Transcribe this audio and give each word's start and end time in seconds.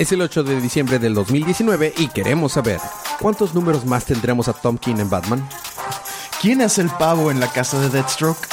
Es 0.00 0.10
el 0.12 0.22
8 0.22 0.44
de 0.44 0.58
diciembre 0.62 0.98
del 0.98 1.12
2019 1.12 1.92
y 1.98 2.08
queremos 2.08 2.52
saber 2.52 2.80
cuántos 3.20 3.52
números 3.54 3.84
más 3.84 4.06
tendremos 4.06 4.48
a 4.48 4.54
Tom 4.54 4.78
King 4.78 4.94
en 4.96 5.10
Batman. 5.10 5.46
¿Quién 6.40 6.62
es 6.62 6.78
el 6.78 6.88
pavo 6.88 7.30
en 7.30 7.38
la 7.38 7.52
casa 7.52 7.78
de 7.78 7.90
Deathstroke? 7.90 8.48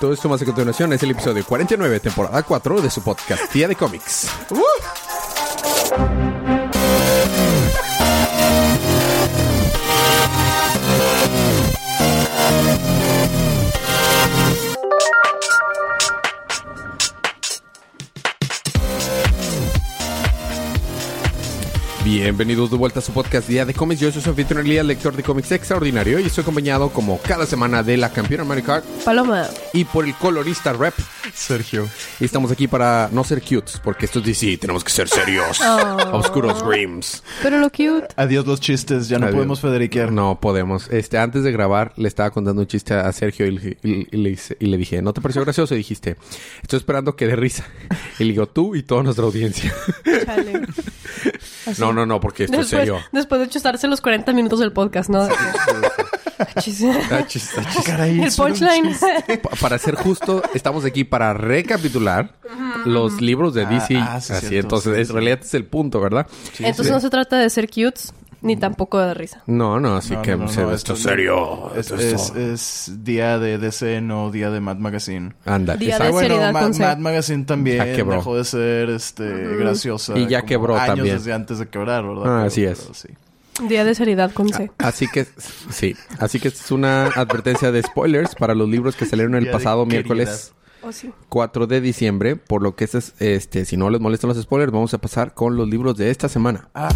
Todo 0.00 0.12
esto 0.12 0.28
más 0.28 0.42
a 0.42 0.44
continuación 0.44 0.92
es 0.92 1.04
el 1.04 1.12
episodio 1.12 1.44
49, 1.46 2.00
temporada 2.00 2.42
4 2.42 2.80
de 2.80 2.90
su 2.90 3.00
podcast 3.00 3.52
Día 3.52 3.68
de 3.68 3.76
Cómics. 3.76 4.26
Bienvenidos 22.22 22.70
de 22.70 22.76
vuelta 22.76 23.00
a 23.00 23.02
su 23.02 23.12
podcast 23.12 23.48
Día 23.48 23.64
de 23.66 23.74
Cómics. 23.74 24.00
Yo 24.00 24.12
soy 24.12 24.22
su 24.22 24.30
anfitrión 24.30 24.64
Elías, 24.64 24.86
lector 24.86 25.14
de 25.16 25.24
cómics 25.24 25.50
extraordinario 25.50 26.20
y 26.20 26.26
estoy 26.26 26.42
acompañado 26.42 26.90
como 26.90 27.18
cada 27.20 27.46
semana 27.46 27.82
de 27.82 27.96
la 27.96 28.10
campeona 28.12 28.44
Mario 28.44 28.62
Kart 28.64 28.84
Paloma. 29.04 29.48
y 29.72 29.84
por 29.84 30.04
el 30.04 30.14
colorista 30.14 30.72
rep. 30.72 30.94
Sergio. 31.34 31.88
Y 32.20 32.24
estamos 32.24 32.52
aquí 32.52 32.68
para 32.68 33.08
no 33.10 33.24
ser 33.24 33.42
cutes, 33.42 33.80
porque 33.82 34.06
esto 34.06 34.20
es 34.20 34.24
DC, 34.26 34.56
tenemos 34.58 34.84
que 34.84 34.90
ser 34.92 35.08
serios. 35.08 35.60
Oscuros 36.12 36.62
Grims. 36.64 37.22
Pero 37.42 37.58
lo 37.58 37.70
cute. 37.70 38.06
Adiós 38.16 38.46
los 38.46 38.60
chistes, 38.60 39.08
ya 39.08 39.18
no 39.18 39.24
Adiós. 39.26 39.36
podemos 39.36 39.60
federiquear. 39.60 40.12
No 40.12 40.38
podemos. 40.40 40.88
Este, 40.90 41.18
antes 41.18 41.42
de 41.42 41.50
grabar, 41.50 41.92
le 41.96 42.06
estaba 42.06 42.30
contando 42.30 42.60
un 42.62 42.68
chiste 42.68 42.94
a 42.94 43.10
Sergio 43.12 43.46
y, 43.46 43.50
le- 43.52 43.78
y- 43.82 44.08
y 44.12 44.16
le, 44.18 44.30
hice- 44.30 44.56
y 44.60 44.66
le 44.66 44.76
dije, 44.76 45.02
¿no 45.02 45.12
te 45.12 45.20
pareció 45.20 45.42
gracioso? 45.42 45.74
Y 45.74 45.78
dijiste, 45.78 46.16
estoy 46.62 46.76
esperando 46.78 47.16
que 47.16 47.26
dé 47.26 47.34
risa. 47.36 47.66
Y 48.18 48.24
le 48.24 48.32
digo, 48.32 48.46
tú 48.46 48.76
y 48.76 48.82
toda 48.84 49.02
nuestra 49.02 49.24
audiencia. 49.24 49.74
Chale. 50.24 50.62
No, 51.78 51.92
no, 51.92 52.04
no, 52.04 52.11
porque 52.20 52.44
esto 52.44 52.56
es 52.60 52.70
Después, 52.70 52.80
serio. 52.80 53.00
después 53.12 53.40
de 53.40 53.48
chutarse 53.48 53.86
los 53.88 54.00
40 54.00 54.32
minutos 54.32 54.60
del 54.60 54.72
podcast, 54.72 55.10
¿no? 55.10 55.22
Ah, 55.22 55.28
ah, 57.10 57.26
Caray, 57.84 58.20
El 58.22 58.32
punchline. 58.32 58.96
para 59.60 59.78
ser 59.78 59.94
justo, 59.94 60.42
estamos 60.54 60.84
aquí 60.84 61.04
para 61.04 61.32
recapitular 61.34 62.34
los 62.84 63.20
libros 63.20 63.54
de 63.54 63.64
Ah, 63.64 63.68
DC. 63.68 63.96
ah, 63.96 64.20
sí, 64.20 64.32
Así, 64.32 64.46
cierto, 64.48 64.76
entonces, 64.76 64.94
sí, 65.06 65.10
en 65.12 65.14
realidad 65.14 65.38
es 65.42 65.54
el 65.54 65.64
punto, 65.64 66.00
¿verdad? 66.00 66.26
Entonces 66.58 66.92
no 66.92 67.00
se 67.00 67.10
trata 67.10 67.38
de 67.38 67.48
ser 67.50 67.68
cutes 67.68 68.12
ni 68.42 68.56
tampoco 68.56 68.98
de 68.98 69.14
risa. 69.14 69.42
No, 69.46 69.80
no, 69.80 69.96
así 69.96 70.14
No, 70.14 70.22
que 70.22 70.32
no, 70.32 70.38
no, 70.44 70.48
se- 70.48 70.62
no, 70.62 70.72
esto 70.72 70.92
esto 70.92 70.92
es 70.94 71.02
serio. 71.02 71.70
Es, 71.76 71.90
esto 71.90 72.38
es, 72.38 72.92
día 73.04 73.38
de 73.38 73.58
DC, 73.58 74.00
no 74.00 74.30
día 74.30 74.50
de 74.50 74.60
Mad 74.60 74.76
Magazine. 74.76 75.32
Anda, 75.44 75.76
Día 75.76 75.98
de 75.98 76.06
Ah, 76.06 76.10
bueno, 76.10 76.28
seriedad 76.28 76.52
Ma- 76.52 76.60
con 76.60 76.74
C. 76.74 76.82
Mad 76.82 76.98
Magazine 76.98 77.44
también 77.44 77.78
Ya 77.78 77.94
quebró. 77.94 78.16
dejó 78.16 78.36
de 78.36 78.44
ser 78.44 78.90
este, 78.90 79.24
graciosa. 79.56 80.18
Y 80.18 80.26
ya 80.26 80.42
quebró 80.42 80.74
años 80.76 80.96
también. 80.96 81.16
desde 81.16 81.32
antes 81.32 81.58
de 81.58 81.68
quebrar, 81.68 82.04
¿verdad? 82.06 82.22
Ah, 82.24 82.36
Pero- 82.38 82.46
así 82.46 82.64
es. 82.64 82.80
pero 82.80 82.94
sí. 82.94 83.08
Día 83.68 83.84
de 83.84 83.94
seriedad 83.94 84.32
con 84.32 84.48
C. 84.48 84.70
Así 84.78 85.06
que, 85.08 85.26
sí. 85.70 85.94
Así 86.18 86.40
que 86.40 86.48
es 86.48 86.70
una 86.72 87.06
advertencia 87.08 87.70
de 87.70 87.82
spoilers 87.82 88.34
para 88.34 88.54
los 88.54 88.68
libros 88.68 88.96
que 88.96 89.04
salieron 89.06 89.34
el 89.34 89.50
pasado 89.50 89.84
miércoles 89.86 90.52
Oh, 90.84 90.90
sí. 90.90 91.12
4 91.28 91.68
de 91.68 91.80
diciembre. 91.80 92.34
Por 92.36 92.60
lo 92.62 92.74
que 92.74 92.84
este, 92.84 92.98
es- 92.98 93.14
este, 93.20 93.64
si 93.66 93.76
no 93.76 93.88
les 93.90 94.00
molestan 94.00 94.28
los 94.28 94.40
spoilers, 94.40 94.72
vamos 94.72 94.92
a 94.94 94.98
pasar 94.98 95.32
con 95.34 95.54
los 95.56 95.68
libros 95.68 95.96
de 95.96 96.10
esta 96.10 96.28
semana. 96.28 96.68
Ah. 96.74 96.88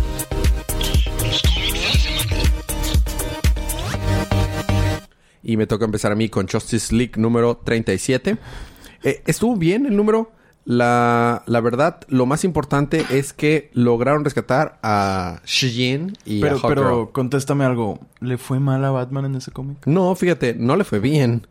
Y 5.48 5.56
me 5.56 5.66
toca 5.68 5.84
empezar 5.84 6.10
a 6.10 6.16
mí 6.16 6.28
con 6.28 6.48
Justice 6.48 6.92
League 6.92 7.12
número 7.18 7.56
37. 7.62 8.36
Eh, 9.04 9.22
estuvo 9.26 9.56
bien 9.56 9.86
el 9.86 9.96
número. 9.96 10.32
La, 10.68 11.44
la 11.46 11.60
verdad, 11.60 12.00
lo 12.08 12.26
más 12.26 12.42
importante 12.42 13.04
es 13.10 13.32
que 13.32 13.70
lograron 13.72 14.24
rescatar 14.24 14.80
a 14.82 15.40
Shijin 15.46 16.18
y 16.24 16.40
Pero, 16.40 16.56
a 16.56 16.58
Hawkgirl. 16.58 16.74
pero 16.82 17.12
contéstame 17.12 17.64
algo. 17.64 18.00
¿Le 18.18 18.36
fue 18.36 18.58
mal 18.58 18.84
a 18.84 18.90
Batman 18.90 19.26
en 19.26 19.36
ese 19.36 19.52
cómic? 19.52 19.86
No, 19.86 20.12
fíjate, 20.16 20.54
no 20.58 20.74
le 20.74 20.82
fue 20.82 20.98
bien. 20.98 21.46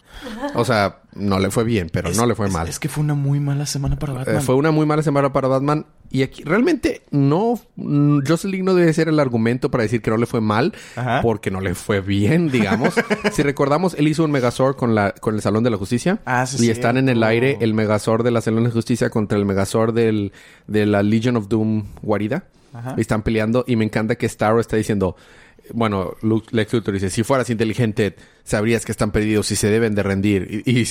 O 0.55 0.65
sea, 0.65 0.97
no 1.13 1.39
le 1.39 1.49
fue 1.49 1.63
bien, 1.63 1.89
pero 1.93 2.09
Es- 2.09 2.17
no 2.17 2.25
le 2.25 2.35
fue 2.35 2.47
es- 2.47 2.53
mal. 2.53 2.67
Es 2.67 2.77
que 2.77 2.89
fue 2.89 3.05
una 3.05 3.13
muy 3.13 3.39
mala 3.39 3.65
semana 3.65 3.97
para 3.97 4.11
Batman. 4.11 4.35
Eh, 4.35 4.41
fue 4.41 4.55
una 4.55 4.71
muy 4.71 4.85
mala 4.85 5.01
semana 5.01 5.31
para 5.31 5.47
Batman. 5.47 5.85
Y 6.15 6.23
aquí 6.23 6.43
realmente 6.43 7.01
no. 7.11 7.59
mm, 7.75 8.19
League 8.45 8.63
no 8.63 8.73
debe 8.73 8.93
ser 8.93 9.09
el 9.09 9.19
argumento 9.19 9.69
para 9.69 9.83
decir 9.83 10.01
que 10.01 10.09
no 10.09 10.15
le 10.15 10.25
fue 10.25 10.39
mal, 10.39 10.73
Ajá. 10.95 11.19
porque 11.21 11.51
no 11.51 11.59
le 11.59 11.75
fue 11.75 11.99
bien, 11.99 12.49
digamos. 12.51 12.93
si 13.33 13.43
recordamos, 13.43 13.95
él 13.95 14.07
hizo 14.07 14.23
un 14.23 14.31
Megazord 14.31 14.77
con, 14.77 14.95
la, 14.95 15.11
con 15.11 15.35
el 15.35 15.41
Salón 15.41 15.65
de 15.65 15.71
la 15.71 15.75
Justicia. 15.77 16.19
Ah, 16.23 16.45
sí, 16.45 16.67
Y 16.67 16.69
están 16.69 16.95
en 16.95 17.09
el 17.09 17.21
aire 17.21 17.57
el 17.59 17.73
Megazord 17.73 18.23
de 18.23 18.31
la 18.31 18.39
Salón 18.39 18.63
de 18.63 18.71
Justicia 18.71 19.09
contra 19.09 19.37
el 19.37 19.43
Megazord 19.43 19.93
del, 19.93 20.31
de 20.67 20.85
la 20.85 21.03
Legion 21.03 21.35
of 21.35 21.49
Doom 21.49 21.83
Guarida. 22.01 22.45
Ajá. 22.71 22.93
Y 22.95 23.01
están 23.01 23.21
peleando. 23.21 23.65
Y 23.67 23.75
me 23.75 23.83
encanta 23.83 24.15
que 24.15 24.29
Starro 24.29 24.61
está 24.61 24.77
diciendo. 24.77 25.17
Bueno, 25.73 26.15
Luke- 26.21 26.49
Lex 26.51 26.73
Luthor 26.73 26.93
dice, 26.93 27.09
si 27.09 27.23
fueras 27.23 27.49
inteligente, 27.49 28.15
sabrías 28.43 28.85
que 28.85 28.91
están 28.91 29.11
perdidos 29.11 29.49
y 29.51 29.55
se 29.55 29.69
deben 29.69 29.95
de 29.95 30.03
rendir. 30.03 30.63
Y, 30.65 30.79
y, 30.81 30.85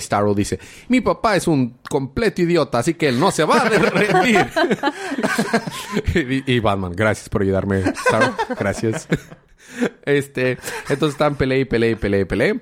Starro 0.00 0.34
dice, 0.34 0.58
mi 0.88 1.00
papá 1.00 1.36
es 1.36 1.46
un 1.48 1.78
completo 1.88 2.42
idiota, 2.42 2.78
así 2.78 2.94
que 2.94 3.08
él 3.08 3.18
no 3.18 3.30
se 3.30 3.44
va 3.44 3.56
a 3.62 3.68
rendir. 3.68 4.46
y, 6.46 6.52
y 6.54 6.60
Batman, 6.60 6.92
gracias 6.94 7.28
por 7.28 7.42
ayudarme, 7.42 7.82
Starro. 7.94 8.34
Gracias. 8.58 9.08
este, 10.04 10.58
entonces 10.88 11.14
están 11.14 11.36
pelea 11.36 11.58
y 11.58 11.64
pelea 11.64 11.90
y 11.90 11.94
pelea 11.94 12.20
y 12.20 12.24
pelea. 12.24 12.56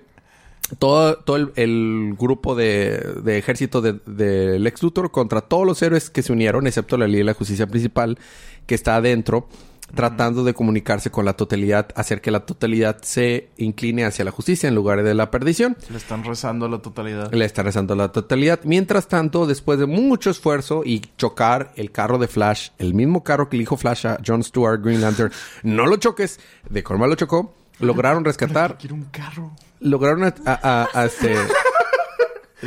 Todo, 0.79 1.17
todo 1.19 1.37
el, 1.37 1.53
el 1.57 2.15
grupo 2.19 2.55
de, 2.55 2.99
de 3.23 3.37
ejército 3.37 3.83
de, 3.83 4.01
de 4.07 4.59
Lex 4.59 4.83
Luthor 4.83 5.11
contra 5.11 5.43
todos 5.43 5.67
los 5.67 5.83
héroes 5.83 6.09
que 6.09 6.23
se 6.23 6.33
unieron, 6.33 6.67
excepto 6.67 6.97
la 6.97 7.07
Liga 7.07 7.19
de 7.19 7.25
la 7.25 7.35
Justicia 7.35 7.67
principal, 7.67 8.19
que 8.67 8.75
está 8.75 8.97
adentro, 8.97 9.47
tratando 9.95 10.45
de 10.45 10.55
comunicarse 10.55 11.11
con 11.11 11.25
la 11.25 11.33
totalidad, 11.35 11.89
hacer 11.95 12.21
que 12.21 12.31
la 12.31 12.41
totalidad 12.47 12.99
se 13.03 13.49
incline 13.57 14.05
hacia 14.05 14.25
la 14.25 14.31
justicia 14.31 14.69
en 14.69 14.75
lugar 14.75 15.03
de 15.03 15.15
la 15.15 15.31
perdición. 15.31 15.77
Le 15.91 15.97
están 15.97 16.25
rezando 16.25 16.67
a 16.67 16.69
la 16.69 16.79
totalidad. 16.79 17.33
Le 17.33 17.45
está 17.45 17.63
rezando 17.63 17.95
la 17.95 18.13
totalidad. 18.13 18.61
Mientras 18.65 19.09
tanto, 19.09 19.47
después 19.47 19.79
de 19.79 19.87
mucho 19.87 20.31
esfuerzo 20.31 20.83
y 20.85 21.01
chocar 21.17 21.73
el 21.77 21.91
carro 21.93 22.19
de 22.19 22.29
Flash, 22.29 22.71
el 22.79 22.95
mismo 22.95 23.25
carro 23.25 23.49
que 23.49 23.57
le 23.57 23.63
dijo 23.63 23.77
Flash 23.77 24.07
a 24.07 24.19
John 24.27 24.43
Stewart, 24.43 24.83
Green 24.83 25.01
Lantern, 25.01 25.33
no 25.63 25.87
lo 25.87 25.97
choques, 25.97 26.39
de 26.69 26.83
forma 26.83 27.07
lo 27.07 27.15
chocó, 27.15 27.55
lograron 27.81 28.25
rescatar 28.25 28.79
Quiero 28.79 28.95
un 28.95 29.05
carro. 29.05 29.51
lograron 29.81 30.25
a, 30.25 30.35
a- 30.47 30.83
a- 30.85 30.89
a 31.01 31.05
este 31.07 31.35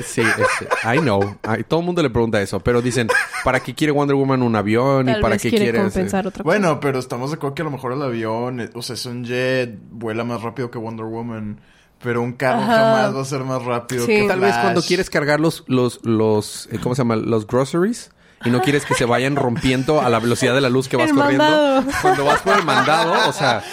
sí 0.04 0.22
este, 0.22 0.68
I 0.96 1.00
know 1.00 1.38
todo 1.68 1.80
el 1.80 1.86
mundo 1.86 2.04
le 2.04 2.10
pregunta 2.10 2.42
eso 2.42 2.60
pero 2.60 2.82
dicen 2.82 3.08
para 3.44 3.62
qué 3.62 3.74
quiere 3.74 3.92
Wonder 3.92 4.16
Woman 4.16 4.42
un 4.44 4.56
avión 4.56 5.10
y 5.10 5.14
para 5.14 5.30
vez 5.36 5.42
qué 5.42 5.50
quiere 5.50 5.66
quiere 5.66 5.80
compensar 5.80 6.28
otra 6.28 6.44
cosa. 6.44 6.58
Bueno, 6.58 6.80
pero 6.80 7.00
estamos 7.00 7.32
de 7.32 7.38
acuerdo 7.38 7.56
que 7.56 7.62
a 7.62 7.66
lo 7.66 7.72
mejor 7.72 7.94
el 7.94 8.02
avión, 8.02 8.60
eh, 8.60 8.70
o 8.74 8.82
sea, 8.82 8.96
es 8.96 9.06
un 9.06 9.24
jet, 9.24 9.78
vuela 9.92 10.24
más 10.24 10.42
rápido 10.42 10.70
que 10.70 10.78
Wonder 10.78 11.06
Woman. 11.06 11.60
Pero 12.00 12.22
un 12.22 12.34
carro 12.34 12.62
Ajá. 12.62 12.76
jamás 12.76 13.16
va 13.16 13.22
a 13.22 13.26
ser 13.26 13.44
más 13.44 13.64
rápido 13.64 14.06
Sí. 14.06 14.18
que 14.22 14.28
tal 14.28 14.40
vez 14.40 14.54
cuando 14.56 14.84
quieres 14.84 15.10
cargar 15.10 15.40
los 15.40 15.64
los 15.68 16.00
los 16.06 16.70
eh, 16.72 16.78
cómo 16.84 16.94
se 16.94 17.00
llama 17.02 17.16
los 17.16 17.48
groceries 17.48 18.12
y 18.46 18.52
no 18.52 18.62
quieres 18.62 18.86
que 18.86 18.94
se 18.94 19.06
vayan 19.06 19.36
rompiendo 19.36 20.00
a 20.02 20.08
la 20.10 20.20
velocidad 20.20 20.54
de 20.54 20.62
la 20.62 20.70
luz 20.70 20.88
que 20.88 20.96
vas 20.96 21.10
El 21.10 21.16
corriendo 21.16 21.44
mandado. 21.44 21.86
cuando 22.04 22.26
vas 22.26 22.42
por 22.42 22.56
el 22.60 22.66
mandado 22.66 23.30
o 23.30 23.34
sea 23.34 23.64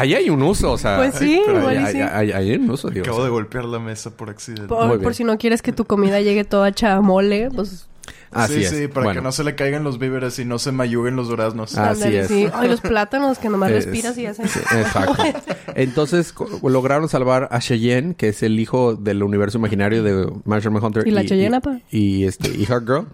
ahí 0.00 0.14
hay 0.14 0.30
un 0.30 0.42
uso 0.42 0.72
o 0.72 0.78
sea 0.78 0.96
Pues 0.96 1.14
sí, 1.16 1.40
pero 1.46 1.58
igual 1.60 1.74
y 1.76 2.00
hay 2.32 2.52
un 2.56 2.70
uso 2.70 2.88
digo, 2.90 3.02
o 3.02 3.04
Acabo 3.04 3.18
sea. 3.18 3.24
de 3.26 3.30
golpear 3.30 3.64
la 3.64 3.78
mesa 3.78 4.10
por 4.16 4.30
accidente. 4.30 4.66
Por, 4.68 5.14
si 5.14 5.24
no 5.24 5.38
quieres 5.38 5.62
que 5.62 5.72
tu 5.72 5.84
comida 5.84 6.20
llegue 6.20 6.44
toda 6.44 6.68
hecha 6.68 6.94
a 6.94 7.00
mole, 7.00 7.48
pues... 7.54 7.88
así 8.30 8.54
sí, 8.54 8.64
es 8.64 8.70
sí, 8.70 8.88
para 8.88 9.04
Bueno. 9.04 9.20
que 9.20 9.24
no 9.24 9.32
se 9.32 9.44
le 9.44 9.54
caigan 9.54 9.84
los 9.84 9.98
víveres 9.98 10.38
y 10.38 10.44
no 10.44 10.58
se 10.58 10.72
mayuguen 10.72 11.16
los 11.16 11.28
duraznos. 11.28 11.76
Así 11.76 12.02
ándale, 12.04 12.20
es. 12.20 12.28
sí. 12.28 12.48
Ay, 12.52 12.68
los 12.68 12.80
plátanos 12.80 13.38
que 13.38 13.48
nomás 13.48 13.70
Es- 13.70 13.84
respiras 13.86 14.16
y 14.18 14.22
ya 14.22 14.34
se... 14.34 14.46
sí, 14.48 14.58
exacto. 14.58 15.22
Entonces 15.74 16.34
lograron 16.62 17.08
salvar 17.08 17.48
a 17.52 17.58
Cheyenne, 17.60 18.14
que 18.14 18.28
es 18.28 18.42
el 18.42 18.58
hijo 18.60 18.94
del 18.96 19.22
universo 19.22 19.58
imaginario 19.58 20.02
de 20.02 20.30
Marshall 20.44 20.76
Hunter. 20.82 21.06
¿Y 21.06 21.10
la 21.10 21.24
Cheyenne, 21.24 21.56
apa? 21.56 21.78
Y, 21.90 22.24
este, 22.24 22.48
y 22.50 22.64
Hawkgirl. 22.66 23.06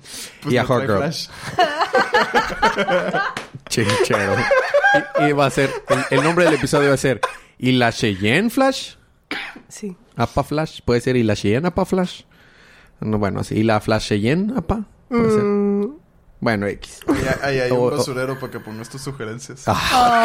Pues 0.43 0.55
y 0.55 0.59
a 0.59 0.65
Hawkgirl. 0.65 0.99
Flash. 0.99 1.29
Chinchero. 3.69 4.37
Y, 5.21 5.25
y 5.25 5.33
va 5.33 5.47
a 5.47 5.51
ser... 5.51 5.71
El, 5.89 6.19
el 6.19 6.25
nombre 6.25 6.45
del 6.45 6.55
episodio 6.55 6.89
va 6.89 6.95
a 6.95 6.99
ser... 6.99 7.21
¿Y 7.59 7.73
la 7.73 7.93
Cheyenne 7.93 8.51
Flash? 8.51 8.95
Sí. 9.69 9.97
¿Apa 10.17 10.43
Flash? 10.45 10.81
¿Puede 10.85 11.01
ser 11.01 11.17
¿Y 11.17 11.23
la 11.23 11.35
Cheyenne 11.37 11.69
Apa 11.69 11.85
Flash? 11.85 12.23
No, 13.01 13.19
bueno, 13.19 13.41
así. 13.41 13.57
¿Y 13.57 13.63
la 13.63 13.81
Flash 13.81 14.09
Cheyenne 14.09 14.53
Apa? 14.57 14.85
Puede 15.09 15.31
ser. 15.31 15.43
Mm, 15.43 15.97
Bueno, 16.41 16.67
X. 16.67 17.01
Ahí, 17.43 17.59
hay 17.61 17.71
un 17.71 17.91
basurero 17.91 18.39
para 18.39 18.53
que 18.53 18.61
pongas 18.61 18.89
tus 18.89 19.03
sugerencias. 19.03 19.65
Ah, 19.67 20.25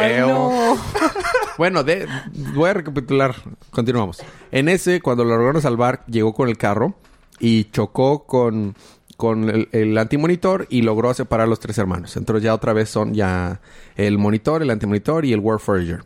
¡Qué 0.00 0.08
feo! 0.14 0.28
no. 0.28 0.76
Bueno, 1.56 1.84
de, 1.84 2.08
voy 2.52 2.68
a 2.70 2.74
recapitular. 2.74 3.36
Continuamos. 3.70 4.20
En 4.50 4.68
ese, 4.68 5.00
cuando 5.00 5.22
lo 5.24 5.36
lograron 5.36 5.62
salvar, 5.62 6.04
llegó 6.06 6.34
con 6.34 6.48
el 6.48 6.58
carro 6.58 6.96
y 7.38 7.64
chocó 7.70 8.26
con, 8.26 8.74
con 9.16 9.48
el, 9.50 9.68
el 9.72 9.96
antimonitor 9.98 10.66
y 10.70 10.82
logró 10.82 11.12
separar 11.14 11.46
a 11.46 11.50
los 11.50 11.60
tres 11.60 11.78
hermanos. 11.78 12.16
Entonces 12.16 12.42
ya 12.42 12.54
otra 12.54 12.72
vez 12.72 12.88
son 12.88 13.14
ya 13.14 13.60
el 13.96 14.18
monitor, 14.18 14.62
el 14.62 14.70
antimonitor 14.70 15.24
y 15.24 15.32
el 15.32 15.40
War 15.40 15.60
Forager. 15.60 16.02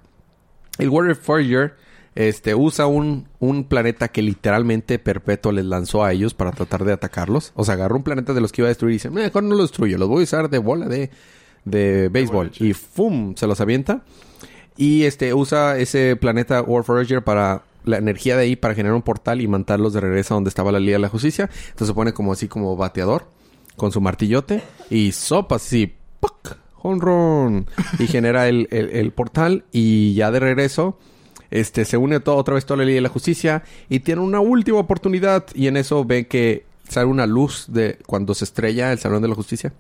El 0.78 0.88
War 0.90 1.14
Forager 1.14 1.74
Este, 2.14 2.52
usa 2.56 2.86
un, 2.86 3.28
un 3.38 3.64
planeta 3.68 4.08
que 4.08 4.22
literalmente 4.22 4.98
Perpetuo 4.98 5.52
les 5.52 5.64
lanzó 5.64 6.02
a 6.02 6.12
ellos 6.12 6.34
para 6.34 6.50
tratar 6.50 6.84
de 6.84 6.92
atacarlos. 6.92 7.52
O 7.54 7.64
sea, 7.64 7.74
agarró 7.74 7.94
un 7.94 8.02
planeta 8.02 8.34
de 8.34 8.40
los 8.40 8.50
que 8.50 8.62
iba 8.62 8.66
a 8.66 8.70
destruir 8.70 8.94
y 8.94 8.96
dice, 8.96 9.10
mejor 9.10 9.44
no 9.44 9.54
lo 9.54 9.62
destruyo, 9.62 9.98
los 9.98 10.08
voy 10.08 10.22
a 10.22 10.24
usar 10.24 10.50
de 10.50 10.58
bola 10.58 10.88
de, 10.88 11.10
de 11.64 12.08
béisbol. 12.08 12.50
Y 12.58 12.72
¡fum! 12.72 13.36
Se 13.36 13.46
los 13.46 13.60
avienta. 13.60 14.02
Y 14.76 15.04
este, 15.04 15.32
usa 15.32 15.78
ese 15.78 16.16
planeta 16.16 16.60
War 16.62 16.82
Forager 16.82 17.22
para 17.22 17.62
la 17.84 17.98
energía 17.98 18.36
de 18.36 18.42
ahí 18.42 18.56
para 18.56 18.74
generar 18.74 18.94
un 18.94 19.02
portal 19.02 19.40
y 19.40 19.48
mandarlos 19.48 19.92
de 19.92 20.00
regreso 20.00 20.34
a 20.34 20.36
donde 20.36 20.48
estaba 20.48 20.72
la 20.72 20.80
Liga 20.80 20.92
de 20.94 20.98
la 21.02 21.08
Justicia. 21.08 21.48
Entonces 21.66 21.88
se 21.88 21.94
pone 21.94 22.12
como 22.12 22.32
así 22.32 22.48
como 22.48 22.76
bateador 22.76 23.26
con 23.76 23.92
su 23.92 24.00
martillote 24.00 24.62
y 24.90 25.12
sopas 25.12 25.64
así, 25.64 25.94
¡puc! 26.20 26.56
home 26.80 27.00
run. 27.00 27.66
Y 27.98 28.06
genera 28.06 28.48
el, 28.48 28.68
el- 28.70 28.90
el 28.90 29.12
portal 29.12 29.64
y 29.72 30.14
ya 30.14 30.30
de 30.30 30.40
regreso 30.40 30.98
este 31.50 31.84
se 31.86 31.96
une 31.96 32.20
todo 32.20 32.36
otra 32.36 32.54
vez 32.54 32.66
toda 32.66 32.78
la 32.78 32.84
Liga 32.84 32.96
de 32.96 33.00
la 33.02 33.08
Justicia 33.08 33.62
y 33.88 34.00
tiene 34.00 34.20
una 34.20 34.38
última 34.40 34.78
oportunidad 34.78 35.46
y 35.54 35.66
en 35.66 35.76
eso 35.78 36.04
ven 36.04 36.26
que 36.26 36.66
sale 36.88 37.06
una 37.06 37.26
luz 37.26 37.64
de 37.68 37.98
cuando 38.06 38.34
se 38.34 38.44
estrella 38.44 38.92
el 38.92 38.98
Salón 38.98 39.22
de 39.22 39.28
la 39.28 39.34
Justicia. 39.34 39.72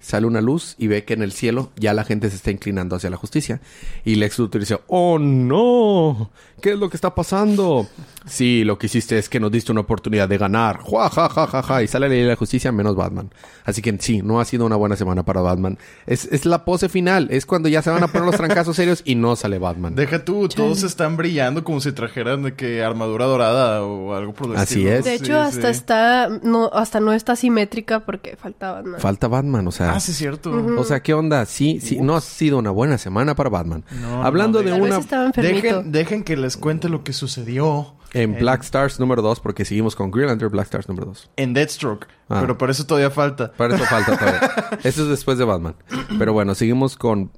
Sale 0.00 0.26
una 0.26 0.40
luz 0.42 0.74
y 0.76 0.86
ve 0.88 1.04
que 1.04 1.14
en 1.14 1.22
el 1.22 1.32
cielo 1.32 1.70
ya 1.76 1.94
la 1.94 2.04
gente 2.04 2.28
se 2.28 2.36
está 2.36 2.50
inclinando 2.50 2.94
hacia 2.96 3.08
la 3.10 3.16
justicia. 3.16 3.60
Y 4.04 4.16
Lex 4.16 4.38
Luthor 4.38 4.60
dice, 4.60 4.78
¡Oh 4.88 5.18
no! 5.18 6.30
¿Qué 6.64 6.72
es 6.72 6.78
lo 6.78 6.88
que 6.88 6.96
está 6.96 7.14
pasando? 7.14 7.86
Sí, 8.24 8.64
lo 8.64 8.78
que 8.78 8.86
hiciste 8.86 9.18
es 9.18 9.28
que 9.28 9.38
nos 9.38 9.52
diste 9.52 9.70
una 9.70 9.82
oportunidad 9.82 10.26
de 10.26 10.38
ganar. 10.38 10.78
¡Jua, 10.78 11.10
ja, 11.10 11.28
ja, 11.28 11.46
ja, 11.46 11.62
ja! 11.62 11.82
Y 11.82 11.86
sale 11.88 12.08
la 12.08 12.14
ley 12.14 12.22
de 12.22 12.28
la 12.28 12.36
justicia 12.36 12.72
menos 12.72 12.96
Batman. 12.96 13.30
Así 13.66 13.82
que 13.82 13.94
sí, 14.00 14.22
no 14.22 14.40
ha 14.40 14.46
sido 14.46 14.64
una 14.64 14.76
buena 14.76 14.96
semana 14.96 15.24
para 15.26 15.42
Batman. 15.42 15.76
Es, 16.06 16.24
es 16.32 16.46
la 16.46 16.64
pose 16.64 16.88
final. 16.88 17.28
Es 17.30 17.44
cuando 17.44 17.68
ya 17.68 17.82
se 17.82 17.90
van 17.90 18.02
a 18.02 18.08
poner 18.08 18.24
los 18.24 18.36
trancazos 18.38 18.76
serios 18.76 19.02
y 19.04 19.14
no 19.14 19.36
sale 19.36 19.58
Batman. 19.58 19.94
Deja 19.94 20.24
tú, 20.24 20.48
todos 20.48 20.84
están 20.84 21.18
brillando 21.18 21.64
como 21.64 21.82
si 21.82 21.92
trajeran 21.92 22.42
de 22.44 22.54
que 22.54 22.82
armadura 22.82 23.26
dorada 23.26 23.82
o 23.82 24.14
algo 24.14 24.32
por 24.32 24.52
el 24.52 24.56
Así 24.56 24.86
estilo. 24.86 24.90
es. 24.92 25.04
De 25.04 25.18
Sí, 25.18 25.24
hecho, 25.24 25.38
hasta 25.38 25.70
sí. 25.74 25.78
está... 25.78 26.28
No, 26.42 26.70
hasta 26.72 27.00
no 27.00 27.12
está 27.12 27.36
simétrica 27.36 28.00
porque 28.06 28.36
faltaban 28.36 28.86
más. 28.86 29.02
Falta 29.02 29.28
Batman, 29.28 29.68
o 29.68 29.70
sea... 29.70 29.92
Ah, 29.92 30.00
sí, 30.00 30.12
es 30.12 30.16
cierto. 30.16 30.50
O 30.78 30.84
sea, 30.84 31.02
¿qué 31.02 31.12
onda? 31.12 31.44
Sí, 31.44 31.78
sí, 31.82 31.98
no 32.00 32.16
ha 32.16 32.22
sido 32.22 32.56
una 32.56 32.70
buena 32.70 32.96
semana 32.96 33.34
para 33.34 33.50
Batman. 33.50 33.84
No, 34.00 34.24
Hablando 34.24 34.62
no, 34.62 34.64
de 34.70 34.80
vez 34.80 34.80
una... 34.90 34.96
estaba 34.98 35.26
enfermito. 35.26 35.62
Dejen, 35.62 35.92
dejen 35.92 36.24
que 36.24 36.38
les 36.38 36.53
cuente 36.56 36.88
lo 36.88 37.04
que 37.04 37.12
sucedió 37.12 37.94
En 38.12 38.38
Black 38.38 38.62
Stars 38.62 39.00
número 39.00 39.22
2, 39.22 39.40
porque 39.40 39.64
seguimos 39.64 39.96
con 39.96 40.10
Green 40.10 40.28
Lantern 40.28 40.50
Black 40.52 40.66
Stars 40.66 40.88
número 40.88 41.06
2. 41.06 41.30
en 41.36 41.52
Deathstroke. 41.54 42.06
Ah. 42.28 42.38
Pero 42.40 42.56
por 42.58 42.70
eso 42.70 42.86
todavía 42.86 43.10
falta. 43.10 43.52
Para 43.52 43.74
eso 43.74 43.84
falta 43.84 44.16
todavía. 44.16 44.40
Eso 44.84 45.02
es 45.02 45.08
después 45.08 45.36
de 45.38 45.44
Batman. 45.44 45.74
Pero 46.18 46.32
bueno, 46.32 46.54
seguimos 46.54 46.96
con 46.96 47.30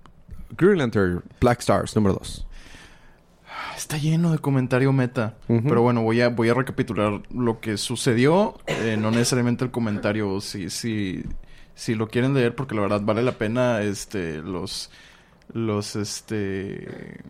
Green 0.56 0.78
Lantern 0.78 1.22
Black 1.40 1.60
Stars 1.60 1.96
número 1.96 2.14
2. 2.14 2.46
Está 3.76 3.98
lleno 3.98 4.32
de 4.32 4.38
comentario 4.38 4.92
meta. 4.92 5.34
Pero 5.46 5.82
bueno, 5.82 6.02
voy 6.02 6.20
a, 6.20 6.28
voy 6.28 6.48
a 6.48 6.54
recapitular 6.54 7.22
lo 7.30 7.60
que 7.60 7.76
sucedió. 7.76 8.56
eh, 8.66 8.96
no 8.98 9.10
necesariamente 9.10 9.64
el 9.64 9.70
comentario. 9.70 10.40
Si, 10.40 10.70
si, 10.70 11.24
si 11.74 11.94
lo 11.94 12.08
quieren 12.08 12.32
leer, 12.34 12.54
porque 12.54 12.74
la 12.74 12.80
verdad 12.82 13.00
vale 13.02 13.22
la 13.22 13.32
pena. 13.32 13.82
Este, 13.82 14.38
los. 14.38 14.90
Los 15.52 15.94
este. 15.94 17.20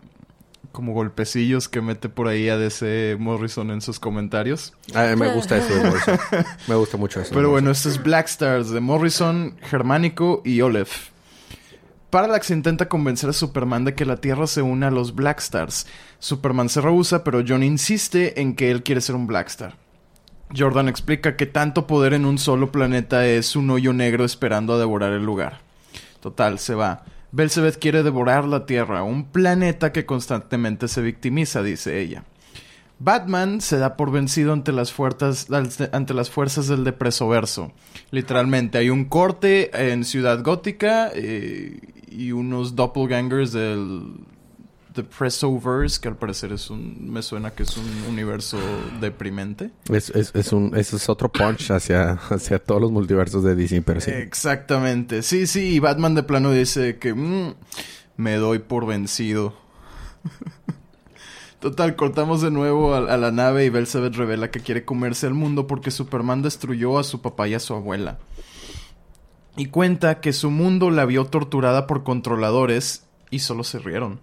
Como 0.71 0.93
golpecillos 0.93 1.69
que 1.69 1.81
mete 1.81 2.09
por 2.09 2.27
ahí 2.27 2.49
a 2.49 2.57
DC 2.57 3.17
Morrison 3.19 3.71
en 3.71 3.81
sus 3.81 3.99
comentarios. 3.99 4.73
Ah, 4.93 5.13
me 5.17 5.33
gusta 5.33 5.57
eso 5.57 5.73
de 5.73 5.89
Morrison. 5.89 6.19
Me 6.67 6.75
gusta 6.75 6.97
mucho 6.97 7.21
eso. 7.21 7.33
Pero 7.33 7.49
bueno, 7.49 7.71
esto 7.71 7.89
es 7.89 8.01
Black 8.01 8.27
Stars 8.27 8.69
de 8.69 8.79
Morrison, 8.79 9.57
Germánico 9.61 10.41
y 10.45 10.61
Olef. 10.61 11.09
Parallax 12.09 12.51
intenta 12.51 12.87
convencer 12.87 13.29
a 13.29 13.33
Superman 13.33 13.83
de 13.83 13.93
que 13.93 14.05
la 14.05 14.17
Tierra 14.17 14.47
se 14.47 14.61
una 14.61 14.87
a 14.87 14.91
los 14.91 15.13
Black 15.13 15.39
Stars. 15.39 15.87
Superman 16.19 16.69
se 16.69 16.79
rehúsa, 16.79 17.23
pero 17.23 17.43
John 17.45 17.63
insiste 17.63 18.39
en 18.39 18.55
que 18.55 18.71
él 18.71 18.83
quiere 18.83 19.01
ser 19.01 19.15
un 19.15 19.27
Black 19.27 19.47
Star. 19.47 19.75
Jordan 20.55 20.87
explica 20.87 21.35
que 21.35 21.45
tanto 21.45 21.87
poder 21.87 22.13
en 22.13 22.25
un 22.25 22.37
solo 22.37 22.71
planeta 22.71 23.27
es 23.27 23.55
un 23.55 23.69
hoyo 23.69 23.91
negro 23.91 24.23
esperando 24.23 24.73
a 24.73 24.79
devorar 24.79 25.11
el 25.11 25.25
lugar. 25.25 25.59
Total, 26.21 26.59
se 26.59 26.73
va. 26.73 27.03
Belzebeth 27.31 27.77
quiere 27.77 28.03
devorar 28.03 28.45
la 28.45 28.65
Tierra, 28.65 29.03
un 29.03 29.25
planeta 29.25 29.91
que 29.91 30.05
constantemente 30.05 30.87
se 30.87 31.01
victimiza, 31.01 31.61
dice 31.61 31.99
ella. 31.99 32.23
Batman 32.99 33.61
se 33.61 33.77
da 33.77 33.95
por 33.95 34.11
vencido 34.11 34.53
ante 34.53 34.71
las 34.71 34.91
fuerzas, 34.91 35.47
ante 35.91 36.13
las 36.13 36.31
fuerzas 36.31 36.67
del. 36.67 36.83
Literalmente, 38.11 38.77
hay 38.77 38.89
un 38.89 39.05
corte 39.05 39.91
en 39.91 40.03
Ciudad 40.03 40.41
Gótica 40.43 41.11
eh, 41.13 41.79
y 42.09 42.31
unos 42.31 42.75
doppelgangers 42.75 43.51
del 43.51 44.15
Depressoverse, 44.97 46.01
que 46.01 46.09
al 46.09 46.17
parecer 46.17 46.51
es 46.51 46.69
un... 46.69 47.09
me 47.11 47.21
suena 47.21 47.51
que 47.51 47.63
es 47.63 47.77
un 47.77 47.85
universo 48.09 48.57
deprimente. 48.99 49.71
Es, 49.89 50.09
es, 50.09 50.35
es 50.35 50.51
un, 50.51 50.75
eso 50.75 50.97
es 50.97 51.07
otro 51.07 51.31
punch 51.31 51.71
hacia, 51.71 52.11
hacia 52.29 52.59
todos 52.59 52.81
los 52.81 52.91
multiversos 52.91 53.43
de 53.43 53.55
DC, 53.55 53.81
pero 53.83 54.01
sí. 54.01 54.11
Exactamente. 54.11 55.21
Sí, 55.23 55.47
sí, 55.47 55.75
y 55.75 55.79
Batman 55.79 56.15
de 56.15 56.23
plano 56.23 56.51
dice 56.51 56.97
que 56.97 57.13
"Mm, 57.13 57.53
me 58.17 58.35
doy 58.35 58.59
por 58.59 58.85
vencido. 58.85 59.53
Total, 61.59 61.95
cortamos 61.95 62.41
de 62.41 62.51
nuevo 62.51 62.93
a, 62.93 62.97
a 62.99 63.17
la 63.17 63.31
nave 63.31 63.65
y 63.65 63.69
Belzebeth 63.69 64.15
revela 64.15 64.51
que 64.51 64.59
quiere 64.59 64.85
comerse 64.85 65.25
al 65.25 65.33
mundo 65.33 65.65
porque 65.65 65.89
Superman 65.89 66.41
destruyó 66.43 66.99
a 66.99 67.03
su 67.03 67.21
papá 67.21 67.47
y 67.47 67.55
a 67.55 67.59
su 67.59 67.73
abuela. 67.73 68.19
Y 69.55 69.67
cuenta 69.67 70.19
que 70.21 70.33
su 70.33 70.51
mundo 70.51 70.91
la 70.91 71.05
vio 71.05 71.25
torturada 71.25 71.87
por 71.87 72.03
controladores 72.03 73.07
y 73.31 73.39
solo 73.39 73.63
se 73.63 73.79
rieron. 73.79 74.19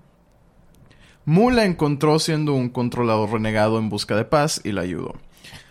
Mu 1.25 1.50
la 1.50 1.65
encontró 1.65 2.19
siendo 2.19 2.55
un 2.55 2.69
controlador 2.69 3.32
renegado 3.32 3.79
en 3.79 3.88
busca 3.88 4.17
de 4.17 4.25
paz 4.25 4.61
y 4.65 4.73
la 4.73 4.82
ayudó. 4.82 5.15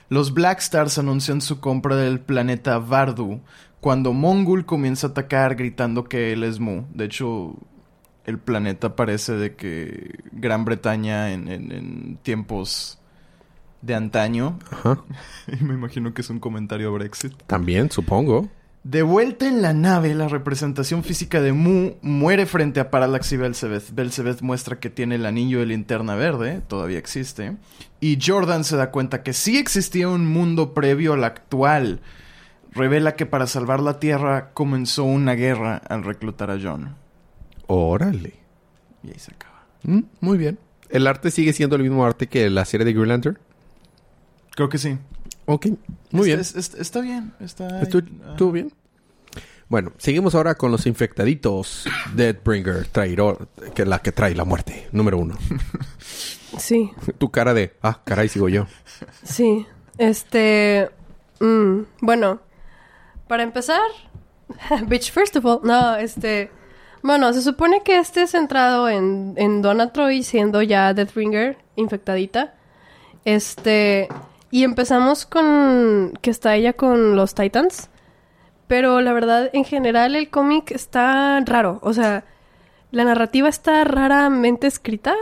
Los 0.10 0.34
Black 0.34 0.60
Stars 0.60 0.98
anuncian 0.98 1.42
su 1.42 1.60
compra 1.60 1.96
del 1.96 2.20
planeta 2.20 2.78
Vardu 2.80 3.40
cuando 3.80 4.14
Mongul 4.14 4.66
comienza 4.66 5.08
a 5.08 5.10
atacar 5.12 5.56
gritando 5.56 6.04
que 6.06 6.34
él 6.34 6.44
es 6.44 6.60
Mu. 6.60 6.84
De 6.94 7.06
hecho, 7.06 7.56
el 8.26 8.38
planeta 8.40 8.96
parece 8.96 9.34
de 9.34 9.56
que 9.56 10.20
Gran 10.32 10.66
Bretaña 10.66 11.32
en, 11.34 11.48
en- 11.50 11.72
en 11.72 12.18
tiempos 12.24 13.00
de 13.82 13.96
antaño. 13.96 14.60
Ajá. 14.72 15.02
Y 15.60 15.64
me 15.64 15.74
imagino 15.74 16.14
que 16.14 16.22
es 16.22 16.30
un 16.30 16.40
comentario 16.40 16.88
a 16.90 16.92
Brexit. 16.92 17.34
También, 17.48 17.92
supongo. 17.92 18.48
De 18.83 19.01
vuelta 19.01 19.47
en 19.47 19.62
la 19.62 19.71
nave, 19.71 20.13
la 20.13 20.27
representación 20.27 21.06
física 21.06 21.39
de 21.39 21.53
Mu 21.53 21.94
muere 22.01 22.45
frente 22.45 22.81
a 22.81 22.91
Parallax 22.91 23.31
y 23.31 23.38
Belzebeth. 23.38 23.91
Belzebeth 23.91 24.41
muestra 24.41 24.81
que 24.81 24.89
tiene 24.89 25.15
el 25.15 25.25
anillo 25.25 25.59
de 25.59 25.68
linterna 25.68 26.15
verde, 26.15 26.62
todavía 26.68 26.97
existe. 26.97 27.56
Y 28.01 28.19
Jordan 28.21 28.65
se 28.65 28.75
da 28.75 28.91
cuenta 28.91 29.24
que 29.24 29.31
sí 29.31 29.57
existía 29.57 30.09
un 30.09 30.27
mundo 30.27 30.74
previo 30.74 31.13
al 31.13 31.24
actual. 31.24 32.01
Revela 32.74 33.15
que 33.15 33.25
para 33.25 33.47
salvar 33.47 33.80
la 33.80 34.00
Tierra 34.00 34.51
comenzó 34.53 35.06
una 35.06 35.35
guerra 35.35 35.78
al 35.78 36.04
reclutar 36.04 36.52
a 36.52 36.59
John. 36.61 36.95
Órale. 37.68 38.33
Y 39.02 39.11
ahí 39.11 39.19
se 39.19 39.31
acaba. 39.33 39.66
Mm, 39.83 40.02
muy 40.19 40.37
bien. 40.37 40.59
¿El 40.90 41.07
arte 41.07 41.31
sigue 41.31 41.54
siendo 41.54 41.78
el 41.78 41.83
mismo 41.83 42.06
arte 42.06 42.28
que 42.28 42.49
la 42.49 42.66
serie 42.66 42.85
de 42.85 42.92
Green 42.92 43.07
Lantern? 43.07 43.40
Creo 44.52 44.68
que 44.68 44.78
sí. 44.78 44.97
Ok, 45.45 45.68
muy 46.12 46.28
bien. 46.28 46.40
Es- 46.40 46.56
es- 46.56 46.73
está 46.76 47.02
bien. 47.02 47.33
Está, 47.40 47.81
¿Estuvo, 47.81 48.07
ah. 48.26 48.31
estuvo 48.31 48.52
bien? 48.52 48.71
Bueno, 49.69 49.92
seguimos 49.97 50.35
ahora 50.35 50.56
con 50.56 50.71
los 50.71 50.85
infectaditos. 50.85 51.85
Deadbringer, 52.14 52.88
traidor, 52.88 53.47
que 53.73 53.81
es 53.83 53.88
la 53.88 54.00
que 54.00 54.12
trae 54.12 54.35
la 54.35 54.45
muerte, 54.45 54.88
número 54.92 55.18
uno. 55.18 55.38
Sí, 56.59 56.92
tu 57.18 57.31
cara 57.31 57.56
de, 57.56 57.73
ah, 57.81 58.00
caray, 58.06 58.30
sigo 58.30 58.47
yo. 58.47 58.68
sí. 59.23 59.66
Este... 59.97 60.92
mm, 61.40 61.80
bueno, 62.02 62.42
para 63.28 63.42
empezar... 63.42 63.81
Bitch, 64.88 65.12
first 65.12 65.35
of 65.35 65.45
all, 65.45 65.62
no, 65.64 65.95
este... 65.95 66.52
Bueno, 67.02 67.33
se 67.33 67.42
supone 67.42 67.81
que 67.83 67.97
este 67.97 68.21
es 68.21 68.31
centrado 68.31 68.88
en, 68.88 69.33
en 69.38 69.64
Donna 69.64 69.92
Troy 69.92 70.21
siendo 70.21 70.62
ya 70.62 70.94
Deathbringer, 70.94 71.57
infectadita. 71.76 72.54
Este... 73.26 74.07
Y 74.54 74.64
empezamos 74.66 75.26
con... 75.26 76.14
que 76.22 76.30
está 76.30 76.56
ella 76.56 76.74
con 76.74 77.16
los 77.16 77.33
Titans. 77.33 77.90
Pero 78.68 79.02
la 79.02 79.12
verdad, 79.12 79.50
en 79.52 79.66
general, 79.66 80.16
el 80.16 80.30
cómic 80.30 80.69
está 80.69 81.40
raro. 81.44 81.80
O 81.81 81.92
sea, 81.92 82.24
la 82.92 83.04
narrativa 83.04 83.50
está 83.50 83.83
raramente 83.83 84.68
escrita. 84.68 85.16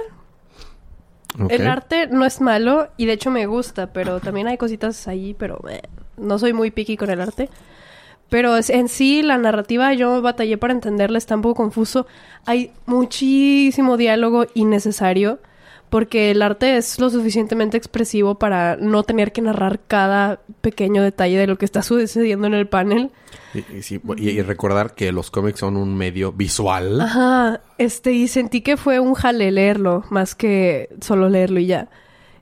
El 1.48 1.66
arte 1.66 2.08
no 2.08 2.26
es 2.26 2.42
malo 2.42 2.90
y 2.98 3.06
de 3.06 3.14
hecho 3.14 3.32
me 3.32 3.46
gusta, 3.46 3.94
pero 3.94 4.20
también 4.20 4.50
hay 4.50 4.58
cositas 4.58 5.08
ahí, 5.08 5.34
pero 5.34 5.62
eh, 5.70 5.82
no 6.18 6.38
soy 6.38 6.52
muy 6.52 6.70
picky 6.70 6.98
con 6.98 7.10
el 7.10 7.22
arte. 7.22 7.50
Pero 8.28 8.58
en 8.58 8.90
sí, 8.90 9.22
la 9.22 9.38
narrativa 9.38 9.94
yo 9.94 10.22
batallé 10.22 10.58
para 10.58 10.74
entenderla, 10.74 11.18
está 11.18 11.36
un 11.36 11.42
poco 11.42 11.56
confuso. 11.56 12.06
Hay 12.46 12.74
muchísimo 12.86 13.96
diálogo 13.96 14.48
innecesario 14.56 15.40
porque 15.92 16.32
el 16.32 16.42
arte 16.42 16.78
es 16.78 17.00
lo 17.00 17.12
suficientemente 17.12 17.78
expresivo 17.78 18.40
para 18.40 18.78
no 18.78 19.04
tener 19.04 19.32
que 19.32 19.42
narrar 19.42 19.80
cada 19.88 20.40
pequeño 20.62 21.04
detalle 21.04 21.38
de 21.38 21.46
lo 21.46 21.58
que 21.60 21.66
está 21.66 21.84
sucediendo 21.84 22.48
en 22.48 22.56
el 22.56 22.68
panel. 22.68 23.12
Y, 23.54 23.60
y 23.78 23.84
sí, 23.84 24.02
y- 24.18 24.30
y 24.30 24.42
recordar 24.42 24.96
que 24.96 25.12
los 25.12 25.30
cómics 25.30 25.60
son 25.60 25.78
un 25.78 25.96
medio 25.96 26.32
visual. 26.32 27.02
Ajá, 27.02 27.62
este, 27.78 28.14
y 28.14 28.28
sentí 28.28 28.62
que 28.62 28.78
fue 28.78 29.00
un 29.00 29.14
jale 29.14 29.52
leerlo, 29.52 30.04
más 30.10 30.34
que 30.34 30.90
solo 31.02 31.30
leerlo 31.30 31.60
y 31.60 31.68
ya. 31.68 31.90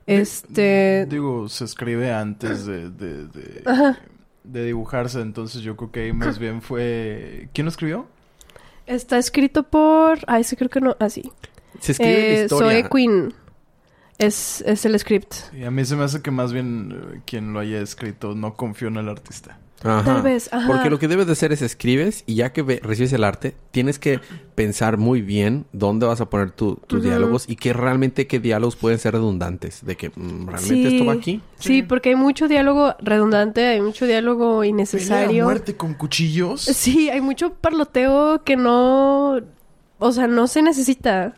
Este, 0.06 1.06
Digo, 1.08 1.48
se 1.48 1.64
escribe 1.64 2.12
antes 2.12 2.66
de, 2.66 2.90
de, 2.90 3.26
de, 3.26 3.62
Ajá. 3.66 3.98
de 4.44 4.64
dibujarse, 4.64 5.20
entonces 5.20 5.62
yo 5.62 5.76
creo 5.76 5.90
que 5.90 6.00
ahí 6.04 6.12
más 6.12 6.38
bien 6.38 6.62
fue... 6.62 7.48
¿Quién 7.52 7.64
lo 7.66 7.70
escribió? 7.70 8.06
está 8.86 9.18
escrito 9.18 9.62
por, 9.62 10.18
ay, 10.26 10.42
sí 10.42 10.56
creo 10.56 10.68
que 10.68 10.80
no, 10.80 10.96
así. 10.98 11.30
Se 11.78 11.92
escribe 11.92 12.12
la 12.12 12.18
Eh, 12.18 12.42
historia. 12.44 12.80
Zoe 12.82 12.88
Quinn 12.90 13.34
es, 14.20 14.62
es 14.66 14.84
el 14.84 14.98
script. 14.98 15.34
Y 15.52 15.64
a 15.64 15.70
mí 15.70 15.84
se 15.84 15.96
me 15.96 16.04
hace 16.04 16.20
que 16.22 16.30
más 16.30 16.52
bien 16.52 16.92
eh, 17.14 17.20
quien 17.26 17.52
lo 17.52 17.58
haya 17.60 17.80
escrito 17.80 18.34
no 18.34 18.54
confió 18.54 18.88
en 18.88 18.96
el 18.98 19.08
artista. 19.08 19.58
Ajá. 19.82 20.04
Tal 20.04 20.20
vez, 20.22 20.52
ajá. 20.52 20.66
Porque 20.66 20.90
lo 20.90 20.98
que 20.98 21.08
debes 21.08 21.24
de 21.26 21.32
hacer 21.32 21.52
es 21.52 21.62
escribes 21.62 22.22
y 22.26 22.34
ya 22.34 22.52
que 22.52 22.60
ve- 22.60 22.80
recibes 22.82 23.14
el 23.14 23.24
arte, 23.24 23.54
tienes 23.70 23.98
que 23.98 24.20
pensar 24.54 24.98
muy 24.98 25.22
bien 25.22 25.64
dónde 25.72 26.04
vas 26.04 26.20
a 26.20 26.28
poner 26.28 26.50
tu- 26.50 26.74
tus 26.86 27.02
diálogos 27.02 27.48
y 27.48 27.56
que 27.56 27.72
realmente 27.72 28.26
qué 28.26 28.40
diálogos 28.40 28.76
pueden 28.76 28.98
ser 28.98 29.14
redundantes. 29.14 29.82
De 29.82 29.96
que 29.96 30.10
mm, 30.10 30.48
realmente 30.48 30.88
esto 30.88 31.06
va 31.06 31.14
aquí. 31.14 31.40
Sí, 31.58 31.82
porque 31.82 32.10
hay 32.10 32.14
mucho 32.14 32.46
diálogo 32.46 32.94
redundante, 33.00 33.66
hay 33.68 33.80
mucho 33.80 34.04
diálogo 34.04 34.58
¿Pelea 34.60 34.62
a 34.64 34.66
innecesario. 34.66 35.44
muerte 35.44 35.74
con 35.74 35.94
cuchillos? 35.94 36.60
Sí, 36.60 37.08
hay 37.08 37.22
mucho 37.22 37.54
parloteo 37.54 38.42
que 38.44 38.56
no... 38.56 39.40
O 39.98 40.12
sea, 40.12 40.26
no 40.26 40.46
se 40.46 40.60
necesita. 40.62 41.36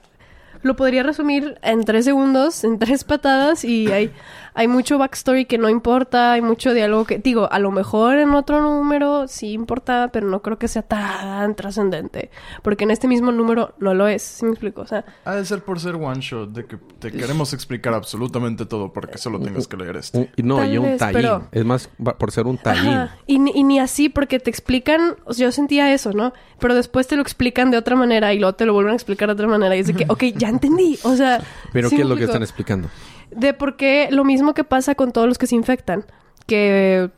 Lo 0.63 0.77
podría 0.77 1.03
resumir 1.03 1.59
en 1.63 1.85
tres 1.85 2.05
segundos, 2.05 2.63
en 2.65 2.79
tres 2.79 3.05
patadas, 3.05 3.65
y 3.65 3.91
hay, 3.91 4.13
hay 4.55 4.69
mucho 4.69 4.99
backstory 4.99 5.47
que 5.47 5.59
no 5.59 5.69
importa, 5.69 6.33
hay 6.33 6.43
mucho 6.43 6.75
diálogo 6.75 7.05
que, 7.05 7.19
digo, 7.19 7.49
a 7.51 7.59
lo 7.59 7.71
mejor 7.71 8.19
en 8.19 8.31
otro 8.35 8.61
número 8.61 9.27
sí 9.29 9.53
importa, 9.53 10.11
pero 10.13 10.27
no 10.29 10.43
creo 10.43 10.59
que 10.59 10.69
sea 10.69 10.83
tan 10.83 11.55
trascendente. 11.55 12.31
Porque 12.63 12.85
en 12.85 12.91
este 12.91 13.09
mismo 13.09 13.33
número 13.33 13.75
no 13.79 13.95
lo 13.95 14.07
es, 14.09 14.23
¿sí 14.23 14.45
me 14.45 14.51
explico? 14.53 14.83
O 14.83 14.87
sea, 14.87 15.05
Ha 15.25 15.35
de 15.35 15.45
ser 15.45 15.63
por 15.63 15.81
ser 15.81 15.95
one 15.97 16.21
shot, 16.21 16.51
de 16.51 16.67
que 16.67 16.77
te 16.99 17.11
queremos 17.13 17.53
explicar 17.53 17.95
absolutamente 17.95 18.67
todo 18.67 18.93
para 18.93 19.09
que 19.09 19.19
solo 19.19 19.41
tengas 19.41 19.67
que 19.67 19.77
leer 19.77 19.97
este. 19.97 20.31
Y 20.37 20.43
no, 20.43 20.57
Tal 20.57 20.73
y 20.75 20.79
un 20.79 20.85
vez, 20.85 21.03
pero- 21.13 21.49
Es 21.53 21.65
más, 21.65 21.89
por 22.19 22.31
ser 22.31 22.47
un. 22.47 22.59
Ajá. 22.65 23.17
Y, 23.27 23.39
ni- 23.39 23.53
y 23.55 23.65
ni 23.65 23.79
así, 23.81 24.09
porque 24.09 24.39
te 24.39 24.51
explican, 24.51 25.17
o 25.25 25.33
sea, 25.35 25.47
yo 25.47 25.53
sentía 25.53 25.93
eso, 25.93 26.13
¿no? 26.13 26.33
Pero 26.61 26.75
después 26.75 27.07
te 27.09 27.17
lo 27.17 27.23
explican 27.23 27.71
de 27.71 27.77
otra 27.79 27.97
manera 27.97 28.33
y 28.33 28.39
luego 28.39 28.55
te 28.55 28.67
lo 28.67 28.73
vuelven 28.73 28.93
a 28.93 28.97
explicar 28.97 29.29
de 29.29 29.33
otra 29.35 29.47
manera. 29.49 29.75
Y 29.77 29.81
es 29.81 29.87
de 29.89 29.95
que, 29.95 30.05
ok, 30.09 30.25
ya 30.37 30.49
entendí. 30.49 30.99
O 31.03 31.17
sea. 31.17 31.41
Pero 31.73 31.89
¿sí 31.89 31.97
¿qué 31.97 32.03
es 32.03 32.09
lo 32.09 32.17
que 32.17 32.25
están 32.25 32.43
explicando? 32.43 32.89
De 33.35 33.55
por 33.55 33.77
qué 33.77 34.09
lo 34.11 34.25
mismo 34.25 34.55
que 34.55 34.65
pasa 34.65 34.95
con 34.95 35.13
todos 35.13 35.29
los 35.29 35.39
que 35.39 35.47
se 35.47 35.55
infectan. 35.55 36.05
Que 36.47 37.11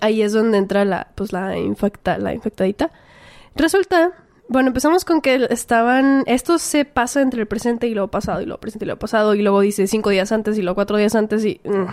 ahí 0.00 0.22
es 0.22 0.32
donde 0.32 0.58
entra 0.58 0.84
la, 0.84 1.08
pues 1.14 1.32
la 1.32 1.56
infecta, 1.58 2.18
la 2.18 2.34
infectadita. 2.34 2.90
Resulta, 3.54 4.12
bueno, 4.48 4.68
empezamos 4.68 5.04
con 5.04 5.20
que 5.20 5.46
estaban, 5.50 6.22
esto 6.26 6.58
se 6.58 6.84
pasa 6.84 7.20
entre 7.20 7.40
el 7.40 7.46
presente 7.46 7.86
y 7.86 7.94
lo 7.94 8.08
pasado, 8.08 8.40
y 8.42 8.46
lo 8.46 8.60
presente 8.60 8.84
y 8.84 8.88
lo 8.88 8.98
pasado, 8.98 9.34
y 9.34 9.42
luego 9.42 9.60
dice 9.60 9.86
cinco 9.86 10.10
días 10.10 10.32
antes 10.32 10.58
y 10.58 10.62
luego 10.62 10.76
cuatro 10.76 10.96
días 10.96 11.14
antes 11.14 11.44
y... 11.44 11.60
mm, 11.64 11.86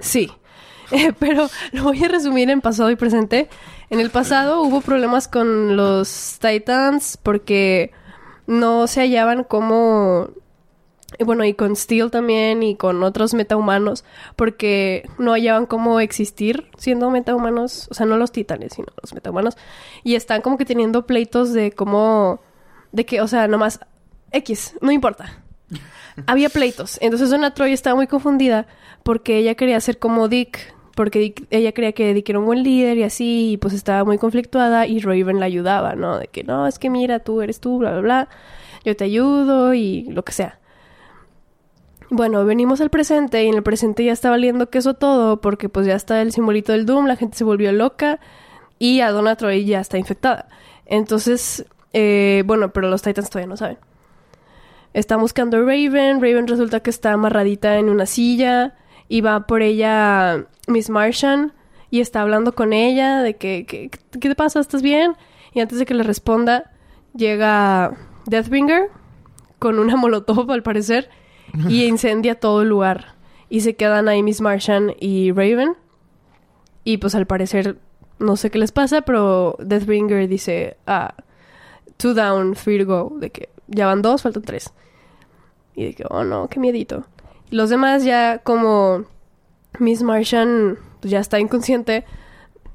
sí. 0.00 0.30
Eh, 0.90 1.12
pero 1.18 1.48
lo 1.72 1.84
voy 1.84 2.04
a 2.04 2.08
resumir 2.08 2.50
en 2.50 2.60
pasado 2.60 2.90
y 2.90 2.96
presente. 2.96 3.48
En 3.90 4.00
el 4.00 4.10
pasado 4.10 4.62
hubo 4.62 4.80
problemas 4.80 5.28
con 5.28 5.76
los 5.76 6.38
Titans 6.40 7.18
porque 7.22 7.92
no 8.46 8.86
se 8.86 9.00
hallaban 9.00 9.44
como 9.44 10.30
y 11.18 11.24
bueno, 11.24 11.44
y 11.44 11.54
con 11.54 11.76
Steel 11.76 12.10
también 12.10 12.62
y 12.62 12.76
con 12.76 13.02
otros 13.02 13.34
metahumanos, 13.34 14.04
porque 14.36 15.08
no 15.18 15.32
hallaban 15.32 15.66
cómo 15.66 16.00
existir 16.00 16.66
siendo 16.76 17.10
metahumanos, 17.10 17.88
o 17.90 17.94
sea, 17.94 18.06
no 18.06 18.16
los 18.16 18.32
titanes, 18.32 18.74
sino 18.74 18.88
los 19.02 19.12
metahumanos, 19.14 19.56
y 20.04 20.14
están 20.14 20.42
como 20.42 20.58
que 20.58 20.64
teniendo 20.64 21.06
pleitos 21.06 21.52
de 21.52 21.72
cómo, 21.72 22.40
de 22.92 23.04
que, 23.06 23.20
o 23.20 23.28
sea, 23.28 23.48
nomás 23.48 23.80
X, 24.32 24.74
no 24.80 24.92
importa. 24.92 25.42
Había 26.26 26.48
pleitos, 26.48 26.98
entonces 27.00 27.30
Donna 27.30 27.52
Troy 27.54 27.72
estaba 27.72 27.96
muy 27.96 28.06
confundida 28.06 28.66
porque 29.02 29.38
ella 29.38 29.54
quería 29.54 29.80
ser 29.80 29.98
como 29.98 30.28
Dick, 30.28 30.74
porque 30.94 31.20
Dick- 31.20 31.46
ella 31.50 31.72
creía 31.72 31.92
que 31.92 32.14
Dick 32.14 32.28
era 32.30 32.38
un 32.38 32.46
buen 32.46 32.62
líder 32.62 32.96
y 32.98 33.02
así, 33.02 33.52
y 33.52 33.56
pues 33.58 33.74
estaba 33.74 34.04
muy 34.04 34.16
conflictuada 34.18 34.86
y 34.86 35.00
Raven 35.00 35.40
la 35.40 35.46
ayudaba, 35.46 35.94
¿no? 35.94 36.18
De 36.18 36.28
que 36.28 36.42
no, 36.42 36.66
es 36.66 36.78
que 36.78 36.88
mira, 36.88 37.18
tú 37.20 37.42
eres 37.42 37.60
tú, 37.60 37.78
bla, 37.78 37.90
bla, 37.92 38.00
bla, 38.00 38.28
yo 38.84 38.96
te 38.96 39.04
ayudo 39.04 39.74
y 39.74 40.04
lo 40.04 40.24
que 40.24 40.32
sea. 40.32 40.58
Bueno, 42.10 42.44
venimos 42.44 42.80
al 42.80 42.90
presente 42.90 43.42
y 43.44 43.48
en 43.48 43.54
el 43.54 43.62
presente 43.62 44.04
ya 44.04 44.12
está 44.12 44.30
valiendo 44.30 44.70
queso 44.70 44.94
todo 44.94 45.40
porque 45.40 45.68
pues 45.68 45.86
ya 45.86 45.94
está 45.96 46.22
el 46.22 46.32
simbolito 46.32 46.72
del 46.72 46.86
Doom, 46.86 47.06
la 47.06 47.16
gente 47.16 47.36
se 47.36 47.44
volvió 47.44 47.72
loca 47.72 48.20
y 48.78 49.00
a 49.00 49.10
Donna 49.10 49.34
Troy 49.36 49.64
ya 49.64 49.80
está 49.80 49.98
infectada. 49.98 50.48
Entonces, 50.84 51.66
eh, 51.92 52.44
bueno, 52.46 52.72
pero 52.72 52.88
los 52.88 53.02
Titans 53.02 53.28
todavía 53.28 53.48
no 53.48 53.56
saben. 53.56 53.78
Está 54.94 55.16
buscando 55.16 55.56
a 55.56 55.60
Raven, 55.60 56.20
Raven 56.22 56.46
resulta 56.46 56.80
que 56.80 56.90
está 56.90 57.12
amarradita 57.12 57.76
en 57.78 57.88
una 57.88 58.06
silla 58.06 58.74
y 59.08 59.20
va 59.20 59.46
por 59.46 59.62
ella 59.62 60.46
Miss 60.68 60.88
Martian 60.90 61.52
y 61.90 62.00
está 62.00 62.22
hablando 62.22 62.54
con 62.54 62.72
ella 62.72 63.20
de 63.22 63.34
que, 63.36 63.66
que- 63.66 63.90
¿qué 63.90 64.28
te 64.28 64.34
pasa? 64.36 64.60
¿Estás 64.60 64.82
bien? 64.82 65.16
Y 65.52 65.60
antes 65.60 65.78
de 65.78 65.86
que 65.86 65.94
le 65.94 66.02
responda, 66.04 66.70
llega 67.14 67.94
Deathbringer 68.26 68.90
con 69.58 69.78
una 69.80 69.96
molotov 69.96 70.50
al 70.52 70.62
parecer 70.62 71.08
y 71.68 71.84
incendia 71.86 72.34
todo 72.34 72.62
el 72.62 72.68
lugar. 72.68 73.16
Y 73.48 73.60
se 73.60 73.76
quedan 73.76 74.08
ahí 74.08 74.22
Miss 74.22 74.40
Martian 74.40 74.94
y 74.98 75.32
Raven. 75.32 75.76
Y 76.84 76.98
pues 76.98 77.14
al 77.14 77.26
parecer, 77.26 77.78
no 78.18 78.36
sé 78.36 78.50
qué 78.50 78.58
les 78.58 78.72
pasa, 78.72 79.02
pero 79.02 79.56
Deathbringer 79.60 80.28
dice, 80.28 80.76
ah, 80.86 81.14
two 81.96 82.14
down, 82.14 82.54
three 82.54 82.78
to 82.78 82.86
go. 82.86 83.18
De 83.18 83.30
que 83.30 83.50
ya 83.68 83.86
van 83.86 84.02
dos, 84.02 84.22
faltan 84.22 84.42
tres. 84.42 84.72
Y 85.74 85.84
de 85.84 85.94
que, 85.94 86.04
oh 86.08 86.24
no, 86.24 86.48
qué 86.48 86.60
miedito. 86.60 87.06
Y 87.50 87.56
los 87.56 87.70
demás 87.70 88.04
ya 88.04 88.38
como 88.38 89.04
Miss 89.78 90.02
Martian 90.02 90.78
pues, 91.00 91.10
ya 91.10 91.20
está 91.20 91.38
inconsciente, 91.38 92.04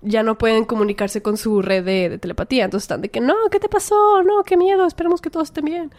ya 0.02 0.24
no 0.24 0.38
pueden 0.38 0.66
comunicarse 0.66 1.22
con 1.22 1.38
su 1.38 1.62
red 1.62 1.84
de, 1.84 2.10
de 2.10 2.18
telepatía. 2.18 2.66
Entonces 2.66 2.86
están 2.86 3.02
de 3.02 3.10
que, 3.10 3.22
no, 3.22 3.36
¿qué 3.52 3.60
te 3.60 3.70
pasó? 3.70 4.24
No, 4.24 4.44
qué 4.44 4.58
miedo, 4.58 4.86
esperemos 4.86 5.22
que 5.22 5.30
todos 5.30 5.50
estén 5.50 5.66
bien. 5.66 5.92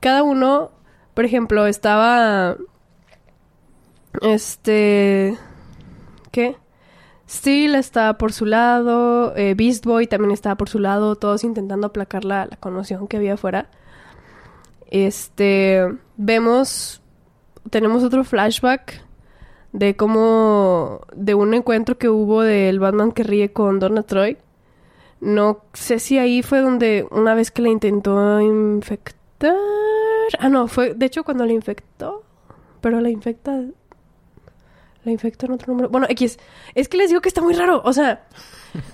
Cada 0.00 0.22
uno, 0.22 0.70
por 1.18 1.24
ejemplo, 1.24 1.66
estaba... 1.66 2.56
Este... 4.22 5.36
¿Qué? 6.30 6.54
Steel 7.28 7.74
estaba 7.74 8.18
por 8.18 8.32
su 8.32 8.46
lado, 8.46 9.34
eh, 9.34 9.54
Beast 9.56 9.84
Boy 9.84 10.06
también 10.06 10.30
estaba 10.30 10.54
por 10.54 10.68
su 10.68 10.78
lado, 10.78 11.16
todos 11.16 11.42
intentando 11.42 11.88
aplacar 11.88 12.24
la, 12.24 12.46
la 12.46 12.56
conmoción 12.58 13.08
que 13.08 13.16
había 13.16 13.34
afuera. 13.34 13.68
Este, 14.92 15.92
vemos, 16.16 17.02
tenemos 17.68 18.04
otro 18.04 18.22
flashback 18.22 19.04
de 19.72 19.96
cómo, 19.96 21.00
de 21.16 21.34
un 21.34 21.52
encuentro 21.52 21.98
que 21.98 22.08
hubo 22.08 22.42
del 22.42 22.78
Batman 22.78 23.10
que 23.10 23.24
ríe 23.24 23.52
con 23.52 23.80
Donna 23.80 24.04
Troy. 24.04 24.36
No 25.20 25.64
sé 25.72 25.98
si 25.98 26.16
ahí 26.16 26.42
fue 26.44 26.60
donde 26.60 27.08
una 27.10 27.34
vez 27.34 27.50
que 27.50 27.62
la 27.62 27.70
intentó 27.70 28.40
infectar. 28.40 29.56
Ah, 30.38 30.48
no, 30.48 30.68
fue 30.68 30.94
de 30.94 31.06
hecho 31.06 31.24
cuando 31.24 31.44
la 31.46 31.52
infectó. 31.52 32.24
Pero 32.80 33.00
la 33.00 33.10
infecta. 33.10 33.60
La 35.04 35.12
infecta 35.12 35.46
en 35.46 35.52
otro 35.52 35.72
número. 35.72 35.88
Bueno, 35.88 36.06
X. 36.10 36.38
Es 36.74 36.88
que 36.88 36.96
les 36.98 37.08
digo 37.08 37.20
que 37.20 37.28
está 37.28 37.40
muy 37.40 37.54
raro. 37.54 37.80
O 37.84 37.92
sea. 37.92 38.24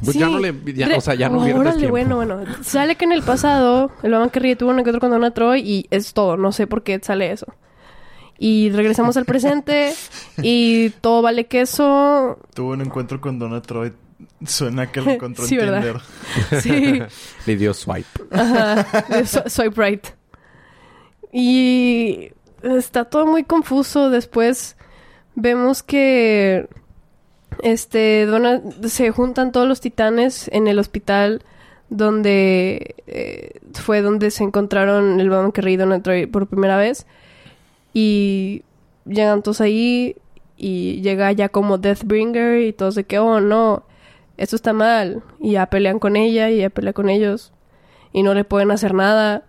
Pues 0.04 0.16
ya 0.16 0.28
no 0.28 0.38
le- 0.38 0.54
ya- 0.72 0.88
o 0.96 1.00
sea, 1.00 1.14
ya 1.14 1.28
no 1.28 1.38
Oh, 1.38 1.58
órale, 1.58 1.90
bueno, 1.90 2.16
bueno. 2.16 2.40
Sale 2.62 2.94
que 2.96 3.04
en 3.04 3.12
el 3.12 3.22
pasado 3.22 3.90
el 4.02 4.12
Batman 4.12 4.30
que 4.30 4.38
ríe 4.40 4.56
tuvo 4.56 4.70
un 4.70 4.78
encuentro 4.78 5.00
con 5.00 5.10
Donna 5.10 5.32
Troy 5.32 5.60
y 5.60 5.86
es 5.90 6.14
todo. 6.14 6.36
No 6.36 6.52
sé 6.52 6.66
por 6.66 6.82
qué 6.84 7.00
sale 7.02 7.32
eso. 7.32 7.46
Y 8.38 8.70
regresamos 8.70 9.16
al 9.16 9.24
presente 9.24 9.92
y 10.42 10.90
todo 11.00 11.22
vale 11.22 11.46
queso. 11.46 12.38
Tuvo 12.54 12.70
un 12.72 12.82
encuentro 12.82 13.20
con 13.20 13.38
Donna 13.38 13.60
Troy. 13.62 13.92
Suena 14.46 14.90
que 14.90 15.00
lo 15.00 15.10
encontró 15.10 15.44
Sí, 15.46 15.54
en 15.56 15.60
¿verdad? 15.60 16.00
Tinder. 16.62 16.62
Sí. 16.62 17.16
Le 17.46 17.56
dio 17.56 17.74
swipe. 17.74 18.08
Ajá. 18.30 18.84
Sw- 19.24 19.48
Swipe 19.48 19.82
right. 19.84 20.06
Y 21.36 22.30
está 22.62 23.04
todo 23.06 23.26
muy 23.26 23.42
confuso. 23.42 24.08
Después 24.08 24.76
vemos 25.34 25.82
que 25.82 26.68
este 27.60 28.24
Donna- 28.26 28.62
se 28.86 29.10
juntan 29.10 29.50
todos 29.50 29.66
los 29.66 29.80
titanes 29.80 30.48
en 30.52 30.68
el 30.68 30.78
hospital 30.78 31.42
donde 31.90 32.94
eh, 33.08 33.60
fue 33.74 34.00
donde 34.00 34.30
se 34.30 34.44
encontraron 34.44 35.18
el 35.18 35.28
Batman 35.28 35.50
que 35.50 35.60
reí 35.60 35.76
Donna 35.76 36.00
Troy 36.02 36.26
por 36.26 36.46
primera 36.46 36.76
vez. 36.76 37.04
Y 37.92 38.62
llegan 39.04 39.42
todos 39.42 39.60
ahí 39.60 40.14
y 40.56 41.00
llega 41.02 41.32
ya 41.32 41.48
como 41.48 41.78
Deathbringer 41.78 42.60
y 42.62 42.72
todos 42.72 42.94
de 42.94 43.04
que, 43.04 43.18
oh 43.18 43.40
no, 43.40 43.82
esto 44.36 44.54
está 44.54 44.72
mal. 44.72 45.24
Y 45.40 45.52
ya 45.52 45.66
pelean 45.66 45.98
con 45.98 46.14
ella 46.14 46.48
y 46.48 46.58
ya 46.58 46.70
pelea 46.70 46.92
con 46.92 47.08
ellos 47.08 47.52
y 48.12 48.22
no 48.22 48.34
le 48.34 48.44
pueden 48.44 48.70
hacer 48.70 48.94
nada. 48.94 49.42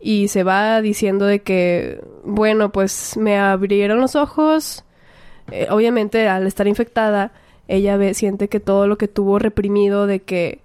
Y 0.00 0.28
se 0.28 0.42
va 0.42 0.80
diciendo 0.82 1.26
de 1.26 1.40
que, 1.42 2.02
bueno, 2.24 2.72
pues 2.72 3.16
me 3.16 3.38
abrieron 3.38 4.00
los 4.00 4.16
ojos. 4.16 4.84
Eh, 5.50 5.66
obviamente 5.70 6.28
al 6.28 6.46
estar 6.46 6.66
infectada, 6.66 7.32
ella 7.68 7.96
ve, 7.96 8.14
siente 8.14 8.48
que 8.48 8.60
todo 8.60 8.86
lo 8.86 8.98
que 8.98 9.08
tuvo 9.08 9.38
reprimido 9.38 10.06
de 10.06 10.20
que, 10.20 10.60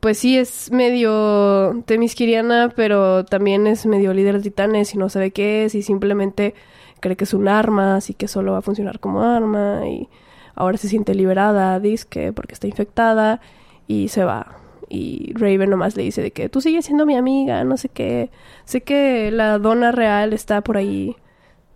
pues 0.00 0.18
sí 0.18 0.38
es 0.38 0.70
medio 0.70 1.82
temisquiriana, 1.86 2.72
pero 2.74 3.24
también 3.24 3.66
es 3.66 3.86
medio 3.86 4.12
líder 4.12 4.36
de 4.36 4.42
titanes 4.42 4.94
y 4.94 4.98
no 4.98 5.08
sabe 5.08 5.30
qué 5.30 5.64
es 5.64 5.74
y 5.74 5.82
simplemente 5.82 6.54
cree 7.00 7.16
que 7.16 7.24
es 7.24 7.34
un 7.34 7.48
arma, 7.48 7.96
así 7.96 8.14
que 8.14 8.28
solo 8.28 8.52
va 8.52 8.58
a 8.58 8.62
funcionar 8.62 9.00
como 9.00 9.22
arma 9.22 9.88
y 9.88 10.08
ahora 10.54 10.78
se 10.78 10.88
siente 10.88 11.14
liberada, 11.14 11.80
disque, 11.80 12.32
porque 12.32 12.54
está 12.54 12.66
infectada 12.66 13.40
y 13.86 14.08
se 14.08 14.24
va. 14.24 14.65
Y 14.88 15.32
Raven 15.34 15.70
nomás 15.70 15.96
le 15.96 16.04
dice 16.04 16.22
de 16.22 16.30
que 16.30 16.48
tú 16.48 16.60
sigues 16.60 16.84
siendo 16.84 17.06
mi 17.06 17.16
amiga, 17.16 17.64
no 17.64 17.76
sé 17.76 17.88
qué. 17.88 18.30
Sé 18.64 18.82
que 18.82 19.30
la 19.30 19.58
dona 19.58 19.92
real 19.92 20.32
está 20.32 20.60
por 20.62 20.76
ahí. 20.76 21.16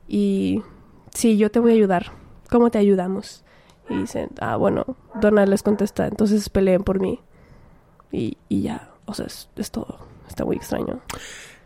Y 0.06 0.62
sí, 1.12 1.36
yo 1.36 1.50
te 1.50 1.58
voy 1.58 1.72
a 1.72 1.74
ayudar. 1.74 2.12
¿Cómo 2.50 2.70
te 2.70 2.78
ayudamos? 2.78 3.44
Y 3.88 3.96
dicen, 3.96 4.28
ah, 4.40 4.56
bueno, 4.56 4.96
Donna 5.20 5.46
les 5.46 5.62
contesta, 5.62 6.06
entonces 6.06 6.48
peleen 6.48 6.84
por 6.84 7.00
mí. 7.00 7.20
Y, 8.12 8.38
y 8.48 8.62
ya, 8.62 8.90
o 9.06 9.14
sea, 9.14 9.26
es, 9.26 9.48
es 9.56 9.70
todo. 9.70 9.98
Está 10.28 10.44
muy 10.44 10.56
extraño. 10.56 11.00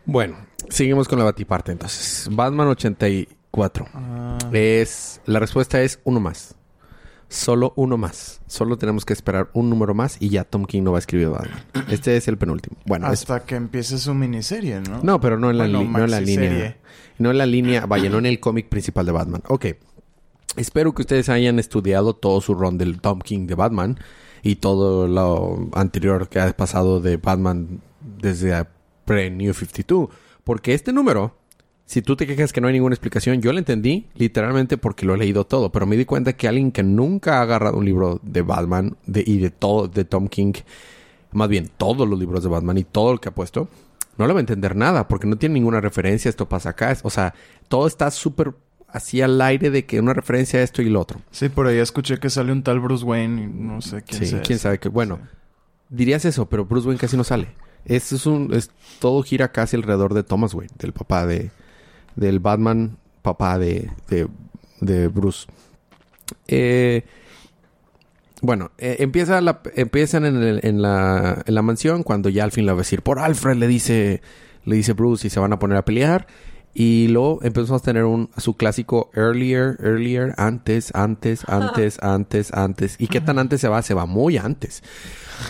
Bueno, 0.05 0.37
seguimos 0.69 1.07
con 1.07 1.19
la 1.19 1.25
batiparte 1.25 1.71
entonces. 1.71 2.27
Batman 2.31 2.67
84. 2.67 3.85
Ah, 3.93 4.37
Es, 4.51 5.21
la 5.25 5.39
respuesta 5.39 5.81
es 5.81 5.99
uno 6.03 6.19
más. 6.19 6.55
Solo 7.27 7.73
uno 7.75 7.97
más. 7.97 8.41
Solo 8.47 8.77
tenemos 8.77 9.03
que 9.03 9.13
esperar 9.13 9.49
un 9.53 9.69
número 9.69 9.93
más 9.93 10.17
y 10.21 10.29
ya 10.29 10.43
Tom 10.43 10.65
King 10.65 10.83
no 10.83 10.91
va 10.91 10.97
a 10.97 10.99
escribir 10.99 11.29
Batman. 11.29 11.63
Este 11.89 12.15
es 12.17 12.27
el 12.27 12.37
penúltimo. 12.37 12.77
Bueno, 12.85 13.07
es- 13.07 13.21
hasta 13.21 13.43
que 13.45 13.55
empiece 13.55 13.97
su 13.97 14.13
miniserie, 14.13 14.79
¿no? 14.81 15.01
no, 15.03 15.19
pero 15.19 15.37
no 15.39 15.49
en 15.49 15.57
la, 15.57 15.63
Bueno, 15.65 15.83
no 15.89 16.03
en 16.05 16.11
la 16.11 16.21
línea. 16.21 16.77
No 17.17 17.31
en 17.31 17.37
la 17.37 17.45
línea, 17.45 17.85
vaya, 17.85 18.09
no 18.09 18.17
en 18.19 18.25
el 18.27 18.39
cómic 18.39 18.69
principal 18.69 19.05
de 19.05 19.11
Batman. 19.11 19.41
Ok. 19.47 19.65
Espero 20.57 20.93
que 20.93 21.01
ustedes 21.01 21.27
hayan 21.29 21.59
estudiado 21.59 22.15
todo 22.15 22.39
su 22.41 22.53
run 22.53 22.77
del 22.77 23.01
Tom 23.01 23.19
King 23.19 23.47
de 23.47 23.55
Batman 23.55 23.99
y 24.41 24.55
todo 24.57 25.07
lo 25.07 25.69
anterior 25.73 26.29
que 26.29 26.39
ha 26.39 26.55
pasado 26.55 27.01
de 27.01 27.17
Batman 27.17 27.81
desde 28.21 28.65
pre-New 29.05 29.53
52. 29.53 30.09
Porque 30.43 30.73
este 30.73 30.93
número, 30.93 31.35
si 31.85 32.01
tú 32.01 32.15
te 32.15 32.25
quejas 32.25 32.51
que 32.51 32.61
no 32.61 32.67
hay 32.67 32.73
ninguna 32.73 32.95
explicación, 32.95 33.41
yo 33.41 33.51
lo 33.53 33.59
entendí 33.59 34.07
literalmente 34.15 34.77
porque 34.77 35.05
lo 35.05 35.13
he 35.13 35.17
leído 35.17 35.45
todo. 35.45 35.71
Pero 35.71 35.85
me 35.85 35.95
di 35.97 36.05
cuenta 36.05 36.33
que 36.33 36.47
alguien 36.47 36.71
que 36.71 36.83
nunca 36.83 37.37
ha 37.39 37.41
agarrado 37.43 37.77
un 37.77 37.85
libro 37.85 38.19
de 38.23 38.41
Batman 38.41 38.97
de, 39.05 39.23
y 39.25 39.37
de 39.37 39.51
todo, 39.51 39.87
de 39.87 40.03
Tom 40.05 40.27
King, 40.27 40.53
más 41.31 41.47
bien 41.49 41.69
todos 41.77 42.07
los 42.07 42.17
libros 42.17 42.41
de 42.43 42.49
Batman 42.49 42.77
y 42.77 42.83
todo 42.83 43.13
lo 43.13 43.19
que 43.21 43.29
ha 43.29 43.35
puesto, 43.35 43.67
no 44.17 44.25
le 44.25 44.33
va 44.33 44.39
a 44.39 44.41
entender 44.41 44.75
nada 44.75 45.07
porque 45.07 45.27
no 45.27 45.35
tiene 45.37 45.53
ninguna 45.53 45.79
referencia. 45.81 46.29
Esto 46.29 46.47
pasa 46.49 46.69
acá. 46.69 46.91
Es- 46.91 47.01
O 47.03 47.09
sea, 47.09 47.33
todo 47.67 47.85
está 47.85 48.09
súper 48.09 48.53
así 48.87 49.21
al 49.21 49.39
aire 49.41 49.69
de 49.69 49.85
que 49.85 49.99
una 49.99 50.13
referencia 50.13 50.59
a 50.59 50.63
esto 50.63 50.81
y 50.81 50.89
lo 50.89 51.01
otro. 51.01 51.19
Sí, 51.31 51.49
por 51.49 51.67
ahí 51.67 51.77
escuché 51.77 52.17
que 52.17 52.29
sale 52.29 52.51
un 52.51 52.63
tal 52.63 52.79
Bruce 52.79 53.03
Wayne 53.05 53.43
y 53.43 53.47
no 53.47 53.81
sé 53.81 54.01
quién 54.03 54.21
sí, 54.21 54.27
sea 54.27 54.41
quién 54.41 54.57
sabe 54.57 54.79
que. 54.79 54.89
Bueno, 54.89 55.19
dirías 55.89 56.25
eso, 56.25 56.47
pero 56.47 56.65
Bruce 56.65 56.87
Wayne 56.87 56.99
casi 56.99 57.15
no 57.17 57.23
sale. 57.23 57.49
Esto 57.85 58.15
es 58.15 58.25
un. 58.25 58.53
Es, 58.53 58.71
todo 58.99 59.21
gira 59.21 59.51
casi 59.51 59.75
alrededor 59.75 60.13
de 60.13 60.23
Thomas 60.23 60.53
Wayne, 60.55 60.73
del 60.79 60.93
papá 60.93 61.25
de. 61.27 61.51
Del 62.15 62.39
Batman, 62.39 62.97
papá 63.21 63.57
de. 63.57 63.89
de, 64.09 64.27
de 64.81 65.07
Bruce. 65.07 65.47
Eh, 66.47 67.03
bueno, 68.41 68.71
eh, 68.77 68.97
empiezan 68.99 70.25
en, 70.25 70.59
en 70.61 70.81
la, 70.81 71.43
en 71.45 71.55
la 71.55 71.61
mansión 71.61 72.03
cuando 72.03 72.29
ya 72.29 72.43
al 72.43 72.51
fin 72.51 72.65
la 72.65 72.73
va 72.73 72.79
a 72.79 72.81
decir 72.81 73.01
por 73.01 73.19
Alfred 73.19 73.57
le 73.57 73.67
dice 73.67 74.21
le 74.65 74.75
dice 74.75 74.93
Bruce 74.93 75.27
y 75.27 75.29
se 75.29 75.39
van 75.39 75.53
a 75.53 75.59
poner 75.59 75.77
a 75.77 75.85
pelear 75.85 76.27
y 76.77 77.07
luego 77.07 77.39
empezamos 77.41 77.81
a 77.81 77.85
tener 77.85 78.03
un 78.03 78.29
su 78.35 78.57
clásico 78.57 79.09
earlier 79.13 79.77
earlier 79.81 80.33
antes 80.35 80.93
antes 80.93 81.43
antes 81.47 81.97
antes 82.03 82.53
antes. 82.53 82.97
Y 82.99 83.07
qué 83.07 83.21
tan 83.21 83.39
antes 83.39 83.61
se 83.61 83.69
va 83.69 83.81
se 83.81 83.93
va 83.93 84.05
muy 84.05 84.35
antes. 84.37 84.83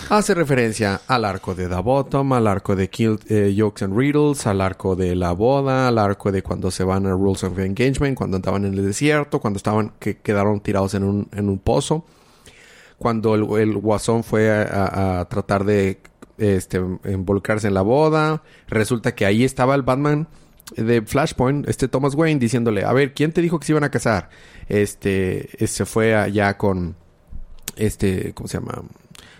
Hace 0.10 0.36
referencia 0.36 1.02
al 1.08 1.26
arco 1.26 1.56
de 1.56 1.68
The 1.68 1.82
Bottom 1.82 2.34
al 2.34 2.46
arco 2.48 2.76
de 2.76 2.90
Kill 2.92 3.20
eh, 3.28 3.56
Jokes 3.58 3.84
and 3.86 3.98
Riddles 3.98 4.46
al 4.46 4.62
arco 4.62 4.96
de 4.96 5.16
la 5.16 5.32
boda 5.32 5.88
al 5.88 5.98
arco 5.98 6.32
de 6.32 6.44
cuando 6.44 6.70
se 6.70 6.84
van 6.84 7.08
a 7.08 7.12
Rules 7.12 7.44
of 7.44 7.58
Engagement 7.58 8.16
cuando 8.18 8.38
estaban 8.38 8.64
en 8.66 8.76
el 8.76 8.86
desierto 8.86 9.40
cuando 9.40 9.58
estaban 9.58 9.94
que 10.00 10.18
quedaron 10.18 10.60
tirados 10.62 10.94
en 10.94 11.04
un 11.04 11.28
en 11.34 11.50
un 11.50 11.58
pozo. 11.58 12.06
Cuando 12.98 13.36
el, 13.36 13.44
el 13.60 13.78
guasón 13.78 14.24
fue 14.24 14.50
a, 14.52 14.62
a- 14.64 15.20
a 15.22 15.26
tratar 15.26 15.66
de 15.66 16.00
este, 16.38 16.82
involucrarse 17.06 17.68
en 17.68 17.74
la 17.74 17.82
boda. 17.82 18.44
Resulta 18.68 19.16
que 19.16 19.26
ahí 19.26 19.44
estaba 19.44 19.76
el 19.76 19.82
Batman 19.82 20.28
de 20.76 21.02
Flashpoint, 21.02 21.68
este 21.70 21.88
Thomas 21.88 22.16
Wayne, 22.16 22.40
diciéndole, 22.40 22.84
a 22.84 22.94
ver, 22.94 23.14
¿quién 23.14 23.32
te 23.32 23.42
dijo 23.42 23.60
que 23.60 23.66
se 23.66 23.74
iban 23.74 23.84
a 23.84 23.92
casar? 23.92 24.30
Este, 24.68 25.50
se 25.68 25.86
fue 25.86 26.16
allá 26.16 26.58
con, 26.58 26.96
este, 27.76 28.34
¿cómo 28.34 28.48
se 28.48 28.58
llama? 28.58 28.84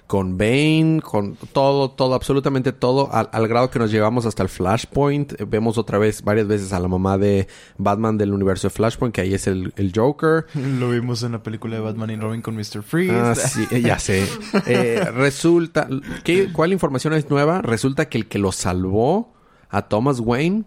Con 0.06 0.38
Bane, 0.38 1.02
con 1.04 1.36
todo, 1.52 1.90
todo, 1.90 2.14
absolutamente 2.14 2.72
todo, 2.72 3.12
al, 3.12 3.28
al 3.32 3.48
grado 3.48 3.72
que 3.72 3.80
nos 3.80 3.90
llevamos 3.90 4.28
hasta 4.28 4.44
el 4.44 4.50
Flashpoint. 4.50 5.34
Vemos 5.50 5.80
otra 5.80 5.98
vez, 5.98 6.22
varias 6.24 6.48
veces 6.48 6.74
a 6.74 6.80
la 6.80 6.88
mamá 6.88 7.18
de 7.18 7.48
Batman 7.80 8.16
del 8.20 8.32
universo 8.32 8.68
de 8.68 8.70
Flashpoint, 8.70 9.16
que 9.16 9.22
ahí 9.22 9.34
es 9.34 9.48
el, 9.48 9.74
el 9.78 9.92
Joker. 9.96 10.46
Lo 10.54 10.92
vimos 10.92 11.24
en 11.24 11.32
la 11.32 11.42
película 11.42 11.78
de 11.78 11.82
Batman 11.82 12.12
y 12.12 12.18
Robin 12.18 12.44
con 12.44 12.56
Mr. 12.56 12.84
Freeze. 12.84 13.16
Ah, 13.16 13.34
sí, 13.34 13.66
eh, 13.72 13.82
ya 13.82 13.98
sé. 13.98 14.28
Eh, 14.68 15.04
resulta, 15.14 15.88
¿qué, 16.24 16.52
¿cuál 16.54 16.72
información 16.72 17.14
es 17.14 17.30
nueva? 17.30 17.64
Resulta 17.64 18.08
que 18.08 18.20
el 18.20 18.28
que 18.28 18.38
lo 18.38 18.52
salvó 18.52 19.34
a 19.70 19.84
Thomas 19.84 20.20
Wayne, 20.20 20.64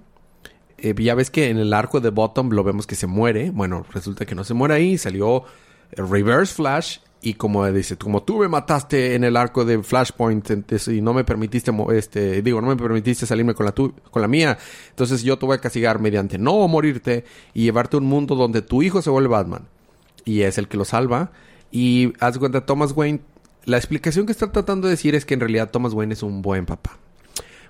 eh, 0.78 0.94
ya 0.98 1.14
ves 1.14 1.30
que 1.30 1.50
en 1.50 1.58
el 1.58 1.72
arco 1.72 2.00
de 2.00 2.10
Bottom 2.10 2.50
lo 2.50 2.64
vemos 2.64 2.86
que 2.86 2.94
se 2.94 3.06
muere. 3.06 3.50
Bueno, 3.50 3.84
resulta 3.92 4.24
que 4.26 4.34
no 4.34 4.44
se 4.44 4.54
muere 4.54 4.74
ahí, 4.74 4.98
salió 4.98 5.44
eh, 5.92 6.02
Reverse 6.02 6.54
Flash. 6.54 6.98
Y 7.20 7.34
como 7.34 7.66
dice, 7.72 7.96
como 7.96 8.22
tú 8.22 8.38
me 8.38 8.46
mataste 8.46 9.16
en 9.16 9.24
el 9.24 9.36
arco 9.36 9.64
de 9.64 9.82
Flashpoint 9.82 10.48
y 10.86 11.00
no 11.00 11.12
me 11.12 11.24
permitiste, 11.24 11.72
este, 11.92 12.42
digo, 12.42 12.60
no 12.60 12.68
me 12.68 12.76
permitiste 12.76 13.26
salirme 13.26 13.54
con 13.54 13.66
la, 13.66 13.72
tu- 13.72 13.92
con 14.12 14.22
la 14.22 14.28
mía, 14.28 14.56
entonces 14.90 15.24
yo 15.24 15.36
te 15.36 15.44
voy 15.44 15.56
a 15.56 15.60
castigar 15.60 15.98
mediante 15.98 16.38
no 16.38 16.68
morirte 16.68 17.24
y 17.54 17.64
llevarte 17.64 17.96
a 17.96 17.98
un 17.98 18.06
mundo 18.06 18.36
donde 18.36 18.62
tu 18.62 18.84
hijo 18.84 19.02
se 19.02 19.10
vuelve 19.10 19.30
Batman 19.30 19.66
y 20.24 20.42
es 20.42 20.58
el 20.58 20.68
que 20.68 20.76
lo 20.76 20.84
salva. 20.84 21.32
Y 21.72 22.12
haz 22.20 22.38
cuenta, 22.38 22.64
Thomas 22.64 22.92
Wayne, 22.94 23.18
la 23.64 23.78
explicación 23.78 24.24
que 24.24 24.30
está 24.30 24.52
tratando 24.52 24.86
de 24.86 24.92
decir 24.92 25.16
es 25.16 25.24
que 25.24 25.34
en 25.34 25.40
realidad 25.40 25.70
Thomas 25.72 25.94
Wayne 25.94 26.14
es 26.14 26.22
un 26.22 26.40
buen 26.40 26.66
papá. 26.66 26.98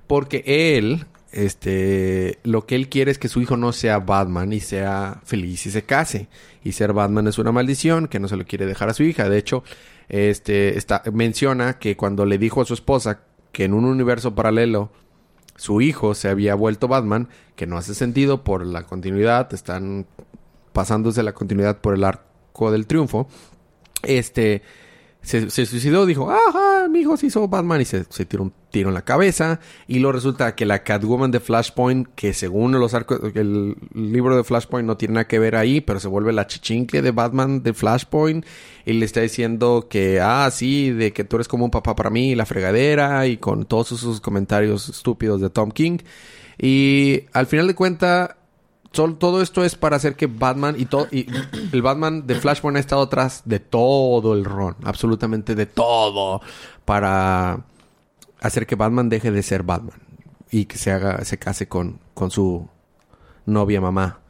Porque 0.07 0.43
él, 0.47 1.07
este, 1.31 2.39
lo 2.43 2.67
que 2.67 2.75
él 2.75 2.89
quiere 2.89 3.11
es 3.11 3.19
que 3.19 3.29
su 3.29 3.41
hijo 3.41 3.57
no 3.57 3.73
sea 3.73 3.99
Batman 3.99 4.53
y 4.53 4.61
sea 4.61 5.21
feliz 5.25 5.67
y 5.67 5.71
se 5.71 5.83
case. 5.83 6.29
Y 6.65 6.73
ser 6.73 6.93
Batman 6.93 7.29
es 7.29 7.39
una 7.39 7.53
maldición 7.53 8.09
que 8.09 8.21
no 8.21 8.29
se 8.29 8.37
lo 8.37 8.45
quiere 8.45 8.67
dejar 8.67 8.89
a 8.89 8.95
su 8.95 9.03
hija. 9.03 9.29
De 9.29 9.39
hecho, 9.39 9.63
este, 10.09 10.77
menciona 11.13 11.79
que 11.79 11.97
cuando 11.97 12.25
le 12.25 12.39
dijo 12.39 12.63
a 12.63 12.65
su 12.65 12.75
esposa 12.75 13.21
que 13.53 13.65
en 13.65 13.75
un 13.75 13.85
universo 13.85 14.35
paralelo 14.35 14.91
su 15.57 15.81
hijo 15.81 16.15
se 16.15 16.29
había 16.29 16.55
vuelto 16.55 16.89
Batman, 16.89 17.29
que 17.57 17.67
no 17.67 17.77
hace 17.77 17.95
sentido 17.95 18.45
por 18.45 18.65
la 18.65 18.85
continuidad, 18.85 19.53
están 19.53 20.07
pasándose 20.73 21.23
la 21.23 21.33
continuidad 21.33 21.81
por 21.81 21.95
el 21.95 22.05
arco 22.05 22.71
del 22.71 22.87
triunfo, 22.87 23.29
este 24.03 24.63
se, 25.23 25.67
suicidó, 25.67 26.07
dijo, 26.07 26.31
ajá, 26.31 26.89
mi 26.89 27.01
hijo 27.01 27.17
se 27.17 27.27
hizo 27.27 27.47
Batman 27.49 27.81
y 27.81 27.85
se, 27.85 28.05
tiró 28.25 28.45
un 28.45 28.53
tiro 28.71 28.89
en 28.89 28.95
la 28.95 29.03
cabeza. 29.03 29.61
Y 29.87 29.99
luego 29.99 30.13
resulta 30.13 30.55
que 30.55 30.65
la 30.65 30.83
Catwoman 30.85 31.31
de 31.31 31.41
Flashpoint, 31.41 32.09
que 32.15 32.33
según 32.33 32.73
los 32.73 32.95
arcos, 32.95 33.21
el 33.35 33.77
libro 33.93 34.37
de 34.37 34.45
Flashpoint 34.45 34.87
no 34.87 34.97
tiene 34.97 35.15
nada 35.15 35.27
que 35.27 35.39
ver 35.39 35.57
ahí, 35.57 35.81
pero 35.81 36.01
se 36.01 36.09
vuelve 36.09 36.33
la 36.33 36.47
chichincle 36.47 37.03
de 37.03 37.11
Batman 37.11 37.63
de 37.63 37.75
Flashpoint 37.75 38.47
y 38.87 38.93
le 38.95 39.05
está 39.05 39.21
diciendo 39.21 39.89
que, 39.91 40.21
ah, 40.23 40.49
sí, 40.51 40.91
de 40.93 41.13
que 41.13 41.25
tú 41.25 41.37
eres 41.37 41.49
como 41.49 41.65
un 41.65 41.71
papá 41.71 41.95
para 41.95 42.11
mí, 42.11 42.35
la 42.35 42.47
fregadera, 42.47 43.27
y 43.27 43.37
con 43.37 43.67
todos 43.67 43.93
esos 43.93 44.21
comentarios 44.21 44.89
estúpidos 44.89 45.41
de 45.43 45.51
Tom 45.51 45.71
King. 45.73 45.99
Y 46.57 47.25
al 47.33 47.47
final 47.47 47.67
de 47.67 47.75
cuentas, 47.75 48.31
todo 48.91 49.43
esto 49.43 49.65
es 49.65 49.75
para 49.75 49.97
hacer 49.97 50.17
que 50.17 50.27
Batman 50.27 50.75
y 50.79 50.87
todo 50.87 51.07
y 51.11 51.27
el 51.73 51.83
Batman 51.83 52.27
de 52.27 52.35
Flashpoint 52.35 52.77
ha 52.77 52.81
estado 52.81 53.03
atrás 53.03 53.43
de 53.45 53.61
todo 53.61 54.35
el 54.35 54.45
ron, 54.45 54.77
absolutamente 54.85 55.55
de 55.55 55.67
todo 55.67 56.41
para 56.85 57.65
hacer 58.41 58.67
que 58.67 58.77
Batman 58.77 59.09
deje 59.09 59.31
de 59.31 59.43
ser 59.43 59.63
Batman 59.63 60.01
y 60.51 60.65
que 60.65 60.79
se 60.79 60.91
haga 60.91 61.25
se 61.25 61.39
case 61.39 61.69
con 61.69 62.01
con 62.15 62.31
su 62.31 62.69
novia 63.47 63.81
mamá 63.81 64.21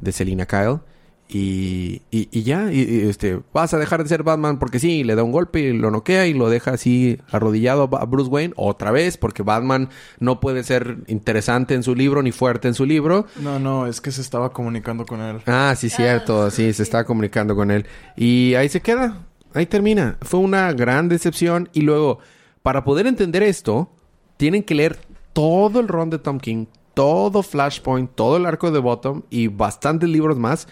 de 0.00 0.12
Selina 0.12 0.46
Kyle 0.46 0.80
y, 1.28 2.02
y, 2.10 2.28
y 2.30 2.42
ya 2.42 2.72
y, 2.72 2.80
y, 2.82 3.08
este 3.08 3.40
vas 3.52 3.74
a 3.74 3.78
dejar 3.78 4.02
de 4.02 4.08
ser 4.08 4.22
Batman 4.22 4.58
porque 4.58 4.78
sí 4.78 5.02
le 5.04 5.14
da 5.14 5.24
un 5.24 5.32
golpe 5.32 5.60
y 5.60 5.72
lo 5.72 5.90
noquea 5.90 6.26
y 6.26 6.34
lo 6.34 6.48
deja 6.48 6.72
así 6.72 7.18
arrodillado 7.30 7.88
a 7.96 8.04
Bruce 8.04 8.30
Wayne 8.30 8.54
otra 8.56 8.92
vez 8.92 9.16
porque 9.16 9.42
Batman 9.42 9.88
no 10.20 10.38
puede 10.38 10.62
ser 10.62 10.98
interesante 11.08 11.74
en 11.74 11.82
su 11.82 11.94
libro 11.94 12.22
ni 12.22 12.32
fuerte 12.32 12.68
en 12.68 12.74
su 12.74 12.86
libro 12.86 13.26
No, 13.40 13.58
no, 13.58 13.86
es 13.86 14.00
que 14.00 14.10
se 14.12 14.20
estaba 14.20 14.50
comunicando 14.50 15.04
con 15.06 15.20
él. 15.20 15.40
Ah, 15.46 15.74
sí, 15.76 15.88
cierto. 15.90 16.50
Sí, 16.50 16.72
se 16.72 16.82
está 16.82 17.04
comunicando 17.04 17.54
con 17.54 17.70
él. 17.70 17.86
Y 18.16 18.54
ahí 18.54 18.68
se 18.68 18.80
queda. 18.80 19.26
Ahí 19.54 19.66
termina. 19.66 20.16
Fue 20.22 20.40
una 20.40 20.72
gran 20.72 21.08
decepción. 21.08 21.68
Y 21.72 21.82
luego, 21.82 22.18
para 22.62 22.84
poder 22.84 23.06
entender 23.06 23.42
esto, 23.42 23.90
tienen 24.36 24.62
que 24.62 24.74
leer 24.74 24.98
todo 25.32 25.80
el 25.80 25.88
ron 25.88 26.10
de 26.10 26.18
Tom 26.18 26.38
King. 26.38 26.66
todo 26.94 27.42
Flashpoint, 27.42 28.10
todo 28.14 28.38
el 28.38 28.46
arco 28.46 28.70
de 28.70 28.78
Bottom 28.78 29.22
y 29.28 29.48
bastantes 29.48 30.08
libros 30.08 30.38
más, 30.38 30.66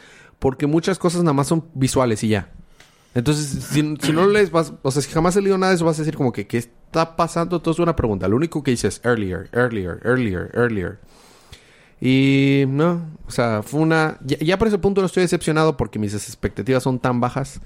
porque 0.45 0.67
muchas 0.67 0.99
cosas 0.99 1.23
nada 1.23 1.33
más 1.33 1.47
son 1.47 1.65
visuales 1.73 2.23
y 2.23 2.29
ya. 2.29 2.51
Entonces, 3.15 3.47
si, 3.65 3.97
si 4.03 4.13
no 4.13 4.27
les 4.29 4.51
vas, 4.51 4.75
o 4.83 4.91
sea, 4.91 5.01
si 5.01 5.11
jamás 5.11 5.35
he 5.37 5.41
leído 5.41 5.57
nada 5.57 5.71
de 5.71 5.77
eso, 5.77 5.87
vas 5.87 5.97
a 5.99 6.03
decir 6.03 6.17
como 6.19 6.33
que, 6.33 6.47
¿qué 6.47 6.59
está 6.59 7.17
pasando? 7.17 7.63
Todo 7.63 7.73
es 7.73 7.79
una 7.79 7.97
pregunta. 7.97 8.29
Lo 8.29 8.37
único 8.37 8.63
que 8.63 8.73
dices 8.73 8.97
es 8.97 9.05
earlier, 9.07 9.49
earlier, 9.53 10.01
earlier, 10.05 10.51
earlier. 10.53 10.99
Y 11.99 12.65
no, 12.69 13.07
o 13.27 13.31
sea, 13.31 13.63
fue 13.63 13.81
una... 13.81 14.19
Ya, 14.23 14.37
ya 14.39 14.59
por 14.59 14.69
ese 14.69 14.77
punto 14.77 15.01
no 15.01 15.07
estoy 15.07 15.23
decepcionado 15.23 15.79
porque 15.79 15.99
mis 15.99 16.13
expectativas 16.13 16.83
son 16.83 16.99
tan 16.99 17.21
bajas. 17.21 17.61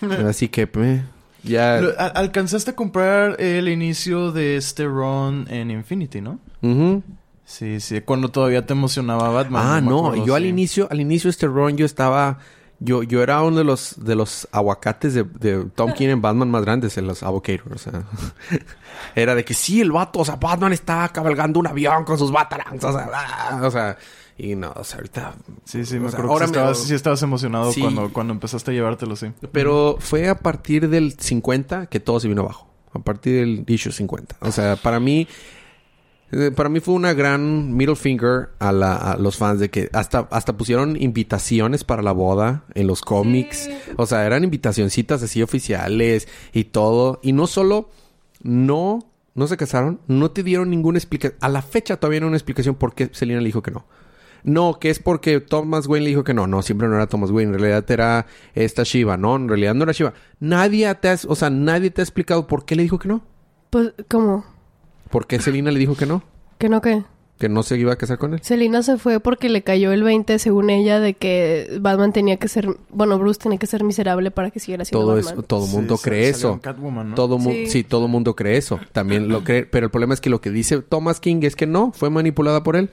Así 0.26 0.48
que, 0.48 0.68
eh, 0.74 1.02
ya... 1.44 1.80
Lo- 1.80 1.94
alcanzaste 1.96 2.72
a 2.72 2.74
comprar 2.74 3.40
el 3.40 3.68
inicio 3.68 4.32
de 4.32 4.56
este 4.56 4.84
run 4.86 5.46
en 5.48 5.70
Infinity, 5.70 6.20
¿no? 6.20 6.40
Ujú. 6.62 7.04
Sí, 7.50 7.80
sí, 7.80 8.00
cuando 8.02 8.28
todavía 8.28 8.64
te 8.64 8.74
emocionaba 8.74 9.28
Batman. 9.30 9.62
Ah, 9.66 9.80
no, 9.80 10.06
acuerdo, 10.06 10.24
yo 10.24 10.34
al 10.36 10.46
inicio, 10.46 10.86
al 10.88 11.00
inicio 11.00 11.26
de 11.28 11.32
este 11.32 11.46
run 11.48 11.76
yo 11.76 11.84
estaba... 11.84 12.38
Yo, 12.82 13.02
yo 13.02 13.22
era 13.22 13.42
uno 13.42 13.58
de 13.58 13.64
los, 13.64 13.96
de 14.02 14.14
los 14.14 14.48
aguacates 14.52 15.12
de, 15.12 15.24
de 15.24 15.64
Tom 15.74 15.92
King 15.92 16.08
en 16.08 16.22
Batman 16.22 16.50
más 16.50 16.62
grandes, 16.64 16.96
en 16.96 17.06
los 17.06 17.22
avocators. 17.22 17.72
O 17.74 17.78
sea, 17.90 18.04
era 19.14 19.34
de 19.34 19.44
que 19.44 19.52
sí, 19.52 19.80
el 19.82 19.92
vato, 19.92 20.20
o 20.20 20.24
sea, 20.24 20.36
Batman 20.36 20.72
está 20.72 21.06
cabalgando 21.12 21.60
un 21.60 21.66
avión 21.66 22.04
con 22.04 22.16
sus 22.16 22.30
batarangs, 22.32 22.82
o 22.84 22.92
sea, 22.92 23.10
ah, 23.12 23.60
o 23.62 23.70
sea, 23.70 23.98
y 24.38 24.54
no, 24.54 24.72
o 24.74 24.82
sea, 24.84 24.96
ahorita... 24.98 25.34
Sí, 25.64 25.84
sí, 25.84 25.98
me 25.98 26.08
sea, 26.08 26.20
acuerdo 26.20 26.32
ahora 26.32 26.46
que 26.46 26.52
me- 26.52 26.56
estabas, 26.58 26.78
sí 26.78 26.94
estabas 26.94 27.22
emocionado 27.22 27.70
Sí. 27.72 27.82
cuando, 27.82 28.10
cuando 28.14 28.32
empezaste 28.32 28.70
a 28.70 28.74
llevártelo, 28.74 29.14
sí. 29.14 29.30
Pero 29.52 29.96
fue 29.98 30.28
a 30.30 30.36
partir 30.36 30.88
del 30.88 31.12
50 31.18 31.84
que 31.86 32.00
todo 32.00 32.18
se 32.18 32.28
vino 32.28 32.40
abajo. 32.42 32.70
A 32.94 33.00
partir 33.00 33.40
del 33.40 33.64
issue 33.66 33.92
50. 33.92 34.36
O 34.40 34.52
sea, 34.52 34.76
para 34.76 35.00
mí... 35.00 35.28
eh, 36.32 36.50
Para 36.54 36.68
mí 36.68 36.80
fue 36.80 36.94
una 36.94 37.12
gran 37.12 37.74
middle 37.76 37.96
finger 37.96 38.50
a, 38.58 38.72
la- 38.72 38.96
a 38.96 39.16
los 39.16 39.36
fans 39.36 39.60
de 39.60 39.68
que 39.70 39.88
hasta, 39.92 40.28
hasta 40.30 40.56
pusieron 40.56 41.00
invitaciones 41.00 41.84
para 41.84 42.02
la 42.02 42.12
boda 42.12 42.64
en 42.74 42.86
los 42.86 43.00
cómics. 43.02 43.68
O 43.96 44.06
sea, 44.06 44.24
eran 44.26 44.44
invitacioncitas 44.44 45.22
así 45.22 45.42
oficiales 45.42 46.28
y 46.52 46.64
todo. 46.64 47.20
Y 47.22 47.32
no 47.32 47.46
solo 47.46 47.88
no, 48.42 49.00
no 49.34 49.46
se 49.46 49.56
casaron, 49.56 50.00
no 50.06 50.30
te 50.30 50.42
dieron 50.42 50.70
ninguna 50.70 50.98
explicación. 50.98 51.38
A 51.40 51.48
la 51.48 51.62
fecha 51.62 51.96
todavía 51.96 52.20
no 52.20 52.26
hay 52.26 52.30
una 52.30 52.36
explicación 52.36 52.74
por 52.74 52.94
qué 52.94 53.10
Selena 53.12 53.40
le 53.40 53.46
dijo 53.46 53.62
que 53.62 53.70
no. 53.70 53.84
No, 54.42 54.78
que 54.80 54.88
es 54.88 54.98
porque 55.00 55.40
Thomas 55.40 55.86
Wayne 55.86 56.04
le 56.04 56.08
dijo 56.10 56.24
que 56.24 56.32
no. 56.32 56.46
No, 56.46 56.62
siempre 56.62 56.88
no 56.88 56.94
era 56.94 57.06
Thomas 57.06 57.30
Wayne. 57.30 57.52
En 57.52 57.58
realidad 57.60 57.84
era 57.90 58.26
esta 58.54 58.84
Shiva. 58.84 59.18
No, 59.18 59.36
en 59.36 59.48
realidad 59.48 59.74
no 59.74 59.82
era 59.82 59.92
Shiva. 59.92 60.14
Nadie 60.38 60.94
te 60.94 61.10
ha, 61.10 61.18
o 61.28 61.34
sea, 61.36 61.50
nadie 61.50 61.90
te 61.90 62.00
ha 62.00 62.04
explicado 62.04 62.46
por 62.46 62.64
qué 62.64 62.74
le 62.74 62.82
dijo 62.84 62.98
que 62.98 63.08
no. 63.08 63.22
Pues, 63.68 63.92
¿cómo? 64.08 64.46
¿Por 65.10 65.26
qué 65.26 65.38
Selena 65.40 65.70
le 65.70 65.78
dijo 65.78 65.96
que 65.96 66.06
no? 66.06 66.22
¿Que 66.58 66.68
no 66.68 66.80
qué? 66.80 67.02
Que 67.38 67.48
no 67.48 67.62
se 67.62 67.78
iba 67.78 67.92
a 67.92 67.96
casar 67.96 68.18
con 68.18 68.34
él. 68.34 68.40
Selina 68.42 68.82
se 68.82 68.98
fue 68.98 69.18
porque 69.18 69.48
le 69.48 69.62
cayó 69.62 69.92
el 69.92 70.02
20, 70.02 70.38
según 70.38 70.68
ella, 70.68 71.00
de 71.00 71.14
que 71.14 71.78
Batman 71.80 72.12
tenía 72.12 72.36
que 72.36 72.48
ser... 72.48 72.68
Bueno, 72.90 73.18
Bruce 73.18 73.40
tenía 73.40 73.58
que 73.58 73.66
ser 73.66 73.82
miserable 73.82 74.30
para 74.30 74.50
que 74.50 74.60
siguiera 74.60 74.84
siendo 74.84 75.06
Todo 75.06 75.14
Batman. 75.16 75.32
eso, 75.34 75.42
todo 75.44 75.66
Sí, 75.66 75.74
mundo 75.74 75.96
cree 75.96 76.28
eso. 76.28 76.60
Catwoman, 76.60 77.08
¿no? 77.10 77.14
Todo 77.14 77.38
mu- 77.38 77.50
Sí. 77.50 77.66
sí. 77.68 77.82
todo 77.82 78.08
mundo 78.08 78.36
cree 78.36 78.58
eso. 78.58 78.78
También 78.92 79.28
lo 79.28 79.42
cree. 79.42 79.64
Pero 79.64 79.86
el 79.86 79.90
problema 79.90 80.12
es 80.12 80.20
que 80.20 80.28
lo 80.28 80.42
que 80.42 80.50
dice 80.50 80.82
Thomas 80.82 81.18
King 81.18 81.40
es 81.42 81.56
que 81.56 81.66
no, 81.66 81.92
fue 81.92 82.10
manipulada 82.10 82.62
por 82.62 82.76
él. 82.76 82.90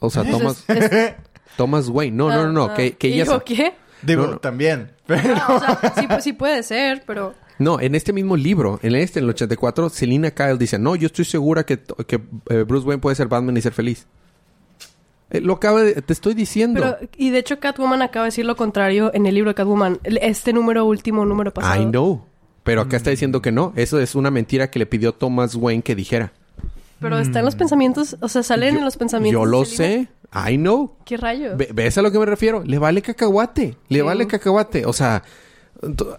O 0.00 0.10
sea, 0.10 0.22
Thomas, 0.30 0.64
es- 0.68 1.14
Thomas 1.56 1.88
Wayne. 1.88 2.16
No, 2.16 2.28
no, 2.28 2.44
no, 2.46 2.52
no. 2.52 2.64
Ah, 2.66 2.74
Que, 2.74 2.92
que 2.96 3.08
y 3.08 3.14
ella... 3.14 3.24
digo, 3.24 3.36
sa- 3.38 3.44
¿qué? 3.44 3.74
Digo, 4.02 4.22
No, 4.26 4.30
no. 4.32 4.38
también. 4.38 4.92
Pero... 5.06 5.34
Ah, 5.36 5.54
o 5.54 5.58
sea, 5.60 5.94
sí, 5.96 6.06
pues 6.06 6.22
sí 6.24 6.32
puede 6.32 6.62
ser, 6.62 7.02
pero... 7.06 7.34
No, 7.58 7.80
en 7.80 7.94
este 7.94 8.12
mismo 8.12 8.36
libro, 8.36 8.80
en 8.82 8.94
este, 8.96 9.20
en 9.20 9.24
el 9.26 9.30
84, 9.30 9.88
Selina 9.88 10.30
Kyle 10.32 10.58
dice, 10.58 10.78
no, 10.78 10.96
yo 10.96 11.06
estoy 11.06 11.24
segura 11.24 11.64
que, 11.64 11.78
que 12.06 12.20
eh, 12.50 12.64
Bruce 12.66 12.86
Wayne 12.86 13.00
puede 13.00 13.14
ser 13.16 13.28
Batman 13.28 13.56
y 13.56 13.60
ser 13.62 13.72
feliz. 13.72 14.06
Eh, 15.30 15.40
lo 15.40 15.54
acaba 15.54 15.82
de... 15.82 16.02
Te 16.02 16.12
estoy 16.12 16.34
diciendo. 16.34 16.80
Pero, 16.80 17.10
y 17.16 17.30
de 17.30 17.38
hecho 17.38 17.60
Catwoman 17.60 18.02
acaba 18.02 18.24
de 18.24 18.28
decir 18.28 18.44
lo 18.44 18.56
contrario 18.56 19.10
en 19.14 19.26
el 19.26 19.34
libro 19.34 19.50
de 19.50 19.54
Catwoman. 19.54 20.00
Este 20.04 20.52
número 20.52 20.84
último, 20.84 21.24
número 21.24 21.52
pasado. 21.52 21.80
I 21.80 21.86
know. 21.86 22.24
Pero 22.64 22.80
acá 22.80 22.96
está 22.96 23.10
diciendo 23.10 23.40
que 23.42 23.52
no. 23.52 23.72
Eso 23.76 24.00
es 24.00 24.14
una 24.14 24.30
mentira 24.30 24.70
que 24.70 24.78
le 24.78 24.86
pidió 24.86 25.12
Thomas 25.12 25.54
Wayne 25.54 25.82
que 25.82 25.94
dijera. 25.94 26.32
Pero 27.00 27.18
está 27.18 27.40
en 27.40 27.44
los 27.44 27.54
pensamientos, 27.56 28.16
o 28.20 28.28
sea, 28.28 28.42
salen 28.42 28.76
en 28.78 28.84
los 28.84 28.96
pensamientos. 28.96 29.38
Yo 29.38 29.44
lo 29.44 29.64
sé. 29.66 30.08
I 30.48 30.56
know. 30.56 30.92
¿Qué 31.04 31.16
rayos? 31.18 31.56
Ve- 31.58 31.68
¿Ves 31.74 31.98
a 31.98 32.02
lo 32.02 32.10
que 32.10 32.18
me 32.18 32.24
refiero? 32.26 32.62
Le 32.64 32.78
vale 32.78 33.02
cacahuate. 33.02 33.76
Le 33.88 34.02
vale 34.02 34.26
cacahuate. 34.26 34.86
O 34.86 34.92
sea, 34.94 35.22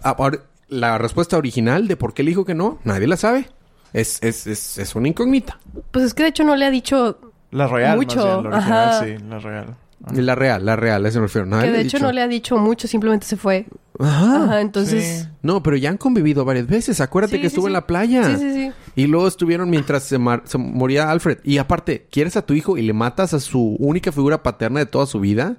ahora, 0.02 0.38
la 0.68 0.98
respuesta 0.98 1.36
original 1.36 1.88
de 1.88 1.96
por 1.96 2.14
qué 2.14 2.22
le 2.22 2.30
dijo 2.30 2.44
que 2.44 2.54
no, 2.54 2.78
nadie 2.84 3.06
la 3.06 3.16
sabe. 3.16 3.48
Es, 3.92 4.22
es, 4.22 4.46
es, 4.46 4.78
es 4.78 4.94
una 4.94 5.08
incógnita. 5.08 5.58
Pues 5.90 6.04
es 6.04 6.14
que 6.14 6.24
de 6.24 6.28
hecho 6.30 6.44
no 6.44 6.54
le 6.56 6.64
ha 6.66 6.70
dicho 6.70 7.18
La 7.50 7.66
real, 7.66 7.96
Mucho, 7.96 8.16
más 8.18 8.26
bien. 8.26 8.50
La 8.50 8.56
original, 8.56 8.88
ajá. 8.88 9.04
sí. 9.04 9.16
La 9.28 9.38
real. 9.38 9.76
La 10.12 10.34
real, 10.34 10.66
la 10.66 10.76
real, 10.76 11.04
a 11.04 11.08
eso 11.08 11.18
me 11.20 11.26
refiero. 11.26 11.46
Nadie 11.46 11.66
que 11.68 11.72
de 11.72 11.80
hecho 11.80 11.96
dicho. 11.96 12.06
no 12.06 12.12
le 12.12 12.20
ha 12.20 12.28
dicho 12.28 12.58
mucho, 12.58 12.86
simplemente 12.86 13.26
se 13.26 13.36
fue. 13.36 13.66
Ajá. 13.98 14.44
Ajá, 14.44 14.60
entonces... 14.60 15.22
Sí. 15.22 15.28
No, 15.42 15.62
pero 15.62 15.76
ya 15.76 15.88
han 15.88 15.96
convivido 15.96 16.44
varias 16.44 16.66
veces. 16.66 17.00
Acuérdate 17.00 17.36
Sí, 17.36 17.42
que 17.42 17.48
sí, 17.48 17.54
estuvo 17.54 17.66
en 17.68 17.72
la 17.72 17.86
playa. 17.86 18.24
Sí, 18.26 18.36
sí, 18.36 18.52
sí. 18.54 18.72
Y 18.94 19.06
luego 19.06 19.26
estuvieron 19.26 19.70
mientras 19.70 20.02
se, 20.02 20.18
mar- 20.18 20.42
se 20.44 20.58
moría 20.58 21.10
Alfred. 21.10 21.38
Y 21.44 21.56
aparte, 21.58 22.06
¿quieres 22.10 22.36
a 22.36 22.42
tu 22.42 22.52
hijo 22.54 22.76
y 22.76 22.82
le 22.82 22.92
matas 22.92 23.32
a 23.32 23.40
su 23.40 23.76
única 23.80 24.12
figura 24.12 24.42
paterna 24.42 24.80
de 24.80 24.86
toda 24.86 25.06
su 25.06 25.18
vida? 25.18 25.56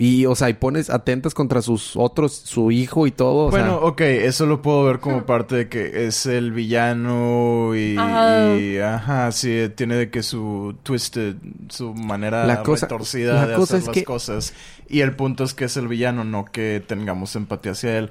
Y, 0.00 0.26
o 0.26 0.36
sea, 0.36 0.48
y 0.48 0.54
pones 0.54 0.90
atentas 0.90 1.34
contra 1.34 1.60
sus 1.60 1.96
otros, 1.96 2.32
su 2.32 2.70
hijo 2.70 3.08
y 3.08 3.10
todo. 3.10 3.46
o 3.46 3.50
Bueno, 3.50 3.78
sea, 3.80 3.88
ok, 3.88 4.00
eso 4.02 4.46
lo 4.46 4.62
puedo 4.62 4.84
ver 4.84 5.00
como 5.00 5.26
parte 5.26 5.56
de 5.56 5.68
que 5.68 6.06
es 6.06 6.24
el 6.26 6.52
villano 6.52 7.74
y 7.74 7.96
Ajá. 7.98 8.54
y, 8.56 8.78
ajá, 8.78 9.32
sí, 9.32 9.68
tiene 9.74 9.96
de 9.96 10.08
que 10.08 10.22
su 10.22 10.76
twisted, 10.84 11.34
su 11.68 11.94
manera 11.94 12.46
La 12.46 12.62
cosa- 12.62 12.86
retorcida 12.86 13.34
la 13.34 13.46
de 13.48 13.54
cosa 13.56 13.74
hacer 13.74 13.78
es 13.80 13.86
las 13.88 13.94
que- 13.94 14.04
cosas. 14.04 14.54
Y 14.88 15.00
el 15.00 15.16
punto 15.16 15.42
es 15.42 15.52
que 15.52 15.64
es 15.64 15.76
el 15.76 15.88
villano, 15.88 16.22
no 16.22 16.44
que 16.44 16.80
tengamos 16.86 17.34
empatía 17.34 17.72
hacia 17.72 17.98
él. 17.98 18.10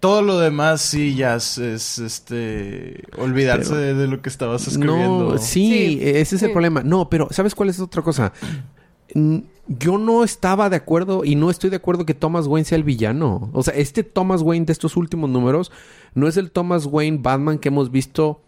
Todo 0.00 0.22
lo 0.22 0.38
demás 0.40 0.80
sí 0.80 1.14
ya 1.14 1.36
es, 1.36 1.58
es, 1.58 1.98
este 2.00 3.04
olvidarse 3.18 3.70
Pero- 3.70 3.80
de, 3.82 3.94
de 3.94 4.06
lo 4.08 4.20
que 4.20 4.30
estabas 4.30 4.66
escribiendo. 4.66 5.30
No, 5.34 5.38
sí, 5.38 5.96
Sí, 5.96 6.00
ese 6.02 6.34
es 6.36 6.42
el 6.42 6.50
problema. 6.52 6.82
No, 6.82 7.08
pero 7.08 7.28
¿sabes 7.30 7.54
cuál 7.54 7.68
es 7.68 7.78
otra 7.78 8.02
cosa? 8.02 8.32
Yo 9.66 9.98
no 9.98 10.24
estaba 10.24 10.68
de 10.68 10.76
acuerdo 10.76 11.24
y 11.24 11.36
no 11.36 11.48
estoy 11.50 11.70
de 11.70 11.76
acuerdo 11.76 12.04
que 12.04 12.14
Thomas 12.14 12.46
Wayne 12.46 12.64
sea 12.64 12.76
el 12.76 12.84
villano. 12.84 13.50
O 13.52 13.62
sea, 13.62 13.74
este 13.74 14.02
Thomas 14.02 14.42
Wayne 14.42 14.66
de 14.66 14.72
estos 14.72 14.96
últimos 14.96 15.30
números 15.30 15.70
no 16.14 16.26
es 16.26 16.36
el 16.36 16.50
Thomas 16.50 16.86
Wayne 16.86 17.18
Batman 17.20 17.58
que 17.58 17.68
hemos 17.68 17.90
visto 17.90 18.40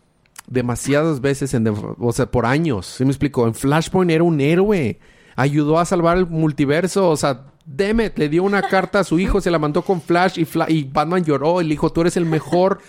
demasiadas 0.49 1.21
veces 1.21 1.55
en, 1.55 1.65
de- 1.65 1.95
o 1.99 2.13
sea, 2.13 2.27
por 2.31 2.47
años. 2.47 2.87
¿Sí 2.87 3.05
me 3.05 3.11
explico? 3.11 3.47
En 3.47 3.55
Flashpoint 3.55 4.11
era 4.11 4.25
un 4.25 4.41
héroe. 4.41 4.99
Ayudó 5.37 5.79
a 5.79 5.85
salvar 5.85 6.19
el 6.19 6.27
multiverso. 6.27 7.09
O 7.09 7.17
sea, 7.17 7.47
Demet 7.65 8.19
le 8.19 8.29
dio 8.29 8.43
una 8.43 8.63
carta 8.69 9.01
a 9.01 9.05
su 9.05 9.19
hijo, 9.21 9.41
se 9.41 9.51
la 9.53 9.59
mandó 9.61 9.83
con 9.83 10.01
Flash 10.03 10.39
y, 10.41 10.45
Fla- 10.45 10.69
y 10.69 10.85
Batman 10.85 11.25
lloró. 11.25 11.61
Y 11.61 11.65
le 11.65 11.71
dijo, 11.71 11.91
tú 11.93 12.01
eres 12.01 12.17
el 12.17 12.25
mejor 12.27 12.81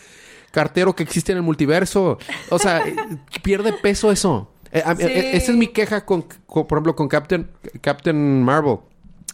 cartero 0.52 0.96
que 0.96 1.04
existe 1.04 1.32
en 1.32 1.38
el 1.38 1.44
multiverso. 1.44 2.18
O 2.50 2.58
sea, 2.60 2.84
pierde 3.44 3.74
peso 3.74 4.12
eso. 4.12 4.50
Eh, 4.74 4.84
Sí. 4.98 5.04
eh, 5.04 5.38
esa 5.38 5.52
es 5.52 5.58
mi 5.58 5.68
queja 5.68 6.06
con, 6.06 6.24
con, 6.46 6.68
por 6.68 6.78
ejemplo, 6.78 6.96
con 6.96 7.08
Captain, 7.08 7.48
Captain 7.82 8.44
Marvel. 8.44 8.80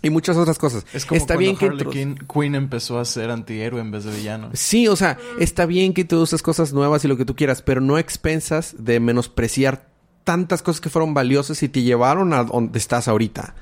Y 0.01 0.09
muchas 0.11 0.37
otras 0.37 0.57
cosas. 0.57 0.85
Es 0.93 1.05
como 1.05 1.17
está 1.17 1.33
cuando 1.33 1.39
bien 1.39 1.57
que 1.57 1.65
Harley 1.65 1.85
Quinn, 1.87 2.19
Quinn 2.31 2.55
empezó 2.55 2.99
a 2.99 3.05
ser 3.05 3.31
antihéroe 3.31 3.81
en 3.81 3.91
vez 3.91 4.05
de 4.05 4.11
villano. 4.15 4.49
Sí, 4.53 4.87
o 4.87 4.95
sea, 4.95 5.17
está 5.39 5.65
bien 5.65 5.93
que 5.93 6.01
introduces 6.01 6.41
cosas 6.41 6.71
nuevas 6.71 7.03
y 7.03 7.09
lo 7.09 7.17
que 7.17 7.25
tú 7.25 7.35
quieras, 7.35 7.61
pero 7.61 7.81
no 7.81 7.97
expensas 7.97 8.75
de 8.77 8.99
menospreciar 9.01 9.87
tantas 10.23 10.61
cosas 10.61 10.79
que 10.79 10.89
fueron 10.89 11.13
valiosas 11.13 11.61
y 11.63 11.69
te 11.69 11.81
llevaron 11.81 12.31
a 12.33 12.43
donde 12.45 12.79
estás 12.79 13.07
ahorita. 13.09 13.55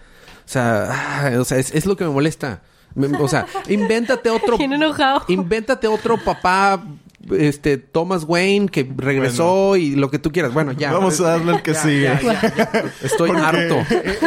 O 0.45 0.49
sea, 0.49 0.87
ah, 0.91 1.39
o 1.39 1.43
sea 1.43 1.57
es, 1.57 1.73
es 1.73 1.85
lo 1.87 1.95
que 1.97 2.03
me 2.03 2.11
molesta. 2.11 2.61
O 3.19 3.27
sea, 3.27 3.47
invéntate 3.69 4.29
otro. 4.29 4.57
Bien 4.59 4.73
enojado. 4.73 5.23
Invéntate 5.29 5.87
otro 5.87 6.17
papá, 6.23 6.83
este, 7.31 7.77
Thomas 7.77 8.23
Wayne, 8.27 8.69
que 8.69 8.89
regresó 8.95 9.75
y 9.75 9.95
lo 9.95 10.09
que 10.11 10.19
tú 10.19 10.31
quieras. 10.31 10.53
Bueno, 10.53 10.71
ya. 10.71 10.91
Vamos 10.93 11.19
a 11.19 11.29
darle 11.31 11.55
el 11.55 11.61
que 11.61 11.73
Ya, 11.73 11.81
sigue. 11.81 12.01
ya, 12.03 12.21
ya, 12.21 12.53
ya. 12.55 12.83
Estoy 13.01 13.29
Porque 13.29 13.41
harto. 13.43 13.75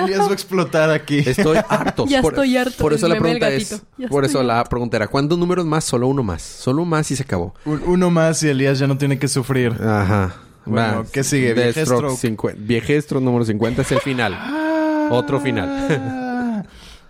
Elías 0.05 0.21
va 0.21 0.31
a 0.31 0.33
explotar 0.33 0.91
aquí. 0.91 1.19
Estoy 1.19 1.59
harto. 1.69 2.07
Ya 2.07 2.21
estoy 2.21 2.57
harto 2.57 2.77
Por 2.79 2.93
eso 2.93 3.09
la 3.09 3.19
pregunta 3.19 3.49
es. 3.51 3.83
Ya 3.97 4.09
Por 4.09 4.25
eso 4.25 4.43
la 4.43 4.65
pregunta 4.65 4.97
era: 4.97 5.07
¿cuántos 5.09 5.39
números 5.39 5.65
más? 5.67 5.85
Solo 5.85 6.09
uno 6.09 6.23
más. 6.23 6.43
Solo 6.43 6.85
más 6.85 7.11
y 7.11 7.17
se 7.17 7.23
acabó. 7.23 7.55
Un- 7.65 7.83
uno 7.87 8.11
más 8.11 8.43
y 8.43 8.49
Elías 8.49 8.79
ya 8.79 8.87
no 8.87 8.99
tiene 8.99 9.19
que 9.19 9.29
sufrir. 9.29 9.73
Ajá. 9.81 10.35
Bueno, 10.67 11.07
¿qué 11.13 11.25
sigue? 11.25 11.55
Viejestro. 11.55 12.11
50. 12.15 12.61
Viejestro 12.63 13.19
número 13.21 13.45
50 13.45 13.83
es 13.83 13.93
el 13.93 14.01
final. 14.01 14.37
Otro 15.11 15.41
final. 15.41 15.69
Ah. 15.91 16.63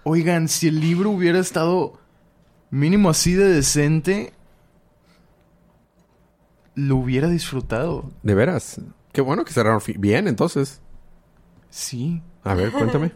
Oigan, 0.04 0.48
si 0.48 0.68
el 0.68 0.80
libro 0.80 1.10
hubiera 1.10 1.38
estado 1.40 1.98
mínimo 2.70 3.10
así 3.10 3.34
de 3.34 3.48
decente, 3.48 4.32
lo 6.86 6.96
hubiera 6.96 7.28
disfrutado. 7.28 8.10
De 8.22 8.34
veras. 8.34 8.80
Qué 9.12 9.20
bueno 9.20 9.44
que 9.44 9.52
cerraron 9.52 9.80
bien, 9.98 10.28
entonces. 10.28 10.80
Sí. 11.68 12.22
A 12.44 12.54
ver, 12.54 12.70
cuéntame. 12.72 13.12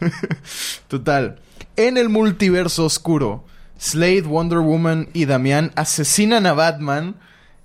Total. 0.88 1.40
En 1.76 1.96
el 1.96 2.08
multiverso 2.08 2.84
oscuro, 2.84 3.44
Slade, 3.78 4.22
Wonder 4.22 4.58
Woman 4.58 5.08
y 5.12 5.24
Damián 5.24 5.72
asesinan 5.76 6.46
a 6.46 6.52
Batman 6.52 7.16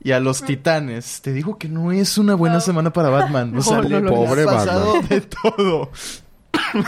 y 0.02 0.12
a 0.12 0.20
los 0.20 0.44
titanes. 0.44 1.22
Te 1.22 1.34
digo 1.34 1.58
que 1.58 1.68
no 1.68 1.92
es 1.92 2.18
una 2.18 2.36
buena 2.36 2.62
semana 2.62 2.94
para 2.94 3.10
Batman. 3.10 3.56
O 3.58 3.62
sea, 3.64 3.82
No, 3.82 4.10
pobre 4.14 4.46
pasado 4.46 4.94
Batman. 4.94 5.10
de 5.10 5.22
todo. 5.22 5.92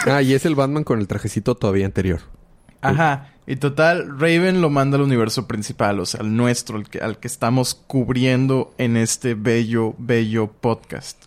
Ah, 0.07 0.21
y 0.21 0.33
es 0.33 0.45
el 0.45 0.55
Batman 0.55 0.83
con 0.83 0.99
el 0.99 1.07
trajecito 1.07 1.55
todavía 1.55 1.85
anterior. 1.85 2.21
Ajá. 2.81 3.29
Y 3.47 3.55
total, 3.55 4.19
Raven 4.19 4.61
lo 4.61 4.69
manda 4.69 4.97
al 4.97 5.03
universo 5.03 5.47
principal, 5.47 5.99
o 5.99 6.05
sea, 6.05 6.19
al 6.19 6.35
nuestro, 6.35 6.77
al 6.77 6.87
que, 6.87 6.99
al 6.99 7.17
que 7.17 7.27
estamos 7.27 7.73
cubriendo 7.73 8.73
en 8.77 8.95
este 8.95 9.33
bello, 9.33 9.95
bello 9.97 10.51
podcast. 10.51 11.25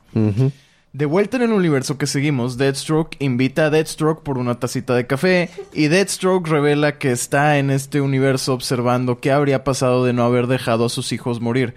De 0.92 1.06
vuelta 1.06 1.38
en 1.38 1.44
el 1.44 1.52
universo 1.52 1.98
que 1.98 2.06
seguimos, 2.06 2.58
Deathstroke 2.58 3.16
invita 3.18 3.66
a 3.66 3.70
Deathstroke 3.70 4.22
por 4.22 4.38
una 4.38 4.60
tacita 4.60 4.94
de 4.94 5.06
café 5.06 5.50
y 5.72 5.88
Deathstroke 5.88 6.46
revela 6.46 6.98
que 6.98 7.10
está 7.10 7.58
en 7.58 7.70
este 7.70 8.00
universo 8.00 8.52
observando 8.52 9.18
qué 9.18 9.32
habría 9.32 9.64
pasado 9.64 10.04
de 10.04 10.12
no 10.12 10.22
haber 10.22 10.48
dejado 10.48 10.84
a 10.84 10.90
sus 10.90 11.12
hijos 11.12 11.40
morir. 11.40 11.74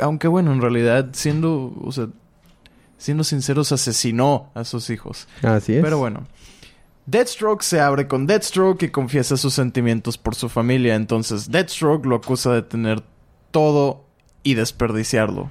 Aunque 0.00 0.28
bueno, 0.28 0.52
en 0.52 0.62
realidad, 0.62 1.10
siendo, 1.12 1.74
o 1.84 1.92
sea, 1.92 2.08
siendo 2.96 3.22
sinceros, 3.22 3.70
asesinó 3.70 4.50
a 4.54 4.64
sus 4.64 4.88
hijos. 4.88 5.28
Así 5.42 5.74
es. 5.74 5.84
Pero 5.84 5.98
bueno. 5.98 6.26
Deathstroke 7.06 7.62
se 7.62 7.80
abre 7.80 8.06
con 8.08 8.26
Deathstroke 8.26 8.82
y 8.84 8.88
confiesa 8.90 9.36
sus 9.36 9.54
sentimientos 9.54 10.16
por 10.18 10.34
su 10.34 10.48
familia. 10.48 10.94
Entonces 10.94 11.50
Deathstroke 11.50 12.06
lo 12.06 12.16
acusa 12.16 12.52
de 12.52 12.62
tener 12.62 13.02
todo 13.50 14.04
y 14.42 14.54
desperdiciarlo. 14.54 15.50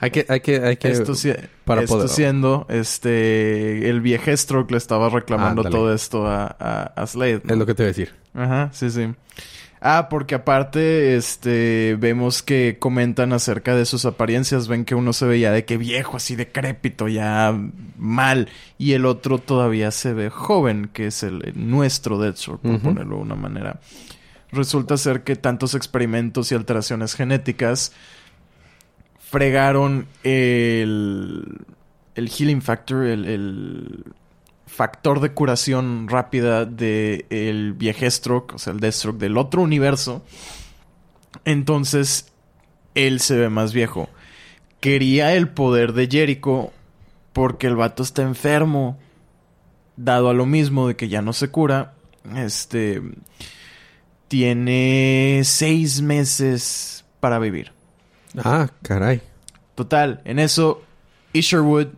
Hay 0.00 0.10
que, 0.12 0.26
hay 0.28 0.40
que, 0.40 0.60
hay 0.64 0.76
que. 0.76 0.90
Esto, 0.90 1.12
para 1.64 1.82
esto 1.82 1.96
poder- 1.96 2.08
siendo, 2.08 2.66
este, 2.68 3.88
el 3.90 4.00
viejestro 4.00 4.64
le 4.70 4.76
estaba 4.76 5.08
reclamando 5.08 5.62
todo 5.64 5.92
esto 5.92 6.26
a, 6.28 6.46
a, 6.60 6.82
a 6.94 7.06
Slade. 7.06 7.40
¿no? 7.44 7.52
Es 7.54 7.58
lo 7.58 7.66
que 7.66 7.74
te 7.74 7.82
voy 7.82 7.86
a 7.86 7.88
decir. 7.88 8.14
Ajá, 8.34 8.70
sí, 8.72 8.90
sí. 8.90 9.08
Ah, 9.80 10.08
porque 10.10 10.34
aparte, 10.34 11.16
este, 11.16 11.96
vemos 11.98 12.42
que 12.42 12.76
comentan 12.78 13.32
acerca 13.32 13.76
de 13.76 13.84
sus 13.84 14.04
apariencias. 14.04 14.66
Ven 14.68 14.84
que 14.84 14.94
uno 14.94 15.12
se 15.12 15.26
veía 15.26 15.52
de 15.52 15.64
que 15.64 15.76
viejo, 15.76 16.16
así 16.16 16.34
decrépito, 16.34 17.08
ya 17.08 17.56
mal. 17.96 18.48
Y 18.76 18.92
el 18.92 19.06
otro 19.06 19.38
todavía 19.38 19.90
se 19.90 20.14
ve 20.14 20.30
joven, 20.30 20.90
que 20.92 21.06
es 21.06 21.22
el, 21.22 21.42
el 21.44 21.70
nuestro 21.70 22.18
Deathstroke, 22.18 22.62
por 22.62 22.80
ponerlo 22.80 23.16
de 23.16 23.22
una 23.22 23.36
manera. 23.36 23.80
Resulta 24.50 24.96
ser 24.96 25.22
que 25.22 25.36
tantos 25.36 25.74
experimentos 25.74 26.50
y 26.50 26.54
alteraciones 26.54 27.14
genéticas 27.14 27.92
fregaron 29.20 30.06
el, 30.24 31.58
el 32.14 32.28
healing 32.30 32.62
factor, 32.62 33.04
el, 33.04 33.26
el 33.26 34.04
factor 34.78 35.18
de 35.18 35.32
curación 35.32 36.06
rápida 36.06 36.64
del 36.64 37.26
el 37.30 37.72
viejestro, 37.72 38.46
o 38.54 38.58
sea, 38.58 38.72
el 38.72 38.78
Deathstroke 38.78 39.18
del 39.18 39.36
otro 39.36 39.60
universo. 39.60 40.22
Entonces, 41.44 42.30
él 42.94 43.18
se 43.18 43.36
ve 43.36 43.48
más 43.48 43.72
viejo. 43.72 44.08
Quería 44.78 45.34
el 45.34 45.48
poder 45.48 45.94
de 45.94 46.06
Jericho 46.06 46.72
porque 47.32 47.66
el 47.66 47.74
vato 47.74 48.04
está 48.04 48.22
enfermo. 48.22 49.00
Dado 49.96 50.30
a 50.30 50.32
lo 50.32 50.46
mismo 50.46 50.86
de 50.86 50.94
que 50.94 51.08
ya 51.08 51.22
no 51.22 51.32
se 51.32 51.50
cura. 51.50 51.94
Este. 52.36 53.02
Tiene 54.28 55.40
seis 55.42 56.02
meses 56.02 57.04
para 57.18 57.40
vivir. 57.40 57.72
Ah, 58.36 58.68
caray. 58.82 59.22
Total, 59.74 60.22
en 60.24 60.38
eso, 60.38 60.84
Isherwood 61.32 61.88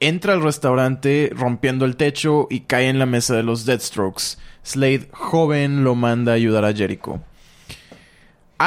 entra 0.00 0.34
al 0.34 0.42
restaurante 0.42 1.30
rompiendo 1.34 1.84
el 1.84 1.96
techo 1.96 2.46
y 2.50 2.60
cae 2.60 2.88
en 2.88 2.98
la 2.98 3.06
mesa 3.06 3.34
de 3.34 3.42
los 3.42 3.64
Deathstrokes. 3.66 4.38
Slade, 4.62 5.08
joven, 5.12 5.84
lo 5.84 5.94
manda 5.94 6.32
a 6.32 6.34
ayudar 6.36 6.64
a 6.64 6.72
Jericho. 6.72 7.20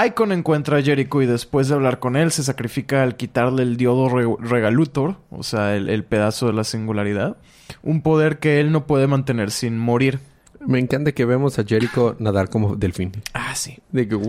Icon 0.06 0.32
encuentra 0.32 0.78
a 0.78 0.82
Jericho 0.84 1.22
y 1.22 1.26
después 1.26 1.68
de 1.68 1.74
hablar 1.74 2.00
con 2.00 2.16
él 2.16 2.32
se 2.32 2.44
sacrifica 2.44 3.02
al 3.02 3.16
quitarle 3.16 3.64
el 3.64 3.76
diodo 3.76 4.08
re- 4.08 4.36
regalutor, 4.40 5.16
o 5.32 5.42
sea, 5.42 5.76
el, 5.76 5.90
el 5.90 6.04
pedazo 6.04 6.46
de 6.48 6.54
la 6.54 6.64
singularidad, 6.64 7.38
un 7.82 8.02
poder 8.02 8.38
que 8.38 8.60
él 8.60 8.72
no 8.72 8.86
puede 8.86 9.08
mantener 9.08 9.50
sin 9.50 9.80
morir. 9.80 10.20
Me 10.66 10.80
encanta 10.80 11.12
que 11.14 11.26
vemos 11.26 11.58
a 11.58 11.64
Jericho 11.64 12.16
nadar 12.20 12.50
como 12.50 12.76
delfín. 12.76 13.12
Ah, 13.34 13.56
sí. 13.56 13.80
De 13.92 14.08
que... 14.08 14.20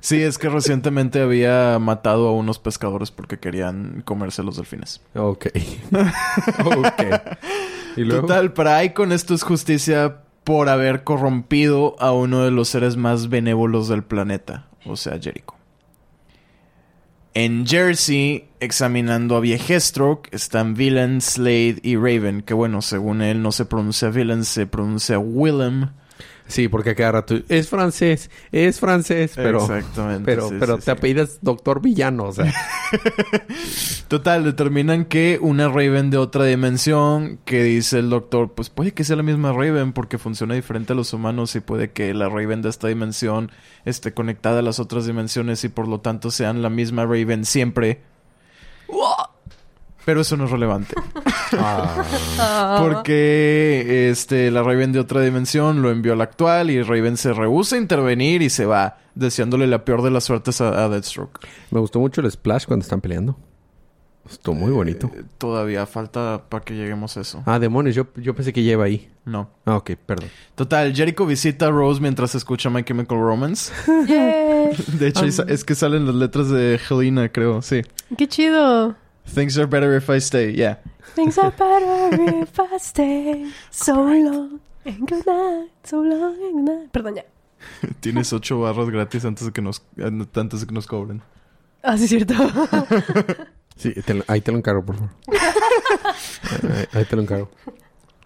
Sí, 0.00 0.22
es 0.22 0.38
que 0.38 0.48
recientemente 0.48 1.20
había 1.20 1.78
matado 1.78 2.28
a 2.28 2.32
unos 2.32 2.58
pescadores 2.58 3.10
porque 3.10 3.38
querían 3.38 4.02
comerse 4.04 4.42
los 4.42 4.56
delfines. 4.56 5.00
Ok. 5.14 5.46
ok. 6.64 7.02
Y 7.96 8.02
luego... 8.02 8.26
Total, 8.26 8.52
para 8.52 8.84
Icon 8.84 9.12
esto 9.12 9.34
es 9.34 9.42
justicia 9.42 10.22
por 10.44 10.68
haber 10.68 11.02
corrompido 11.02 11.96
a 11.98 12.12
uno 12.12 12.44
de 12.44 12.52
los 12.52 12.68
seres 12.68 12.96
más 12.96 13.28
benévolos 13.28 13.88
del 13.88 14.04
planeta, 14.04 14.68
o 14.84 14.96
sea, 14.96 15.18
Jericho. 15.20 15.55
En 17.38 17.66
Jersey, 17.66 18.48
examinando 18.60 19.36
a 19.36 19.40
Viejestro, 19.40 20.22
están 20.30 20.72
Villain, 20.72 21.20
Slade 21.20 21.80
y 21.82 21.96
Raven, 21.96 22.40
que 22.40 22.54
bueno, 22.54 22.80
según 22.80 23.20
él 23.20 23.42
no 23.42 23.52
se 23.52 23.66
pronuncia 23.66 24.08
Villain, 24.08 24.42
se 24.42 24.66
pronuncia 24.66 25.18
Willem. 25.18 25.90
Sí, 26.48 26.68
porque 26.68 26.90
a 26.90 26.94
cada 26.94 27.12
rato... 27.12 27.36
Es 27.48 27.68
francés. 27.68 28.30
Es 28.52 28.78
francés. 28.78 29.32
Pero... 29.34 29.60
Exactamente. 29.60 30.24
Pero, 30.24 30.48
sí, 30.48 30.56
pero 30.60 30.74
sí, 30.74 30.78
te 30.80 30.84
sí. 30.84 30.90
apellidas 30.90 31.38
Doctor 31.42 31.80
Villano. 31.82 32.24
O 32.24 32.32
sea... 32.32 32.52
Total, 34.08 34.44
determinan 34.44 35.06
que 35.06 35.38
una 35.40 35.68
Raven 35.68 36.10
de 36.10 36.18
otra 36.18 36.44
dimensión, 36.44 37.40
que 37.44 37.64
dice 37.64 37.98
el 37.98 38.10
doctor, 38.10 38.52
pues 38.54 38.70
puede 38.70 38.92
que 38.92 39.02
sea 39.02 39.16
la 39.16 39.24
misma 39.24 39.52
Raven 39.52 39.92
porque 39.92 40.18
funciona 40.18 40.54
diferente 40.54 40.92
a 40.92 40.96
los 40.96 41.12
humanos 41.12 41.56
y 41.56 41.60
puede 41.60 41.90
que 41.90 42.14
la 42.14 42.28
Raven 42.28 42.62
de 42.62 42.68
esta 42.68 42.86
dimensión 42.86 43.50
esté 43.84 44.14
conectada 44.14 44.60
a 44.60 44.62
las 44.62 44.78
otras 44.78 45.06
dimensiones 45.06 45.64
y 45.64 45.68
por 45.68 45.88
lo 45.88 46.00
tanto 46.00 46.30
sean 46.30 46.62
la 46.62 46.70
misma 46.70 47.04
Raven 47.04 47.44
siempre. 47.44 48.02
Pero 50.06 50.22
eso 50.22 50.36
no 50.38 50.44
es 50.46 50.50
relevante. 50.50 50.94
ah. 51.58 52.02
Ah. 52.38 52.78
Porque 52.80 54.08
este, 54.10 54.50
la 54.50 54.62
Raven 54.62 54.92
de 54.92 55.00
otra 55.00 55.20
dimensión 55.20 55.82
lo 55.82 55.90
envió 55.90 56.14
a 56.14 56.16
la 56.16 56.24
actual 56.24 56.70
y 56.70 56.80
Raven 56.82 57.16
se 57.18 57.32
rehúsa 57.34 57.76
a 57.76 57.78
intervenir 57.80 58.40
y 58.40 58.48
se 58.48 58.64
va, 58.66 58.98
deseándole 59.14 59.66
la 59.66 59.84
peor 59.84 60.02
de 60.02 60.10
las 60.12 60.24
suertes 60.24 60.60
a, 60.60 60.84
a 60.84 60.88
Deathstroke. 60.88 61.40
Me 61.70 61.80
gustó 61.80 61.98
mucho 62.00 62.20
el 62.22 62.30
splash 62.30 62.64
cuando 62.66 62.84
están 62.84 63.00
peleando. 63.02 63.36
Estuvo 64.30 64.56
muy 64.56 64.72
bonito. 64.72 65.08
Eh, 65.14 65.22
todavía 65.38 65.86
falta 65.86 66.42
para 66.48 66.64
que 66.64 66.74
lleguemos 66.74 67.16
a 67.16 67.20
eso. 67.20 67.42
Ah, 67.46 67.60
demonios. 67.60 67.94
Yo, 67.94 68.08
yo 68.16 68.34
pensé 68.34 68.52
que 68.52 68.62
lleva 68.64 68.84
ahí. 68.84 69.08
No. 69.24 69.50
Ah, 69.64 69.76
ok. 69.76 69.92
Perdón. 70.04 70.28
Total, 70.56 70.92
Jericho 70.94 71.26
visita 71.26 71.66
a 71.66 71.70
Rose 71.70 72.00
mientras 72.00 72.34
escucha 72.34 72.68
My 72.68 72.82
Chemical 72.82 73.18
Romance. 73.18 73.72
Yay. 74.08 74.70
De 74.98 75.06
hecho, 75.08 75.24
es- 75.24 75.38
es 75.38 75.62
que 75.64 75.74
salen 75.76 76.06
las 76.06 76.14
letras 76.16 76.48
de 76.50 76.80
Helena, 76.90 77.28
creo, 77.28 77.62
sí. 77.62 77.82
Qué 78.18 78.26
chido. 78.26 78.96
Things 79.26 79.58
are 79.58 79.66
better 79.66 79.96
if 79.96 80.08
I 80.08 80.18
stay, 80.18 80.50
yeah. 80.50 80.76
Things 81.14 81.38
are 81.38 81.50
better 81.50 82.40
if 82.42 82.58
I 82.58 82.78
stay 82.78 83.50
so 83.70 83.94
long 83.94 84.60
and 84.84 85.06
good 85.06 85.26
night, 85.26 85.70
so 85.84 86.00
long 86.00 86.34
and 86.42 86.66
good 86.66 86.76
night. 86.76 86.92
Perdón, 86.92 87.16
ya. 87.16 87.22
Tienes 88.00 88.32
ocho 88.32 88.60
barras 88.60 88.90
gratis 88.90 89.24
antes 89.24 89.46
de 89.46 89.52
que 89.52 89.62
nos, 89.62 89.82
antes 89.98 90.60
de 90.60 90.66
que 90.66 90.74
nos 90.74 90.86
cobren. 90.86 91.22
Ah, 91.82 91.96
sí, 91.96 92.04
es 92.04 92.10
cierto. 92.10 92.34
Sí, 93.76 93.92
te 93.92 94.24
ahí 94.26 94.40
te 94.40 94.52
lo 94.52 94.56
encargo, 94.58 94.82
por 94.82 94.96
favor. 94.96 95.10
ahí, 96.72 96.86
ahí 96.94 97.04
te 97.04 97.14
lo 97.14 97.20
encargo. 97.20 97.50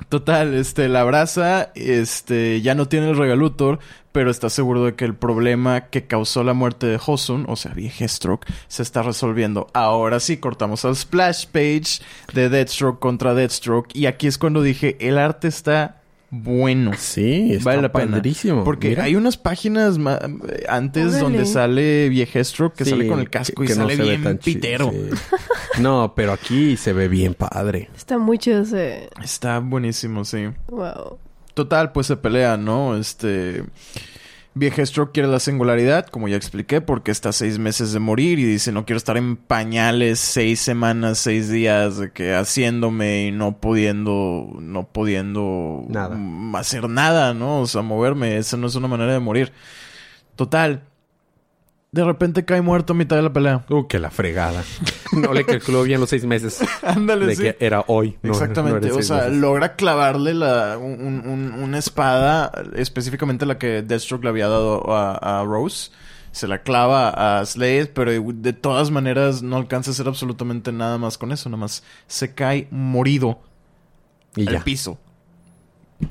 Total, 0.09 0.55
este, 0.55 0.89
la 0.89 1.03
abraza, 1.03 1.71
este, 1.75 2.61
ya 2.63 2.75
no 2.75 2.89
tiene 2.89 3.11
el 3.11 3.17
regalutor, 3.17 3.79
pero 4.13 4.31
está 4.31 4.51
seguro 4.51 4.85
de 4.85 4.95
que 4.95 5.05
el 5.05 5.15
problema 5.15 5.83
que 5.83 6.07
causó 6.07 6.43
la 6.43 6.53
muerte 6.53 6.87
de 6.87 6.99
Hosun, 7.05 7.45
o 7.49 7.57
sea, 7.57 7.73
Viejestro, 7.75 8.41
se 8.67 8.83
está 8.83 9.03
resolviendo. 9.03 9.69
Ahora 9.73 10.19
sí, 10.19 10.39
cortamos 10.39 10.85
al 10.85 10.97
splash 10.97 11.47
page 11.47 12.03
de 12.33 12.49
Deathstroke 12.49 12.99
contra 12.99 13.35
Deathstroke, 13.35 13.95
y 13.95 14.07
aquí 14.07 14.27
es 14.27 14.39
cuando 14.39 14.63
dije, 14.63 14.97
el 15.01 15.19
arte 15.19 15.49
está 15.49 16.00
bueno. 16.31 16.93
Sí, 16.97 17.53
está 17.53 17.71
vale 17.71 17.83
la 17.83 17.93
pena. 17.93 18.13
padrísimo. 18.17 18.63
Porque 18.65 18.91
Mira. 18.91 19.05
hay 19.05 19.17
unas 19.17 19.37
páginas 19.37 19.99
antes 20.69 21.07
Órale. 21.07 21.21
donde 21.21 21.47
sale 21.47 22.09
Viejestro 22.09 22.73
que 22.73 22.85
Sí, 22.85 22.91
sale 22.91 23.07
con 23.09 23.19
el 23.21 23.29
casco 23.31 23.63
que- 23.63 23.65
y 23.65 23.69
que 23.69 23.75
no 23.75 23.83
sale 23.89 23.97
se 23.97 24.03
bien 24.03 24.39
pitero. 24.39 24.91
sí. 24.93 24.99
No, 25.81 26.13
pero 26.15 26.33
aquí 26.33 26.77
se 26.77 26.93
ve 26.93 27.09
bien 27.09 27.35
padre. 27.35 27.89
Está 27.97 28.19
muy 28.19 28.39
chido 28.39 28.63
ese. 28.63 29.09
Está 29.23 29.61
buenísimo, 29.61 30.25
sí. 30.25 30.49
Wow. 30.69 31.19
Total, 31.55 31.93
pues 31.93 32.07
se 32.09 32.17
pelean, 32.17 32.65
¿no? 32.65 32.97
Este. 32.97 33.65
Viejestro 34.55 35.13
quiere 35.13 35.29
la 35.29 35.39
singularidad, 35.39 36.07
como 36.07 36.27
ya 36.27 36.37
expliqué, 36.37 36.81
porque 36.81 37.13
está 37.13 37.33
seis 37.33 37.59
meses 37.59 37.93
de 37.93 38.01
morir 38.01 38.41
y 38.41 38.45
dice 38.45 38.73
no 38.73 38.85
quiero 38.85 38.97
estar 38.97 39.17
en 39.17 39.37
pañales 39.37 40.19
seis 40.19 40.61
semanas, 40.61 41.19
seis 41.19 41.49
días, 41.49 41.99
de 41.99 42.11
que 42.11 42.35
haciéndome 42.35 43.27
y 43.27 43.33
no 43.33 43.61
pudiendo, 43.61 44.49
no 44.59 44.89
pudiendo 44.89 45.85
Nada. 45.89 46.19
hacer 46.59 46.89
nada, 46.89 47.33
¿no? 47.33 47.61
O 47.61 47.67
sea, 47.67 47.83
moverme, 47.83 48.39
esa 48.39 48.57
no 48.57 48.67
es 48.67 48.75
una 48.75 48.89
manera 48.89 49.13
de 49.13 49.21
morir. 49.21 49.53
Total. 50.35 50.83
De 51.93 52.05
repente 52.05 52.45
cae 52.45 52.61
muerto 52.63 52.93
a 52.93 52.97
mitad 52.97 53.17
de 53.17 53.23
la 53.23 53.33
pelea. 53.33 53.65
Uh, 53.69 53.87
que 53.89 53.99
la 53.99 54.11
fregada. 54.11 54.63
No 55.13 55.33
le 55.35 55.45
calculó 55.45 55.83
bien 55.83 55.99
los 55.99 56.09
seis 56.09 56.25
meses. 56.25 56.61
Ándale, 56.85 57.27
de 57.27 57.35
sí. 57.35 57.43
que 57.43 57.57
era 57.59 57.83
hoy. 57.89 58.17
no- 58.23 58.31
Exactamente, 58.31 58.89
no 58.91 58.95
o 58.97 59.03
sea, 59.03 59.17
meses. 59.25 59.33
logra 59.39 59.75
clavarle 59.75 60.35
la, 60.35 60.79
un- 60.79 61.05
un- 61.05 61.27
un- 61.29 61.53
una 61.65 61.79
espada, 61.79 62.53
específicamente 62.77 63.45
la 63.45 63.59
que 63.59 63.83
Deathstroke 63.83 64.23
le 64.23 64.29
había 64.31 64.47
dado 64.47 64.93
a, 64.95 65.41
a 65.41 65.45
Rose. 65.45 65.91
se 66.31 66.47
la 66.47 66.63
clava 66.63 67.41
a 67.41 67.45
Slade, 67.45 67.87
pero 67.87 68.13
de 68.13 68.53
todas 68.53 68.93
maneras 68.93 69.43
no 69.43 69.57
alcanza 69.57 69.91
a 69.91 69.95
hacer 69.95 70.07
absolutamente 70.07 70.71
nada 70.71 70.97
más 70.97 71.19
con 71.19 71.33
eso, 71.33 71.49
nada 71.49 71.59
más 71.63 71.83
se 72.07 72.33
cae 72.33 72.69
morido 72.71 73.41
Y 74.37 74.47
al 74.47 74.55
ya. 74.59 74.63
piso. 74.65 74.97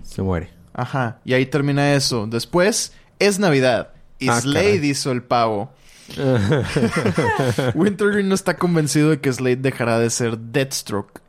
Se 0.03 0.21
muere. 0.21 0.49
Ajá, 0.73 1.19
y 1.23 1.35
ahí 1.35 1.45
termina 1.45 1.93
eso. 1.93 2.27
Después 2.27 2.91
es 3.17 3.39
Navidad 3.39 3.93
y 4.19 4.29
Ah, 4.29 4.39
Slade 4.41 4.75
caray. 4.75 4.89
hizo 4.89 5.12
el 5.12 5.23
pavo. 5.23 5.71
Wintergreen 7.75 8.27
no 8.29 8.36
está 8.36 8.58
convencido 8.58 9.10
de 9.12 9.19
que 9.19 9.32
Slade 9.32 9.58
dejará 9.58 9.99
de 9.99 10.10
ser 10.10 10.38
Deathstroke. 10.38 11.21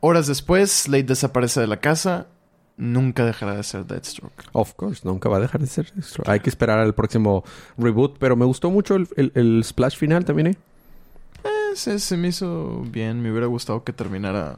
Horas 0.00 0.26
después, 0.26 0.70
Slade 0.70 1.04
desaparece 1.04 1.60
de 1.60 1.66
la 1.66 1.78
casa. 1.78 2.26
Nunca 2.76 3.24
dejará 3.24 3.54
de 3.56 3.62
ser 3.62 3.86
Deathstroke. 3.86 4.44
Of 4.52 4.74
course, 4.74 5.00
nunca 5.04 5.28
va 5.30 5.38
a 5.38 5.40
dejar 5.40 5.60
de 5.62 5.66
ser 5.66 5.90
esto. 5.98 6.22
Hay 6.26 6.40
que 6.40 6.50
esperar 6.50 6.78
al 6.78 6.94
próximo 6.94 7.42
reboot, 7.78 8.16
pero 8.18 8.36
me 8.36 8.44
gustó 8.44 8.70
mucho 8.70 8.96
el, 8.96 9.08
el- 9.16 9.32
el 9.34 9.64
splash 9.64 9.96
final 9.96 10.24
también, 10.26 10.48
¿eh? 10.48 10.56
Eh, 11.44 11.74
se, 11.74 11.98
se 11.98 12.16
me 12.18 12.28
hizo 12.28 12.82
bien. 12.90 13.22
Me 13.22 13.30
hubiera 13.30 13.46
gustado 13.46 13.82
que 13.82 13.94
terminara. 13.94 14.54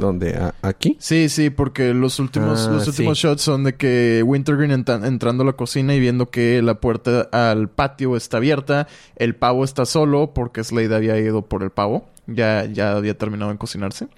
Donde, 0.00 0.34
a- 0.36 0.54
aquí. 0.62 0.96
Sí, 0.98 1.28
sí, 1.28 1.50
porque 1.50 1.94
los 1.94 2.18
últimos, 2.18 2.66
Ah, 2.66 2.72
los 2.72 2.88
últimos 2.88 3.18
sí. 3.18 3.26
shots 3.28 3.42
son 3.42 3.64
de 3.64 3.74
que 3.76 4.22
Wintergreen 4.26 4.70
entra- 4.72 5.06
entrando 5.06 5.42
a 5.42 5.46
la 5.46 5.52
cocina 5.52 5.94
y 5.94 6.00
viendo 6.00 6.30
que 6.30 6.60
la 6.62 6.74
puerta 6.80 7.28
al 7.32 7.68
patio 7.68 8.16
está 8.16 8.38
abierta, 8.38 8.88
el 9.16 9.34
pavo 9.36 9.64
está 9.64 9.84
solo 9.84 10.32
porque 10.34 10.64
Slade 10.64 10.94
había 10.94 11.18
ido 11.18 11.42
por 11.42 11.62
el 11.62 11.70
pavo, 11.70 12.06
ya, 12.26 12.64
ya 12.64 12.92
había 12.92 13.16
terminado 13.16 13.50
en 13.50 13.56
cocinarse. 13.58 14.08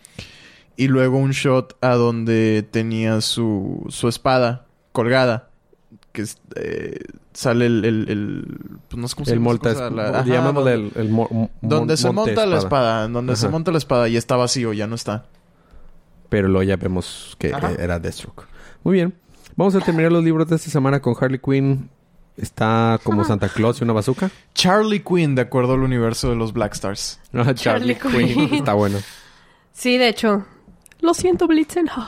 Y 0.76 0.88
luego 0.88 1.18
un 1.18 1.32
shot 1.32 1.76
a 1.82 1.94
donde 1.96 2.66
tenía 2.70 3.20
su, 3.20 3.84
su 3.90 4.08
espada 4.08 4.64
colgada, 4.92 5.48
que 6.12 6.24
eh, 6.56 6.98
sale 7.34 7.66
el, 7.66 7.84
el, 7.84 8.06
el- 8.10 8.58
pues 8.88 9.00
no 9.00 9.08
sé 9.08 9.14
cómo 9.14 9.24
se 9.26 9.32
El 9.32 9.38
llama 10.32 10.52
donde- 10.52 10.74
el, 10.74 10.92
el 10.96 11.08
mo- 11.10 11.50
donde 11.60 11.96
se 11.96 12.10
monta 12.10 12.46
la 12.46 12.58
espada. 12.58 13.08
donde 13.08 13.36
se 13.36 13.48
monta 13.48 13.70
la 13.72 13.78
espada 13.78 14.08
y 14.08 14.16
está 14.16 14.36
vacío, 14.36 14.72
ya 14.72 14.86
no 14.86 14.94
está. 14.94 15.24
Pero 16.32 16.48
luego 16.48 16.62
ya 16.62 16.76
vemos 16.76 17.36
que 17.38 17.52
Ajá. 17.52 17.72
eh, 17.72 17.76
era 17.78 17.98
Deathstroke. 17.98 18.46
Muy 18.84 18.94
bien. 18.94 19.14
Vamos 19.54 19.74
a 19.74 19.80
terminar 19.80 20.10
los 20.10 20.24
libros 20.24 20.48
de 20.48 20.56
esta 20.56 20.70
semana 20.70 21.00
con 21.00 21.14
Harley 21.20 21.38
Quinn. 21.38 21.90
Está 22.38 22.98
como 23.04 23.22
Santa 23.22 23.50
Claus 23.50 23.78
y 23.80 23.84
una 23.84 23.92
bazooka. 23.92 24.30
Charlie 24.54 25.00
Quinn, 25.04 25.34
de 25.34 25.42
acuerdo 25.42 25.74
al 25.74 25.80
universo 25.82 26.30
de 26.30 26.36
los 26.36 26.54
Black 26.54 26.72
Stars. 26.72 27.20
Ah, 27.34 27.52
Charlie 27.52 27.96
Quinn. 27.96 28.48
Está 28.54 28.72
bueno. 28.72 28.98
Sí, 29.74 29.98
de 29.98 30.08
hecho. 30.08 30.46
Lo 31.00 31.12
siento, 31.14 31.46
Blitzen. 31.46 31.86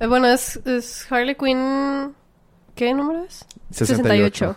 Eh, 0.00 0.08
bueno, 0.08 0.26
es, 0.26 0.56
es 0.66 1.06
Harley 1.12 1.36
Quinn... 1.36 2.16
¿Qué 2.74 2.92
número 2.92 3.22
es? 3.22 3.44
68. 3.70 4.56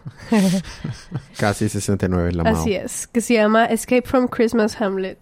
Casi 1.38 1.70
69 1.70 2.32
la. 2.32 2.44
Así 2.50 2.74
es. 2.74 3.06
Que 3.06 3.22
se 3.22 3.36
llama 3.36 3.66
Escape 3.66 4.02
from 4.08 4.28
Christmas 4.28 4.82
Hamlet. 4.82 5.20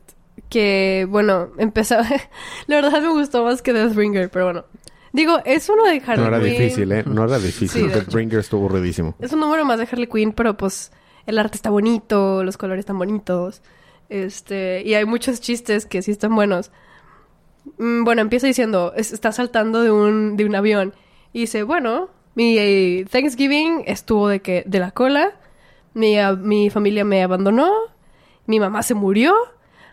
Que, 0.54 1.08
bueno, 1.10 1.50
empezaba... 1.58 2.06
la 2.68 2.76
verdad 2.76 3.02
me 3.02 3.10
gustó 3.10 3.44
más 3.44 3.63
que 3.63 3.74
Deathbringer, 3.74 4.30
pero 4.30 4.46
bueno. 4.46 4.66
Digo, 5.12 5.39
es 5.46 5.68
uno 5.70 5.84
de 5.86 6.02
Harley 6.06 6.18
No 6.18 6.28
era 6.28 6.39
Quinn. 6.39 6.50
difícil, 6.52 6.92
¿eh? 6.92 7.04
No 7.08 7.24
era 7.26 7.39
difícil. 7.39 7.70
Sí, 7.82 7.88
de 7.88 7.94
The 7.94 8.00
hecho. 8.02 8.12
Bringer 8.12 8.39
estuvo 8.39 8.68
ruidísimo. 8.68 9.16
Es 9.20 9.34
un 9.34 9.39
número 9.39 9.66
más 9.66 9.80
de 9.80 9.88
Harley 9.92 10.08
Quinn, 10.08 10.32
pero 10.34 10.56
pues 10.58 10.92
el 11.26 11.39
arte 11.39 11.56
está 11.56 11.70
bonito, 11.72 12.44
los 12.44 12.58
colores 12.58 12.82
están 12.82 12.98
bonitos. 13.00 13.62
Este, 14.10 14.84
y 14.86 14.94
hay 14.94 15.06
muchos 15.06 15.39
chistes 15.42 15.86
que 15.88 16.02
sí 16.04 16.12
están 16.12 16.36
buenos. 16.36 16.72
Mm, 17.78 18.04
bueno, 18.04 18.22
empieza 18.22 18.48
diciendo, 18.48 18.94
es- 18.96 19.12
está 19.13 19.32
saltando 19.32 19.82
de 19.82 19.92
un, 19.92 20.36
de 20.38 20.46
un 20.46 20.56
avión. 20.56 20.94
Y 21.32 21.42
dice, 21.42 21.63
bueno, 21.63 22.10
mi 22.36 22.58
eh, 22.60 23.06
Thanksgiving 23.10 23.84
estuvo 23.88 24.28
de 24.28 24.42
que, 24.42 24.63
de 24.68 24.80
la 24.80 24.92
cola. 24.92 25.32
Mi, 25.94 26.18
a- 26.20 26.34
mi 26.34 26.70
familia 26.70 27.06
me 27.06 27.24
abandonó. 27.24 27.72
Mi 28.48 28.60
mamá 28.60 28.84
se 28.84 28.94
murió. 28.94 29.34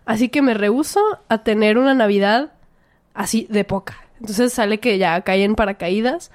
Así 0.07 0.29
que 0.29 0.43
me 0.43 0.55
rehuso 0.55 1.01
a 1.29 1.39
tener 1.45 1.79
una 1.79 1.95
Navidad 1.95 2.53
así 3.15 3.47
de 3.51 3.65
poca. 3.65 3.97
Entonces 4.21 4.53
sale 4.53 4.79
que 4.81 4.99
ya 4.99 5.21
cae 5.23 5.45
en 5.45 5.55
paracaídas. 5.55 6.31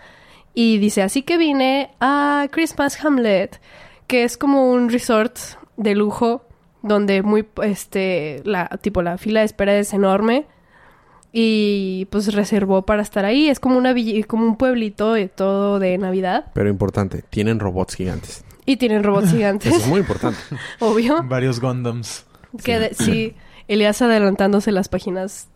Y 0.54 0.78
dice, 0.78 1.02
así 1.02 1.22
que 1.24 1.38
vine 1.38 1.92
a 2.00 2.48
Christmas 2.52 3.04
Hamlet, 3.04 3.60
que 4.08 4.24
es 4.24 4.38
como 4.38 4.72
un 4.72 4.90
resort 4.90 5.38
de 5.78 5.96
lujo 5.96 6.46
donde 6.82 7.22
muy, 7.24 7.46
este, 7.64 8.42
la, 8.46 8.68
tipo 8.82 9.02
la 9.02 9.18
fila 9.18 9.42
de 9.42 9.48
espera 9.48 9.76
es 9.78 9.92
enorme 9.94 10.46
y 11.34 12.06
pues 12.12 12.34
reservó 12.34 12.86
para 12.86 13.02
estar 13.02 13.26
ahí. 13.26 13.50
Es 13.50 13.60
como 13.60 13.78
una 13.78 13.94
villa- 13.94 14.26
como 14.26 14.46
un 14.46 14.56
pueblito 14.58 15.14
de 15.14 15.28
todo 15.28 15.80
de 15.80 15.98
Navidad 15.98 16.46
Pero 16.54 16.70
importante, 16.70 17.24
tienen 17.30 17.60
robots 17.60 17.96
gigantes. 17.96 18.46
y 18.66 18.78
tienen 18.78 19.04
robots 19.04 19.28
Eso 19.28 19.36
gigantes, 19.36 19.74
es 19.74 19.88
muy 19.88 20.00
importante. 20.00 20.40
obvio. 20.80 21.22
Varios 21.24 21.60
Gundams. 21.60 22.26
Que 22.64 22.80
de- 22.80 22.94
sí, 22.94 23.36
Elías 23.68 24.02
adelantándose 24.02 24.72
las 24.72 24.90
páginas. 24.90 25.48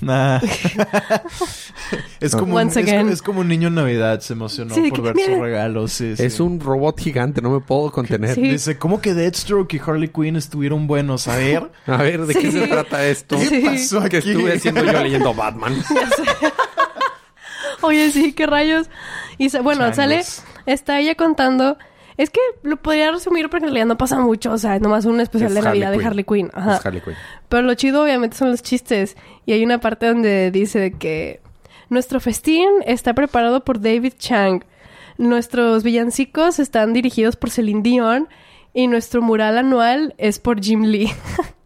Nah. 0.00 0.40
es, 2.20 2.34
como 2.34 2.54
un, 2.56 2.62
Once 2.62 2.80
es, 2.80 2.88
again. 2.88 3.08
es 3.10 3.22
como 3.22 3.40
un 3.40 3.48
niño 3.48 3.68
en 3.68 3.74
Navidad. 3.76 4.20
Se 4.20 4.32
emocionó 4.32 4.74
Sí, 4.74 4.88
por 4.88 4.94
que- 4.94 5.00
ver 5.02 5.14
mira. 5.14 5.28
sus 5.34 5.38
regalos. 5.38 5.92
Sí, 5.92 6.16
sí. 6.16 6.24
Es 6.24 6.40
un 6.40 6.58
robot 6.60 6.98
gigante, 6.98 7.40
no 7.40 7.50
me 7.50 7.60
puedo 7.60 7.92
contener. 7.92 8.34
Sí. 8.34 8.40
Dice, 8.42 8.78
¿cómo 8.78 9.00
que 9.00 9.14
Deathstroke 9.14 9.74
y 9.74 9.78
Harley 9.84 10.08
Quinn 10.08 10.36
estuvieron 10.36 10.86
buenos? 10.86 11.28
A 11.28 11.36
ver. 11.36 11.70
A 11.86 11.98
ver, 11.98 12.26
¿de 12.26 12.34
qué 12.34 12.50
se 12.50 12.66
trata 12.66 13.06
esto? 13.06 13.38
¿Qué 13.38 13.62
pasó 13.64 13.98
aquí? 14.00 14.08
Que 14.10 14.18
estuve 14.18 14.54
haciendo 14.56 14.84
yo 14.84 15.00
leyendo 15.02 15.34
Batman. 15.34 15.74
Oye, 17.82 18.10
sí, 18.10 18.32
qué 18.32 18.46
rayos. 18.46 18.88
Y 19.38 19.48
bueno, 19.58 19.80
Changos. 19.92 19.96
sale, 19.96 20.22
está 20.66 21.00
ella 21.00 21.14
contando. 21.16 21.76
Es 22.16 22.30
que 22.30 22.40
lo 22.62 22.76
podría 22.76 23.10
resumir 23.10 23.48
porque 23.48 23.64
en 23.64 23.70
realidad 23.70 23.86
no 23.86 23.98
pasa 23.98 24.18
mucho. 24.18 24.52
O 24.52 24.58
sea, 24.58 24.76
es 24.76 24.82
nomás 24.82 25.04
un 25.04 25.20
especial 25.20 25.48
Es 25.50 25.54
de 25.54 25.60
Harley 25.60 25.80
Navidad 25.80 25.98
de. 25.98 26.06
Harley 26.06 26.24
Quinn. 26.24 26.50
Ajá. 26.52 26.76
Es 26.76 26.86
Harley 26.86 27.00
Quinn. 27.00 27.14
Pero 27.48 27.62
lo 27.62 27.74
chido, 27.74 28.02
obviamente, 28.02 28.36
son 28.36 28.50
los 28.50 28.62
chistes. 28.62 29.16
Y 29.46 29.52
hay 29.52 29.64
una 29.64 29.80
parte 29.80 30.06
donde 30.06 30.50
dice 30.50 30.92
que 30.92 31.40
nuestro 31.88 32.20
festín 32.20 32.68
está 32.86 33.14
preparado 33.14 33.64
por 33.64 33.80
David 33.80 34.14
Chang. 34.18 34.64
Nuestros 35.18 35.82
villancicos 35.82 36.58
están 36.58 36.92
dirigidos 36.92 37.36
por 37.36 37.50
Celine 37.50 37.82
Dion. 37.82 38.28
Y 38.74 38.86
nuestro 38.86 39.20
mural 39.20 39.58
anual 39.58 40.14
es 40.16 40.38
por 40.38 40.62
Jim 40.62 40.84
Lee. 40.84 41.10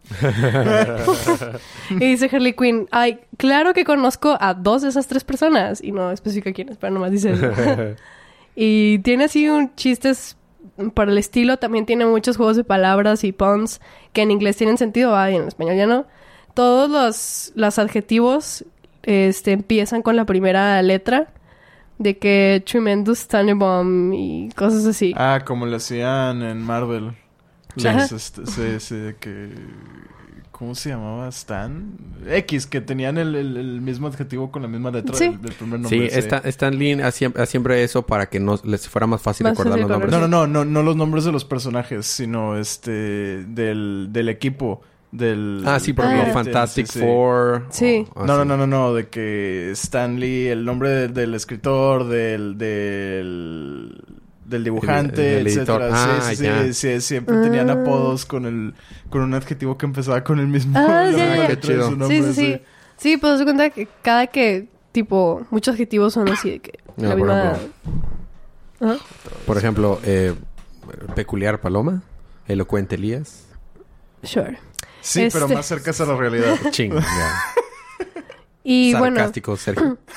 y 1.90 1.98
dice 1.98 2.28
Harley 2.32 2.52
Quinn, 2.54 2.88
ay, 2.90 3.20
claro 3.36 3.74
que 3.74 3.84
conozco 3.84 4.36
a 4.40 4.54
dos 4.54 4.82
de 4.82 4.88
esas 4.88 5.06
tres 5.06 5.24
personas. 5.24 5.82
Y 5.82 5.92
no 5.92 6.10
especifica 6.10 6.52
quiénes, 6.52 6.76
pero 6.76 6.92
nomás 6.92 7.12
dice 7.12 7.32
eso. 7.32 7.52
y 8.56 8.98
tiene 9.00 9.24
así 9.24 9.48
un 9.48 9.74
chistes 9.76 10.36
para 10.94 11.12
el 11.12 11.18
estilo. 11.18 11.58
También 11.58 11.86
tiene 11.86 12.06
muchos 12.06 12.36
juegos 12.36 12.56
de 12.56 12.64
palabras 12.64 13.22
y 13.22 13.32
puns 13.32 13.80
que 14.12 14.22
en 14.22 14.30
inglés 14.30 14.56
tienen 14.56 14.78
sentido, 14.78 15.14
ah, 15.14 15.30
y 15.30 15.36
en 15.36 15.46
español 15.46 15.76
ya 15.76 15.86
no. 15.86 16.06
Todos 16.54 16.90
los, 16.90 17.52
los 17.54 17.78
adjetivos 17.78 18.64
este, 19.02 19.52
empiezan 19.52 20.02
con 20.02 20.16
la 20.16 20.24
primera 20.24 20.82
letra. 20.82 21.28
De 21.98 22.18
que 22.18 22.62
tremendous 22.66 23.26
Tannenbaum 23.26 24.12
y 24.12 24.50
cosas 24.54 24.84
así. 24.84 25.14
Ah, 25.16 25.40
como 25.46 25.64
le 25.64 25.76
hacían 25.76 26.42
en 26.42 26.60
Marvel. 26.60 27.12
Sí. 27.74 27.88
Este, 27.88 28.46
sí, 28.46 28.80
sí, 28.80 28.96
de 28.96 29.16
que... 29.16 29.50
¿Cómo 30.58 30.74
se 30.74 30.88
llamaba? 30.88 31.28
Stan. 31.28 31.92
X, 32.26 32.66
que 32.66 32.80
tenían 32.80 33.18
el, 33.18 33.34
el- 33.34 33.56
el 33.58 33.80
mismo 33.82 34.06
adjetivo 34.08 34.50
con 34.50 34.62
la 34.62 34.68
misma 34.68 34.90
letra 34.90 35.14
Sí. 35.14 35.28
del, 35.28 35.42
del 35.42 35.52
primer 35.52 35.80
nombre. 35.80 36.08
Sí, 36.10 36.18
Stan, 36.18 36.40
Stan 36.44 36.78
Lee 36.78 36.92
hacía, 37.02 37.30
siempre 37.44 37.82
eso 37.84 38.06
para 38.06 38.26
que 38.30 38.40
no 38.40 38.58
les 38.64 38.88
fuera 38.88 39.06
más 39.06 39.20
fácil 39.20 39.44
Más 39.44 39.50
recordar 39.58 39.80
los 39.80 39.90
nombres. 39.90 40.10
No, 40.10 40.20
no, 40.20 40.28
no, 40.28 40.46
no, 40.46 40.64
no 40.64 40.82
los 40.82 40.96
nombres 40.96 41.24
de 41.24 41.32
los 41.32 41.44
personajes, 41.44 42.06
sino 42.06 42.56
este 42.56 42.90
del, 42.90 44.08
del 44.12 44.28
equipo. 44.30 44.80
Del, 45.12 45.62
Ah, 45.66 45.78
sí, 45.78 45.92
por 45.92 46.06
Ah. 46.06 46.08
ejemplo, 46.14 46.34
del- 46.34 46.44
Fantastic 46.44 46.86
sí, 46.86 46.92
sí. 46.94 46.98
Four. 47.00 47.66
Sí. 47.68 48.06
o 48.14 48.24
No, 48.24 48.36
no, 48.38 48.44
no, 48.46 48.56
no, 48.56 48.66
no, 48.66 48.94
de 48.94 49.08
que 49.08 49.70
Stanley, 49.72 50.46
el 50.48 50.64
nombre 50.64 50.88
de- 50.88 51.08
del 51.08 51.34
escritor, 51.34 52.08
del, 52.08 52.56
del, 52.56 54.02
del 54.48 54.64
dibujante, 54.64 55.20
Del- 55.20 55.34
del 55.44 55.46
etcétera. 55.48 55.86
editor. 55.86 55.96
Ah, 55.96 56.20
sí, 56.22 56.36
sí, 56.36 56.44
ya. 56.44 56.62
sí, 56.64 56.72
sí, 56.74 57.00
siempre 57.00 57.36
tenían 57.42 57.68
Ah. 57.70 57.74
apodos 57.74 58.24
con 58.26 58.46
el, 58.46 58.74
con 59.10 59.22
un 59.22 59.34
adjetivo 59.34 59.76
que 59.76 59.86
empezaba 59.86 60.22
con 60.24 60.38
el 60.38 60.46
mismo, 60.46 60.78
Ah, 60.78 61.10
ya, 61.16 61.48
ya. 61.48 61.60
chido. 61.60 61.90
su 61.90 61.96
nombre, 61.96 62.22
sí, 62.22 62.32
sí, 62.32 62.34
sí. 62.34 62.62
Sí, 62.96 63.16
pues 63.18 63.42
cuenta 63.42 63.70
que 63.70 63.86
cada 64.02 64.26
que, 64.28 64.68
tipo, 64.92 65.46
muchos 65.50 65.74
adjetivos 65.74 66.14
son 66.14 66.28
así 66.30 66.50
de 66.52 66.58
que 66.60 66.78
No, 66.96 67.08
la 67.08 67.16
por 67.16 67.18
misma... 67.26 67.52
ejemplo. 67.52 67.72
Ajá. 68.80 68.96
Por 69.46 69.56
ejemplo, 69.58 70.00
eh, 70.04 70.34
peculiar 71.14 71.60
Paloma, 71.60 72.02
elocuente 72.46 72.94
Elías. 72.94 73.44
Sure. 74.22 74.58
Sí, 75.00 75.28
pero 75.32 75.44
Este- 75.46 75.54
más 75.56 75.66
cercas 75.66 76.00
a 76.00 76.06
la 76.06 76.16
realidad. 76.16 76.56
Ching. 76.70 76.92
ya. 76.94 77.02
Y 78.68 78.94
bueno, 78.94 79.16
Sarcástico, 79.16 79.56
Sergio. 79.56 79.98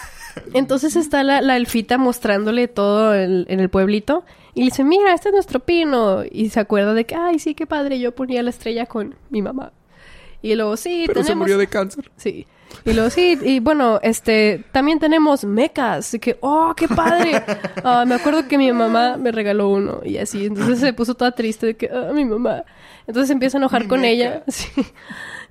entonces 0.54 0.96
está 0.96 1.24
la, 1.24 1.42
la 1.42 1.58
elfita 1.58 1.98
mostrándole 1.98 2.68
todo 2.68 3.14
el- 3.14 3.46
en 3.50 3.60
el 3.60 3.70
pueblito. 3.70 4.24
Y 4.56 4.62
le 4.62 4.66
dice, 4.66 4.84
mira, 4.84 5.14
este 5.14 5.30
es 5.30 5.34
nuestro 5.34 5.60
pino. 5.62 6.24
Y 6.30 6.50
se 6.50 6.60
acuerda 6.60 6.94
de 6.94 7.06
que, 7.06 7.16
ay, 7.16 7.40
sí, 7.40 7.54
qué 7.56 7.66
padre, 7.68 8.00
yo 8.00 8.14
ponía 8.14 8.44
la 8.44 8.50
estrella 8.50 8.86
con 8.86 9.16
mi 9.30 9.42
mamá. 9.42 9.72
Y 10.42 10.56
luego, 10.56 10.76
sí, 10.78 11.04
Pero 11.08 11.22
se 11.22 11.28
tenemos... 11.28 11.44
murió 11.46 11.58
de 11.58 11.68
cáncer. 11.68 12.10
Sí. 12.18 12.48
Y 12.86 12.94
luego, 12.94 13.10
sí, 13.10 13.38
y 13.42 13.60
bueno, 13.60 14.00
este, 14.04 14.64
también 14.72 15.00
tenemos 15.00 15.44
mecas. 15.44 16.16
Que, 16.22 16.38
oh, 16.42 16.74
qué 16.76 16.88
padre. 16.88 17.44
Ah, 17.84 18.04
me 18.06 18.16
acuerdo 18.16 18.48
que 18.48 18.58
mi 18.58 18.72
mamá 18.72 19.16
me 19.18 19.32
regaló 19.32 19.70
uno 19.70 20.02
y 20.04 20.18
así. 20.18 20.46
Entonces 20.48 20.80
se 20.80 20.94
puso 20.94 21.16
toda 21.16 21.32
triste 21.32 21.66
de 21.68 21.78
que, 21.78 21.90
ah, 21.94 22.12
mi 22.14 22.26
mamá. 22.26 22.64
Entonces 23.08 23.28
se 23.28 23.34
empieza 23.34 23.58
a 23.58 23.60
enojar 23.60 23.88
con 23.88 24.04
ella. 24.06 24.44
Sí. 24.48 24.70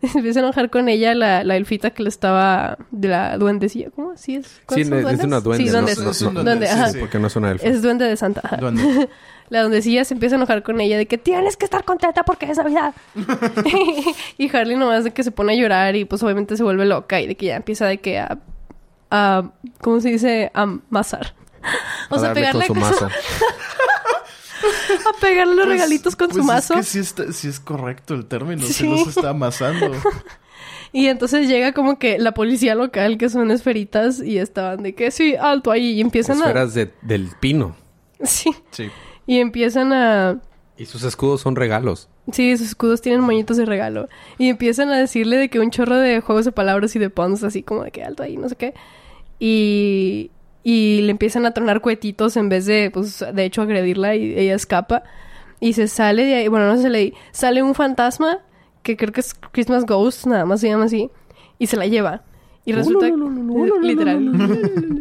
Se 0.13 0.19
empieza 0.19 0.41
a 0.41 0.43
enojar 0.45 0.71
con 0.71 0.89
ella 0.89 1.15
la, 1.15 1.43
la 1.45 1.57
elfita 1.57 1.91
que 1.91 2.03
le 2.05 2.09
estaba... 2.09 2.79
De 2.91 3.09
la 3.09 3.37
duendecilla. 3.37 3.91
¿Cómo? 3.91 4.17
¿Sí 4.17 4.37
es? 4.37 4.47
Sí, 4.47 4.61
¿cuáles 4.67 4.89
son 4.89 5.09
es 5.09 5.25
una 5.25 5.41
duende. 5.41 5.65
Sí, 5.67 5.73
no- 5.73 5.89
Es 5.89 6.23
un 6.23 6.35
duende, 6.35 6.43
Duende, 6.51 6.67
sí, 6.69 6.73
ajá. 6.73 6.89
sí. 6.91 6.99
Porque 7.01 7.19
no 7.19 7.27
es 7.27 7.37
una 7.37 7.51
elfa. 7.51 7.67
Es 7.67 7.83
duende 7.83 8.05
de 8.05 8.17
Santa. 8.17 8.41
ajá. 8.45 8.57
Duende. 8.61 9.09
La 9.49 9.63
dondecilla 9.63 10.05
se 10.05 10.13
empieza 10.15 10.35
a 10.35 10.39
enojar 10.39 10.63
con 10.63 10.79
ella 10.81 10.99
de 10.99 11.07
que 11.07 11.17
tienes 11.17 11.57
que 11.57 11.65
estar 11.65 11.83
contenta 11.85 12.23
porque 12.23 12.45
es 12.51 12.59
Navidad. 12.59 12.93
y 14.37 14.55
Harley 14.55 14.77
nomás 14.77 15.05
de 15.05 15.11
que 15.13 15.23
se 15.25 15.31
pone 15.31 15.55
a 15.55 15.57
llorar 15.57 15.97
y 15.97 16.05
pues 16.05 16.23
obviamente 16.23 16.55
se 16.57 16.63
vuelve 16.63 16.85
loca 16.85 17.19
y 17.21 17.27
de 17.27 17.35
que 17.35 17.47
ya 17.47 17.57
empieza 17.57 17.87
de 17.87 17.99
que 17.99 18.19
a... 18.19 18.39
a 19.11 19.51
¿Cómo 19.81 20.01
se 20.01 20.11
dice? 20.11 20.51
A 20.55 20.67
masar. 20.91 21.35
O 22.11 22.17
A 22.17 22.19
sea, 22.19 22.29
darle 22.29 22.41
pegarle 22.43 22.67
con 22.69 22.77
su 22.77 22.81
masa. 22.83 23.09
A 24.95 25.21
pegarle 25.21 25.55
los 25.55 25.67
Pues- 25.67 25.77
regalitos 25.79 26.17
con 26.17 26.29
pues 26.29 26.39
su 26.39 26.45
mazo. 26.45 26.75
Es 26.75 26.81
que 26.87 26.93
sí, 26.93 26.99
está- 27.01 27.33
sí 27.33 27.49
es 27.49 27.61
correcto 27.61 28.15
el 28.15 28.27
término. 28.27 28.63
Si 28.67 28.73
Sí. 28.73 28.99
se 29.05 29.11
está 29.11 29.31
amasando. 29.31 29.91
Y 30.91 31.09
entonces 31.09 31.49
llega 31.49 31.73
como 31.73 31.99
que 31.99 32.19
la 32.19 32.33
policía 32.33 32.75
local, 32.75 33.19
que 33.19 33.29
son 33.29 33.51
esferitas, 33.51 34.23
y 34.23 34.39
estaban 34.39 34.83
de 34.83 34.95
que 34.95 35.11
sí, 35.11 35.37
alto 35.37 35.71
ahí. 35.71 35.91
Y 35.91 36.01
empiezan 36.01 36.39
Esferas 36.39 36.73
de- 36.73 36.91
del 37.03 37.29
pino. 37.41 37.77
a... 38.23 38.27
Sí. 38.27 38.51
Sí. 38.71 38.89
Y 39.27 39.39
empiezan 39.39 39.93
a... 39.93 40.41
Y 40.79 40.87
sus 40.87 41.03
escudos 41.03 41.43
son 41.43 41.57
regalos. 41.57 42.09
Sí, 42.33 42.57
sus 42.57 42.69
escudos 42.69 43.03
tienen 43.03 43.21
moñitos 43.21 43.59
de 43.59 43.67
regalo. 43.67 44.09
Y 44.39 44.49
empiezan 44.49 44.89
a 44.89 44.97
decirle 44.97 45.37
de 45.37 45.51
que 45.51 45.61
un 45.61 45.71
chorro 45.71 45.97
de 45.97 46.21
juegos 46.23 46.47
de 46.47 46.53
palabras 46.53 46.97
y 46.97 46.99
de 46.99 47.11
puns, 47.11 47.43
así 47.45 47.63
como 47.63 47.85
de 47.85 47.91
que 47.91 48.03
alto 48.03 48.23
ahí, 48.23 48.39
no 48.39 48.49
sé 48.49 48.57
qué. 48.57 48.73
Y, 49.39 50.31
y 50.63 51.03
le 51.03 51.11
empiezan 51.11 51.47
a 51.47 51.53
tronar 51.53 51.81
cuetitos 51.81 52.37
en 52.37 52.49
vez 52.49 52.67
de, 52.67 52.91
pues, 52.93 53.25
de 53.33 53.45
hecho, 53.45 53.63
agredirla 53.63 54.17
y 54.17 54.39
ella 54.39 54.55
escapa. 54.55 55.03
Y 55.61 55.73
se 55.73 55.89
sale 55.89 56.25
de 56.25 56.35
ahí, 56.37 56.49
bueno, 56.49 56.67
no 56.67 56.81
se 56.81 56.89
le 56.89 57.15
sale 57.33 57.63
un 57.63 57.75
fantasma 57.75 58.41
que 58.83 58.97
creo 58.97 59.13
que 59.13 59.21
es 59.21 59.35
Christmas 59.53 59.85
Ghost, 59.85 60.27
nada 60.27 60.45
más 60.45 60.61
se 60.61 60.69
llama 60.69 60.85
así, 60.85 61.11
y 61.59 61.67
se 61.67 61.77
la 61.77 61.87
lleva. 61.87 62.23
Y 62.65 62.73
resulta, 62.73 63.09
literal, 63.81 65.01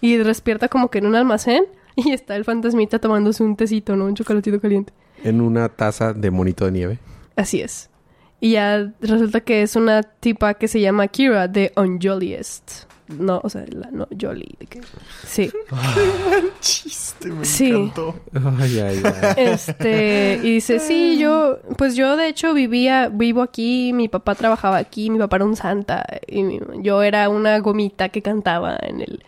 y 0.00 0.16
despierta 0.16 0.68
como 0.68 0.90
que 0.90 0.98
en 0.98 1.06
un 1.06 1.14
almacén 1.14 1.64
y 1.96 2.12
está 2.12 2.36
el 2.36 2.44
fantasmita 2.44 2.98
tomándose 2.98 3.42
un 3.42 3.56
tecito, 3.56 3.96
¿no? 3.96 4.04
Un 4.04 4.14
chocolatito 4.14 4.60
caliente. 4.60 4.92
En 5.24 5.40
una 5.40 5.68
taza 5.68 6.12
de 6.12 6.30
monito 6.30 6.66
de 6.66 6.72
nieve. 6.72 6.98
Así 7.34 7.60
es. 7.60 7.90
Y 8.38 8.52
ya 8.52 8.92
resulta 9.00 9.40
que 9.40 9.62
es 9.62 9.76
una 9.76 10.02
tipa 10.02 10.54
que 10.54 10.68
se 10.68 10.80
llama 10.80 11.08
Kira 11.08 11.48
de 11.48 11.72
Unjolliest. 11.74 12.84
No, 13.08 13.40
o 13.44 13.48
sea, 13.48 13.64
la 13.68 13.90
no 13.92 14.08
Jolly. 14.20 14.56
de 14.58 14.66
que- 14.66 14.80
Sí. 15.24 15.50
Chiste, 16.60 17.28
me 17.28 17.44
Sí. 17.44 17.68
encantó. 17.70 18.16
Ay, 18.58 18.78
ay, 18.80 19.02
ay. 19.04 19.34
Este, 19.36 20.40
y 20.42 20.54
dice, 20.54 20.78
sí, 20.80 21.18
yo, 21.18 21.58
pues 21.76 21.94
yo 21.96 22.16
de 22.16 22.28
hecho 22.28 22.52
vivía, 22.54 23.08
vivo 23.08 23.42
aquí, 23.42 23.92
mi 23.92 24.08
papá 24.08 24.34
trabajaba 24.34 24.76
aquí, 24.78 25.10
mi 25.10 25.18
papá 25.18 25.36
era 25.36 25.44
un 25.44 25.56
santa, 25.56 26.04
y 26.26 26.42
mi- 26.42 26.60
yo 26.82 27.02
era 27.02 27.28
una 27.28 27.58
gomita 27.60 28.08
que 28.08 28.22
cantaba 28.22 28.76
en 28.82 29.00
el, 29.00 29.24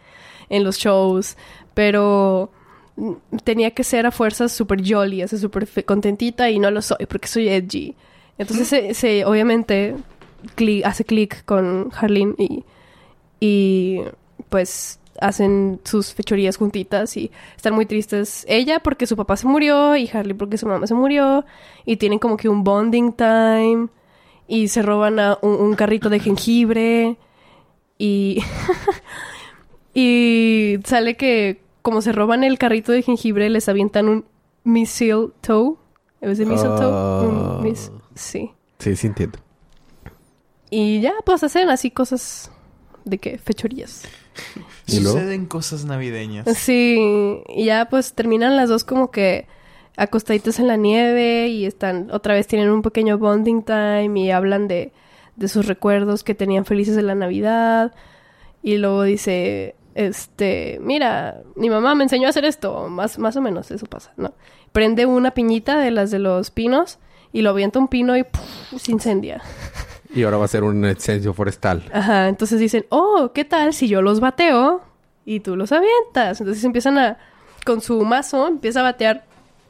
en 0.49 0.65
los 0.65 0.79
shows, 0.79 1.37
pero 1.75 2.51
mm, 2.97 3.13
tenía 3.45 3.71
que 3.71 3.85
ser 3.85 4.07
a 4.07 4.11
fuerzas 4.11 4.51
súper 4.53 4.83
jolly, 4.85 5.23
así 5.23 5.39
súper 5.39 5.69
contentita 5.85 6.51
y 6.51 6.59
no 6.59 6.71
lo 6.71 6.83
soy 6.83 7.07
porque 7.09 7.29
soy 7.29 7.49
edgy. 7.49 7.95
Entonces 8.39 8.69
se, 8.69 8.95
se- 8.95 9.25
obviamente 9.25 9.95
cli- 10.57 10.85
hace 10.85 11.05
clic 11.05 11.45
con 11.45 11.91
Harleen 11.97 12.35
y, 12.39 12.65
y 13.41 14.01
pues 14.49 14.99
hacen 15.21 15.81
sus 15.85 16.15
fechorías 16.15 16.57
juntitas 16.57 17.17
y 17.17 17.31
están 17.57 17.75
muy 17.75 17.87
tristes. 17.87 18.45
Ella 18.49 18.81
porque 18.81 19.07
su 19.07 19.17
papá 19.17 19.37
se 19.37 19.47
murió 19.49 19.97
y 19.97 20.09
Harley 20.13 20.35
porque 20.35 20.59
su 20.59 20.67
mamá 20.67 20.87
se 20.87 20.95
murió 20.95 21.45
y 21.85 21.97
tienen 21.97 22.19
como 22.21 22.37
que 22.37 22.49
un 22.49 22.63
bonding 22.65 23.13
time 23.13 23.89
y 24.47 24.69
se 24.69 24.83
roban 24.83 25.19
a 25.19 25.39
un, 25.43 25.53
un 25.55 25.75
carrito 25.75 26.09
de 26.09 26.21
jengibre 26.21 27.17
y 27.99 28.43
y 29.95 30.77
sale 30.85 31.17
que 31.17 31.61
como 31.83 32.01
se 32.03 32.13
roban 32.13 32.45
el 32.45 32.59
carrito 32.59 32.93
de 32.93 33.03
jengibre 33.03 33.49
les 33.51 33.69
avientan 33.69 34.09
un 34.09 34.25
mistletoe. 34.65 35.77
¿Es 36.21 36.39
de 36.39 36.47
mistletoe? 36.47 36.91
Ah. 36.93 37.23
Un 37.59 37.65
mis- 37.65 37.91
sí. 38.15 38.51
Sí, 38.79 38.95
sí 38.97 39.07
entiendo. 39.07 39.39
Y 40.71 41.01
ya, 41.01 41.15
pues 41.25 41.43
hacen 41.43 41.71
así 41.71 41.91
cosas 41.91 42.51
de 43.09 43.19
que 43.19 43.39
fechorías. 43.39 44.05
¿Y? 44.87 44.97
Suceden 44.97 45.47
cosas 45.47 45.85
navideñas. 45.85 46.47
Sí, 46.57 47.43
y 47.49 47.65
ya 47.65 47.89
pues 47.89 48.13
terminan 48.13 48.57
las 48.57 48.69
dos 48.69 48.85
como 48.85 49.11
que 49.11 49.47
acostaditas 49.97 50.59
en 50.61 50.69
la 50.69 50.77
nieve 50.77 51.49
y 51.49 51.67
están, 51.67 52.11
otra 52.13 52.35
vez 52.35 52.47
tienen 52.47 52.71
un 52.71 52.83
pequeño 52.83 53.19
bonding 53.19 53.63
time 53.63 54.13
y 54.21 54.31
hablan 54.31 54.69
de, 54.69 54.93
de 55.37 55.49
sus 55.49 55.67
recuerdos 55.67 56.23
que 56.23 56.35
tenían 56.35 56.65
felices 56.65 56.95
de 56.95 57.03
la 57.03 57.15
Navidad. 57.15 57.93
Y 58.63 58.77
luego 58.77 59.03
dice, 59.03 59.75
este, 59.95 60.79
mira, 60.81 61.43
mi 61.57 61.71
mamá 61.71 61.97
me 61.97 62.05
enseñó 62.05 62.27
a 62.27 62.31
hacer 62.31 62.45
esto, 62.45 62.89
más, 62.89 63.19
más 63.19 63.37
o 63.37 63.41
menos 63.41 63.71
eso 63.73 63.87
pasa, 63.87 64.13
¿no? 64.17 64.35
Prende 64.71 65.07
una 65.07 65.33
piñita 65.33 65.79
de 65.81 65.91
las 65.91 66.13
de 66.13 66.21
los 66.21 66.51
pinos 66.53 66.99
y 67.33 67.43
lo 67.43 67.51
avienta 67.51 67.81
un 67.81 67.89
pino 67.89 68.17
y 68.17 68.23
¡puf! 68.23 68.81
se 68.81 68.93
incendia. 68.93 69.43
Y 70.19 70.25
ahora 70.25 70.37
va 70.37 70.47
a 70.47 70.49
ser 70.49 70.65
un 70.65 70.85
incendio 70.85 71.33
forestal. 71.33 71.85
Ajá, 71.93 72.27
entonces 72.27 72.59
dicen, 72.59 72.87
oh, 72.89 73.31
¿qué 73.33 73.45
tal 73.45 73.73
si 73.73 73.87
yo 73.87 74.03
los 74.03 74.19
bateo 74.19 74.83
y 75.25 75.39
tú 75.39 75.55
los 75.55 75.71
avientas? 75.71 76.41
Entonces 76.41 76.65
empiezan 76.65 76.99
a, 76.99 77.19
con 77.65 77.81
su 77.81 78.05
mazo, 78.05 78.49
empieza 78.49 78.81
a 78.81 78.83
batear 78.83 79.25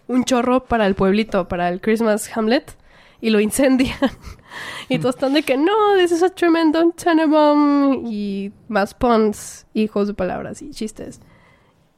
un 0.06 0.24
chorro 0.24 0.64
para 0.64 0.86
el 0.86 0.94
pueblito, 0.94 1.48
para 1.48 1.68
el 1.68 1.82
Christmas 1.82 2.34
Hamlet, 2.34 2.78
y 3.20 3.28
lo 3.28 3.40
incendian. 3.40 3.98
y 4.88 4.98
todos 4.98 5.16
están 5.16 5.34
de 5.34 5.42
que, 5.42 5.58
no, 5.58 5.96
this 5.98 6.12
is 6.12 6.22
a 6.22 6.30
tremendo 6.30 6.94
bomb 7.28 8.06
y 8.06 8.50
más 8.68 8.94
puns, 8.94 9.66
hijos 9.74 10.08
de 10.08 10.14
palabras 10.14 10.62
y 10.62 10.70
chistes. 10.70 11.20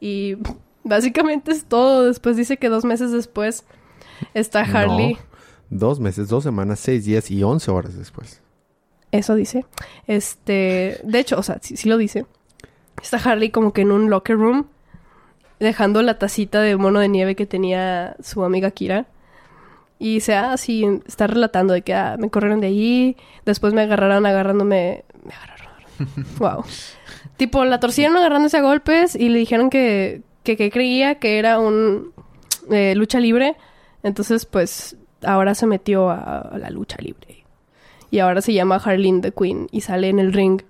Y 0.00 0.38
básicamente 0.82 1.52
es 1.52 1.66
todo. 1.66 2.06
Después 2.06 2.36
dice 2.36 2.56
que 2.56 2.68
dos 2.68 2.84
meses 2.84 3.12
después 3.12 3.64
está 4.34 4.62
Harley. 4.62 5.14
No. 5.14 5.29
Dos 5.70 6.00
meses, 6.00 6.28
dos 6.28 6.42
semanas, 6.42 6.80
seis 6.80 7.04
días 7.04 7.30
y 7.30 7.42
once 7.44 7.70
horas 7.70 7.96
después. 7.96 8.42
Eso 9.12 9.36
dice. 9.36 9.64
Este, 10.08 11.00
de 11.04 11.18
hecho, 11.18 11.38
o 11.38 11.42
sea, 11.42 11.58
sí, 11.62 11.76
sí 11.76 11.88
lo 11.88 11.96
dice. 11.96 12.26
Está 13.00 13.16
Harley 13.18 13.50
como 13.50 13.72
que 13.72 13.82
en 13.82 13.92
un 13.92 14.10
locker 14.10 14.36
room, 14.36 14.66
dejando 15.60 16.02
la 16.02 16.18
tacita 16.18 16.60
de 16.60 16.76
mono 16.76 16.98
de 16.98 17.08
nieve 17.08 17.36
que 17.36 17.46
tenía 17.46 18.16
su 18.20 18.44
amiga 18.44 18.70
Kira. 18.72 19.06
Y 19.98 20.14
dice, 20.14 20.34
ah, 20.34 20.56
sí, 20.56 20.84
está 21.06 21.26
relatando 21.26 21.74
de 21.74 21.82
que 21.82 21.94
ah, 21.94 22.16
me 22.18 22.30
corrieron 22.30 22.60
de 22.60 22.68
allí, 22.68 23.16
después 23.44 23.72
me 23.72 23.82
agarraron 23.82 24.26
agarrándome... 24.26 25.04
Me 25.24 25.34
agarraron. 25.34 26.26
wow. 26.38 26.64
tipo, 27.36 27.64
la 27.64 27.78
torcieron 27.80 28.16
agarrándose 28.16 28.56
a 28.56 28.62
golpes 28.62 29.14
y 29.14 29.28
le 29.28 29.38
dijeron 29.38 29.70
que, 29.70 30.22
que, 30.42 30.56
que 30.56 30.70
creía 30.70 31.16
que 31.16 31.38
era 31.38 31.60
un 31.60 32.12
eh, 32.70 32.94
lucha 32.96 33.20
libre. 33.20 33.56
Entonces, 34.02 34.46
pues, 34.46 34.96
ahora 35.24 35.54
se 35.54 35.66
metió 35.66 36.10
a, 36.10 36.40
a 36.40 36.58
la 36.58 36.70
lucha 36.70 36.96
libre. 37.00 37.44
Y 38.10 38.18
ahora 38.18 38.42
se 38.42 38.52
llama 38.52 38.76
Harleen 38.76 39.20
the 39.20 39.32
Queen 39.32 39.68
y 39.70 39.82
sale 39.82 40.08
en 40.08 40.18
el 40.18 40.32
ring. 40.32 40.62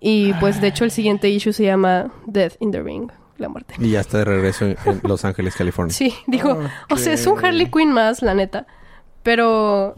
Y 0.00 0.32
pues 0.34 0.60
de 0.60 0.68
hecho 0.68 0.84
el 0.84 0.90
siguiente 0.90 1.28
issue 1.28 1.52
se 1.52 1.64
llama 1.64 2.12
Death 2.26 2.54
in 2.60 2.70
the 2.70 2.82
Ring, 2.82 3.10
la 3.38 3.48
muerte. 3.48 3.74
Y 3.78 3.90
ya 3.90 4.00
está 4.00 4.18
de 4.18 4.24
regreso 4.26 4.66
en, 4.66 4.76
en 4.84 5.00
Los 5.08 5.24
Ángeles, 5.24 5.56
California. 5.56 5.94
Sí, 5.94 6.14
digo, 6.26 6.60
o 6.90 6.96
sea, 6.96 7.14
es 7.14 7.26
un 7.26 7.42
Harley 7.44 7.70
Quinn 7.70 7.92
más, 7.92 8.22
la 8.22 8.34
neta. 8.34 8.66
Pero 9.22 9.96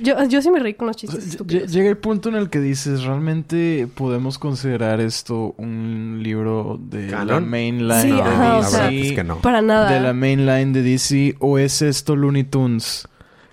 yo, 0.00 0.22
yo 0.28 0.42
sí 0.42 0.50
me 0.50 0.58
reí 0.58 0.74
con 0.74 0.86
los 0.88 0.96
chistes 0.96 1.26
estúpidos. 1.26 1.72
Llega 1.72 1.88
el 1.88 1.96
punto 1.96 2.28
en 2.28 2.34
el 2.36 2.50
que 2.50 2.60
dices, 2.60 3.04
¿realmente 3.04 3.88
podemos 3.94 4.38
considerar 4.38 5.00
esto 5.00 5.54
un 5.58 6.20
libro 6.22 6.78
de 6.80 7.08
la 7.10 7.40
mainline 7.40 8.02
Sí, 8.02 8.10
de 8.12 8.20
ajá, 8.22 8.56
o 8.56 8.60
DC? 8.62 8.70
sea, 8.70 8.80
verdad 8.86 8.92
es 8.94 9.12
que 9.12 9.24
no. 9.24 9.36
Para 9.40 9.62
nada. 9.62 9.90
De 9.90 10.00
la 10.00 10.12
mainline 10.12 10.72
de 10.72 10.82
DC 10.82 11.36
o 11.40 11.58
es 11.58 11.82
esto 11.82 12.16
Looney 12.16 12.44
Tunes? 12.44 13.08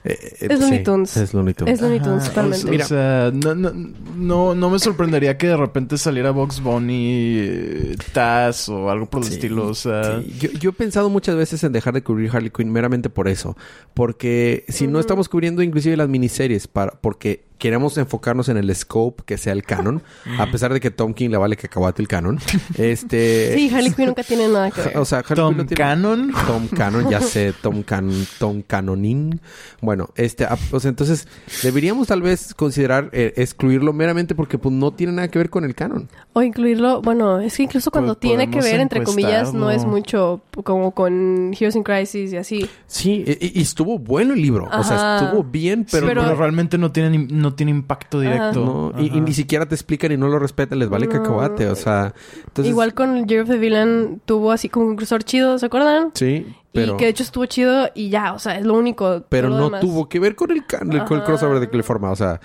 Eh, 0.05 0.17
eh, 0.41 0.47
Es 0.49 0.59
Looney 0.59 0.77
sí, 0.79 0.83
Tunes. 0.83 1.17
Es 1.17 1.33
Looney 1.33 1.53
Tunes. 1.53 1.73
Es 1.75 1.81
Looney 1.81 1.99
Tunes, 1.99 2.23
totalmente. 2.25 2.67
O, 2.67 2.71
Mira. 2.71 2.85
sea, 2.85 3.31
no, 3.33 3.55
no, 3.55 3.71
no, 4.15 4.55
no 4.55 4.69
me 4.69 4.79
sorprendería 4.79 5.37
que 5.37 5.47
de 5.47 5.57
repente 5.57 5.97
saliera 5.97 6.31
Box 6.31 6.61
Bunny, 6.61 7.95
Taz 8.11 8.67
o 8.69 8.89
algo 8.89 9.05
por 9.05 9.21
el 9.21 9.27
Sí, 9.27 9.35
estilo. 9.35 9.67
O 9.67 9.73
sea, 9.73 10.21
sí. 10.21 10.35
Yo, 10.39 10.49
yo 10.59 10.69
he 10.71 10.73
pensado 10.73 11.09
muchas 11.09 11.35
veces 11.35 11.63
en 11.63 11.71
dejar 11.71 11.93
de 11.93 12.03
cubrir 12.03 12.29
Harley 12.33 12.49
Quinn 12.49 12.71
meramente 12.71 13.09
por 13.09 13.27
eso. 13.27 13.55
Porque 13.93 14.65
si 14.67 14.87
no 14.87 14.99
estamos 14.99 15.29
cubriendo 15.29 15.61
inclusive 15.61 15.95
las 15.97 16.09
miniseries, 16.09 16.67
para, 16.67 16.91
porque 16.99 17.45
queremos 17.63 17.97
enfocarnos 17.97 18.49
en 18.49 18.57
el 18.57 18.75
scope 18.75 19.23
que 19.25 19.37
sea 19.37 19.53
el 19.53 19.63
canon, 19.63 20.03
a 20.37 20.51
pesar 20.51 20.73
de 20.73 20.81
que 20.81 20.91
Tom 20.91 21.13
King 21.13 21.29
le 21.29 21.37
vale 21.37 21.55
cacahuate 21.55 22.01
el 22.01 22.09
canon. 22.09 22.37
Este... 22.77 23.53
Sí, 23.55 23.73
Harley 23.73 23.91
Quinn 23.93 24.07
nunca 24.07 24.21
tiene 24.23 24.49
nada 24.49 24.69
que 24.69 24.81
ver. 24.81 24.97
O 24.97 25.05
sea, 25.05 25.19
Harley 25.19 25.35
Tom 25.37 25.47
Quinn 25.53 25.57
no 25.59 25.65
tiene- 25.65 25.77
Cannon. 25.77 26.33
Tom 26.45 26.67
Cannon, 26.67 27.09
ya 27.09 27.21
sé, 27.21 27.53
Tom 27.61 27.83
Can 27.83 28.11
Tom 28.37 28.61
Canonin. 28.67 29.39
Bueno, 29.81 30.09
este, 30.15 30.43
ah, 30.43 30.57
o 30.71 30.79
sea, 30.81 30.89
entonces 30.89 31.25
deberíamos 31.61 32.07
tal 32.07 32.21
vez 32.21 32.53
considerar 32.53 33.09
eh, 33.13 33.31
excluirlo 33.37 33.93
meramente 33.93 34.35
porque 34.35 34.57
pues 34.57 34.75
no 34.75 34.91
tiene 34.91 35.13
nada 35.13 35.29
que 35.29 35.39
ver 35.39 35.49
con 35.49 35.63
el 35.63 35.73
canon. 35.73 36.09
O 36.33 36.41
incluirlo, 36.41 37.01
bueno, 37.01 37.39
es 37.39 37.55
que 37.55 37.63
incluso 37.63 37.91
cuando 37.91 38.15
Pues 38.15 38.19
tiene 38.19 38.49
que 38.51 38.59
ver, 38.59 38.81
entre 38.81 39.03
comillas, 39.03 39.53
no 39.53 39.71
es 39.71 39.85
mucho 39.85 40.41
como 40.65 40.91
con 40.91 41.53
Heroes 41.57 41.77
in 41.77 41.83
Crisis 41.83 42.33
y 42.33 42.37
así. 42.37 42.69
Sí, 42.87 43.23
y, 43.25 43.57
y 43.59 43.61
estuvo 43.61 43.97
bueno 43.99 44.33
el 44.33 44.41
libro, 44.41 44.67
o 44.69 44.83
sea, 44.83 45.19
estuvo 45.21 45.43
bien, 45.45 45.87
pero, 45.89 46.07
Pero, 46.07 46.21
Pero- 46.23 46.35
realmente 46.35 46.77
no 46.77 46.91
tiene, 46.91 47.17
ni- 47.17 47.27
no 47.53 47.55
tiene 47.55 47.71
impacto 47.71 48.19
directo. 48.19 48.91
no, 48.95 49.01
y, 49.01 49.09
ni 49.21 49.33
siquiera 49.33 49.65
te 49.65 49.75
explican 49.75 50.11
y 50.11 50.17
no 50.17 50.27
lo 50.27 50.39
respetan, 50.39 50.79
les 50.79 50.89
vale 50.89 51.07
No. 51.07 51.11
cacahuate, 51.13 51.67
o 51.67 51.75
sea, 51.75 52.13
entonces 52.47 52.71
Igual 52.71 52.93
con 52.93 53.27
Year 53.27 53.43
of 53.43 53.49
the 53.49 53.57
Villain 53.57 54.21
tuvo 54.25 54.51
así 54.51 54.69
como 54.69 54.87
un 54.87 54.95
cursor 54.95 55.23
chido, 55.23 55.57
¿se 55.59 55.65
acuerdan? 55.65 56.11
sí, 56.13 56.45
pero 56.71 56.95
Y 56.95 56.97
que 56.97 57.05
de 57.05 57.11
hecho 57.11 57.23
estuvo 57.23 57.45
chido 57.45 57.89
y 57.93 58.09
ya, 58.09 58.33
o 58.33 58.39
sea, 58.39 58.57
es 58.57 58.65
lo 58.65 58.73
único. 58.73 59.23
pero 59.29 59.49
lo 59.49 59.57
no 59.57 59.63
demás- 59.65 59.81
tuvo 59.81 60.09
que 60.09 60.19
ver 60.19 60.35
con 60.35 60.51
el 60.51 60.65
can- 60.65 60.89
con 61.05 61.17
el 61.19 61.23
crossover 61.23 61.59
de 61.59 61.69
que 61.69 61.77
le 61.77 61.83
forma, 61.83 62.09
o 62.11 62.15
sea, 62.15 62.39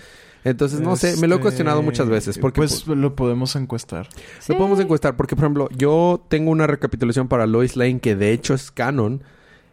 entonces 0.45 0.81
no 0.81 0.95
sé, 0.97 1.17
me 1.21 1.27
lo 1.27 1.35
he 1.35 1.37
Este, 1.37 1.43
cuestionado 1.43 1.83
muchas 1.83 2.09
veces 2.09 2.39
porque 2.39 2.61
Pues 2.61 2.87
lo 2.87 3.15
podemos 3.17 3.57
encuestar. 3.57 4.09
Sí. 4.39 4.53
Lo 4.53 4.59
podemos 4.59 4.79
encuestar 4.81 5.17
porque, 5.17 5.35
por 5.35 5.45
ejemplo, 5.45 5.69
yo 5.77 6.23
tengo 6.29 6.51
una 6.51 6.67
recapitulación 6.67 7.27
para 7.29 7.47
Lois 7.47 7.77
Lane 7.77 8.01
que 8.01 8.15
de 8.15 8.33
hecho 8.33 8.55
es 8.55 8.71
canon. 8.71 9.23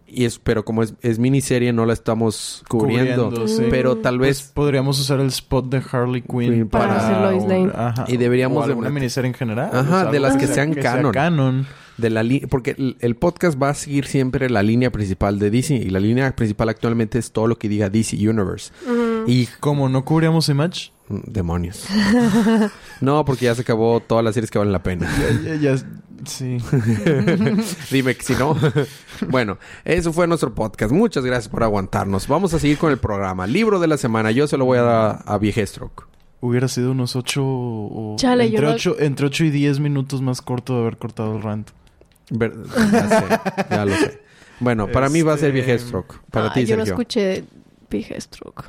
Y 0.08 0.26
es, 0.26 0.38
pero 0.40 0.64
como 0.64 0.84
es, 0.84 0.94
es 1.02 1.18
miniserie, 1.20 1.74
no 1.74 1.86
la 1.86 1.94
estamos 1.94 2.64
cubriendo. 2.70 3.30
Cubriendo, 3.30 3.48
sí. 3.48 3.64
Pero 3.70 3.98
tal 3.98 4.18
Pues 4.20 4.42
vez. 4.44 4.52
podríamos 4.54 5.00
usar 5.00 5.20
el 5.20 5.28
spot 5.28 5.66
de 5.70 5.82
Harley 5.92 6.22
Quinn 6.22 6.68
para, 6.70 6.88
para 6.88 7.00
hacer 7.00 7.18
Lois 7.22 7.44
Lane. 7.50 7.72
Ajá. 7.76 8.06
Y 8.08 8.18
deberíamos 8.18 8.60
o 8.64 8.68
de 8.68 8.72
alguna 8.74 8.90
meter- 8.90 9.02
miniserie 9.02 9.28
en 9.30 9.34
general. 9.34 9.70
Ajá, 9.74 9.82
o 9.82 10.02
sea, 10.04 10.12
de 10.12 10.20
las 10.20 10.38
que 10.38 10.48
sean 10.48 10.74
sea 10.74 10.84
canon. 10.84 11.12
canon. 11.12 11.68
de 11.98 12.10
la 12.12 12.24
Porque 12.50 12.76
el, 12.78 12.98
el 13.00 13.16
podcast 13.16 13.62
va 13.62 13.70
a 13.70 13.74
seguir 13.74 14.06
siempre 14.06 14.50
la 14.50 14.62
línea 14.64 14.92
principal 14.92 15.40
de 15.40 15.50
DC. 15.50 15.74
Y 15.76 15.90
la 15.90 16.00
línea 16.00 16.36
principal 16.36 16.70
actualmente 16.70 17.18
es 17.18 17.32
todo 17.32 17.48
lo 17.48 17.58
que 17.58 17.68
diga 17.68 17.90
DC 17.90 18.16
Universe. 18.16 18.72
Y. 19.28 19.48
Como 19.60 19.90
no 19.90 20.06
cubríamos 20.06 20.48
Image, 20.50 20.92
Demonios. 21.08 21.86
no, 23.02 23.24
porque 23.26 23.46
ya 23.46 23.56
se 23.56 23.62
acabó 23.62 24.00
todas 24.00 24.24
las 24.24 24.34
series 24.34 24.50
que 24.50 24.58
valen 24.58 24.72
la 24.72 24.82
pena. 24.84 25.08
ya, 25.44 25.56
ya- 25.56 25.76
ya- 25.76 25.84
sí. 26.26 26.58
Dime 27.92 28.16
que 28.16 28.24
si 28.24 28.34
no. 28.34 28.58
bueno, 29.30 29.58
eso 29.84 30.12
fue 30.14 30.26
nuestro 30.28 30.54
podcast. 30.56 30.92
Muchas 30.92 31.24
gracias 31.24 31.50
por 31.50 31.64
aguantarnos. 31.64 32.28
Vamos 32.28 32.54
a 32.54 32.60
seguir 32.60 32.78
con 32.78 32.92
el 32.92 32.98
programa. 32.98 33.46
Libro 33.48 33.80
de 33.80 33.88
la 33.88 33.98
semana. 33.98 34.32
Yo 34.32 34.48
se 34.48 34.58
lo 34.58 34.66
voy 34.66 34.80
a 34.80 34.82
dar 34.82 35.20
a 35.26 35.38
Viejestroke. 35.38 36.08
Hubiera 36.42 36.68
sido 36.68 36.92
unos 36.92 37.16
8 37.16 37.42
o... 37.44 38.16
Chale, 38.18 38.50
yo 38.50 38.58
entre, 38.58 38.68
no- 38.70 38.74
8, 38.76 38.96
entre 39.00 39.26
8 39.28 39.46
y 39.46 39.50
10 39.52 39.80
minutos 39.80 40.22
más 40.22 40.42
corto 40.42 40.74
de 40.76 40.82
haber 40.82 40.98
cortado 40.98 41.36
el 41.38 41.42
rant. 41.44 41.70
Ver- 42.30 42.54
Ya 42.92 43.08
sé, 43.10 43.26
ya 43.70 43.86
lo 43.86 43.96
sé. 43.96 44.22
Bueno, 44.60 44.88
para 44.88 45.10
mí 45.10 45.22
va 45.22 45.34
a 45.34 45.38
ser 45.38 45.50
Este- 45.56 45.62
Viejestroke. 45.66 46.16
Para 46.32 46.48
Ah, 46.48 46.54
ti, 46.54 46.66
yo 46.66 46.78
no 46.78 46.86
Sergio. 46.86 46.94
escuché 47.02 47.44
Big 47.90 48.08
Stroke. 48.22 48.64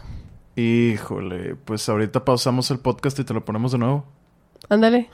Híjole, 0.57 1.55
pues 1.65 1.89
ahorita 1.89 2.25
pausamos 2.25 2.71
el 2.71 2.79
podcast 2.79 3.19
y 3.19 3.25
te 3.25 3.35
lo 3.35 3.45
ponemos 3.45 3.73
de 3.73 3.79
nuevo. 3.79 4.07
Ándale. 4.69 5.11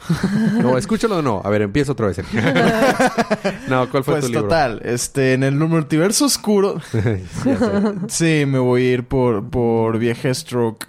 No, 0.62 0.78
escúchalo 0.78 1.18
o 1.18 1.22
no. 1.22 1.42
A 1.44 1.50
ver, 1.50 1.62
empieza 1.62 1.92
otra 1.92 2.06
vez. 2.06 2.18
No, 3.68 3.88
¿cuál 3.90 4.04
fue 4.04 4.14
Pues 4.14 4.26
tu 4.26 4.28
libro? 4.32 4.42
total, 4.44 4.80
este, 4.84 5.34
en 5.34 5.42
el 5.42 5.54
multiverso 5.54 6.26
oscuro, 6.26 6.80
sí, 8.08 8.44
me 8.46 8.58
voy 8.58 8.82
a 8.82 8.92
ir 8.92 9.04
por, 9.04 9.48
por 9.50 9.98
Stroke. 10.34 10.86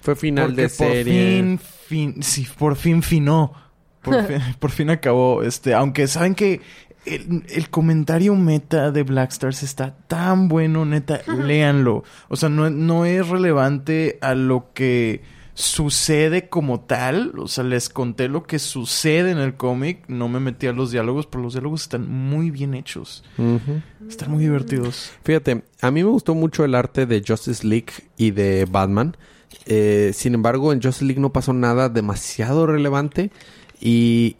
Fue 0.00 0.16
final 0.16 0.46
Porque 0.48 0.62
de 0.62 0.68
por 0.68 0.86
serie. 0.88 1.36
fin, 1.36 1.58
fin, 1.58 2.22
sí, 2.22 2.46
por 2.58 2.76
fin 2.76 3.02
finó. 3.02 3.52
Por 4.02 4.24
fin, 4.26 4.38
por 4.58 4.70
fin 4.70 4.90
acabó. 4.90 5.42
Este, 5.42 5.74
aunque 5.74 6.06
saben 6.06 6.34
que 6.34 6.60
el, 7.04 7.44
el 7.48 7.70
comentario 7.70 8.34
meta 8.34 8.90
de 8.90 9.02
Black 9.02 9.32
Stars 9.32 9.62
está 9.62 9.94
tan 10.06 10.48
bueno, 10.48 10.84
neta, 10.84 11.20
léanlo. 11.26 12.04
O 12.28 12.36
sea, 12.36 12.48
no, 12.48 12.70
no 12.70 13.04
es 13.04 13.28
relevante 13.28 14.18
a 14.20 14.34
lo 14.34 14.72
que 14.72 15.22
sucede 15.54 16.48
como 16.48 16.80
tal. 16.80 17.32
O 17.38 17.48
sea, 17.48 17.64
les 17.64 17.88
conté 17.88 18.28
lo 18.28 18.44
que 18.44 18.58
sucede 18.58 19.30
en 19.30 19.38
el 19.38 19.54
cómic. 19.54 20.04
No 20.08 20.28
me 20.28 20.40
metí 20.40 20.66
a 20.66 20.72
los 20.72 20.90
diálogos, 20.90 21.26
pero 21.26 21.42
los 21.42 21.54
diálogos 21.54 21.82
están 21.82 22.08
muy 22.08 22.50
bien 22.50 22.74
hechos. 22.74 23.24
Están 24.08 24.30
muy 24.30 24.44
divertidos. 24.44 25.12
Fíjate, 25.24 25.62
a 25.80 25.90
mí 25.90 26.02
me 26.02 26.10
gustó 26.10 26.34
mucho 26.34 26.64
el 26.64 26.74
arte 26.74 27.06
de 27.06 27.22
Justice 27.26 27.66
League 27.66 27.92
y 28.16 28.30
de 28.30 28.66
Batman. 28.70 29.16
Eh, 29.66 30.12
sin 30.14 30.34
embargo, 30.34 30.72
en 30.72 30.80
Justice 30.80 31.04
League 31.04 31.20
no 31.20 31.32
pasó 31.32 31.52
nada 31.52 31.88
demasiado 31.88 32.66
relevante. 32.66 33.30
Y, 33.80 34.36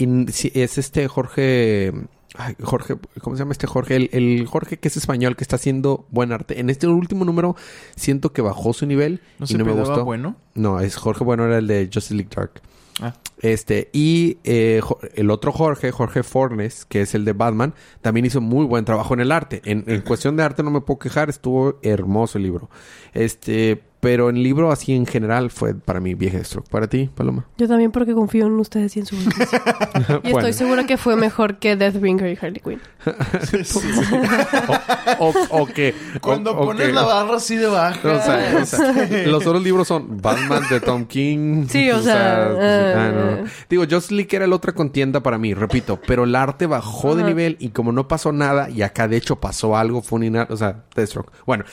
es 0.55 0.79
este 0.79 1.09
Jorge... 1.09 1.93
ay, 2.35 2.55
Jorge, 2.63 2.97
¿cómo 3.21 3.37
se 3.37 3.41
llama 3.41 3.53
este 3.53 3.67
Jorge? 3.67 3.97
El, 3.97 4.11
el 4.13 4.47
Jorge 4.47 4.79
que 4.79 4.89
es 4.89 4.97
español, 4.97 5.37
que 5.37 5.45
está 5.45 5.57
haciendo 5.57 6.07
buen 6.11 6.33
arte. 6.33 6.61
En 6.61 6.71
este 6.71 6.87
último 6.87 7.25
número 7.25 7.57
siento 7.97 8.33
que 8.33 8.43
bajó 8.43 8.73
su 8.73 8.87
nivel 8.87 9.21
¿No 9.39 9.45
y 9.45 9.49
se 9.49 9.59
no 9.59 9.65
me 9.65 9.73
gustó. 9.73 10.05
bueno? 10.05 10.37
No, 10.55 10.81
es 10.81 10.97
Jorge 10.97 11.25
Bueno, 11.25 11.45
era 11.45 11.59
el 11.59 11.67
de 11.67 11.87
Justice 11.93 12.15
League 12.15 12.31
Dark. 12.35 12.63
Ah. 13.01 13.15
Este, 13.39 13.89
y 13.93 14.39
eh, 14.45 14.81
el 15.15 15.31
otro 15.31 15.51
Jorge, 15.51 15.91
Jorge 15.91 16.23
Fornes, 16.23 16.85
que 16.85 17.01
es 17.01 17.15
el 17.15 17.25
de 17.25 17.33
Batman, 17.33 17.75
también 18.01 18.27
hizo 18.27 18.41
muy 18.41 18.67
buen 18.67 18.85
trabajo 18.85 19.15
en 19.15 19.21
el 19.21 19.33
arte. 19.33 19.63
En, 19.65 19.85
en 19.87 20.03
cuestión 20.03 20.37
de 20.37 20.43
arte 20.45 20.63
no 20.63 20.71
me 20.71 20.81
puedo 20.83 20.99
quejar, 20.99 21.29
estuvo 21.29 21.79
hermoso 21.83 22.39
el 22.39 22.45
libro. 22.45 22.71
Este, 23.15 23.83
pero 24.03 24.31
el 24.31 24.43
libro 24.43 24.73
así 24.73 24.93
en 24.97 25.07
general 25.07 25.49
fue 25.53 25.77
para 25.77 26.01
mí 26.01 26.17
Stroke. 26.43 26.69
¿Para 26.69 26.89
ti, 26.89 27.09
Paloma? 27.15 27.47
Yo 27.57 27.69
también 27.69 27.93
porque 27.93 28.15
confío 28.15 28.47
en 28.49 28.55
ustedes 28.59 28.97
y 28.97 29.01
en 29.01 29.07
su. 29.07 29.15
Y 30.25 30.33
Bueno. 30.33 30.39
estoy 30.49 30.53
segura 30.55 30.85
que 30.87 30.97
fue 30.97 31.15
mejor 31.15 31.59
que 31.61 31.77
Deathbringer 31.77 32.27
y 32.33 32.37
Harley 32.45 32.61
Quinn. 32.61 32.81
O, 35.21 35.33
o 35.51 35.67
que... 35.67 35.95
Cuando 36.21 36.51
o- 36.51 36.65
pones 36.67 36.89
que- 36.89 36.93
la 36.93 37.03
barra 37.03 37.37
así 37.37 37.55
de 37.57 37.69
baja. 37.69 38.01
o 38.13 38.21
sea, 38.23 38.59
o 38.61 38.67
sea, 38.67 39.27
los 39.29 39.47
otros 39.47 39.63
libros 39.63 39.87
son 39.87 40.21
Batman 40.21 40.65
de 40.69 40.81
Tom 40.81 41.05
King. 41.05 41.67
Sí, 41.69 41.89
o 41.93 42.03
sea, 42.03 42.47
ah, 42.47 43.13
no. 43.15 43.31
eh. 43.37 43.45
Digo, 43.71 43.85
Justice 43.89 44.15
League 44.15 44.35
era 44.35 44.49
la 44.49 44.57
otra 44.57 44.73
contienda 44.73 45.23
para 45.23 45.39
mí, 45.39 45.55
repito, 45.55 46.01
pero 46.09 46.25
el 46.25 46.35
arte 46.35 46.67
bajó 46.67 47.15
de 47.15 47.23
nivel 47.23 47.57
y 47.61 47.69
como 47.69 47.93
no 47.93 48.09
pasó 48.09 48.33
nada, 48.33 48.69
y 48.69 48.83
acá 48.83 49.07
de 49.07 49.17
hecho 49.17 49.37
pasó 49.37 49.77
algo, 49.77 50.03
fue 50.03 50.19
un 50.27 50.37
o 50.37 50.57
sea, 50.57 50.83
Deathstroke. 50.97 51.31
Bueno, 51.47 51.65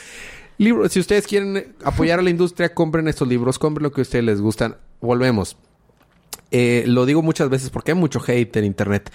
libro, 0.64 0.88
si 0.88 1.00
ustedes 1.00 1.26
quieren 1.26 1.74
apoyar 1.84 2.18
a 2.18 2.22
la 2.22 2.30
industria, 2.30 2.74
compren 2.74 3.08
estos 3.08 3.26
libros, 3.26 3.58
compren 3.58 3.82
lo 3.82 3.92
que 3.92 4.00
a 4.00 4.02
ustedes 4.02 4.24
les 4.24 4.40
gustan. 4.40 4.76
Volvemos. 5.00 5.56
Eh, 6.50 6.84
lo 6.86 7.06
digo 7.06 7.22
muchas 7.22 7.48
veces 7.48 7.70
porque 7.70 7.92
hay 7.92 7.98
mucho 7.98 8.20
hate 8.26 8.56
en 8.56 8.64
internet. 8.64 9.10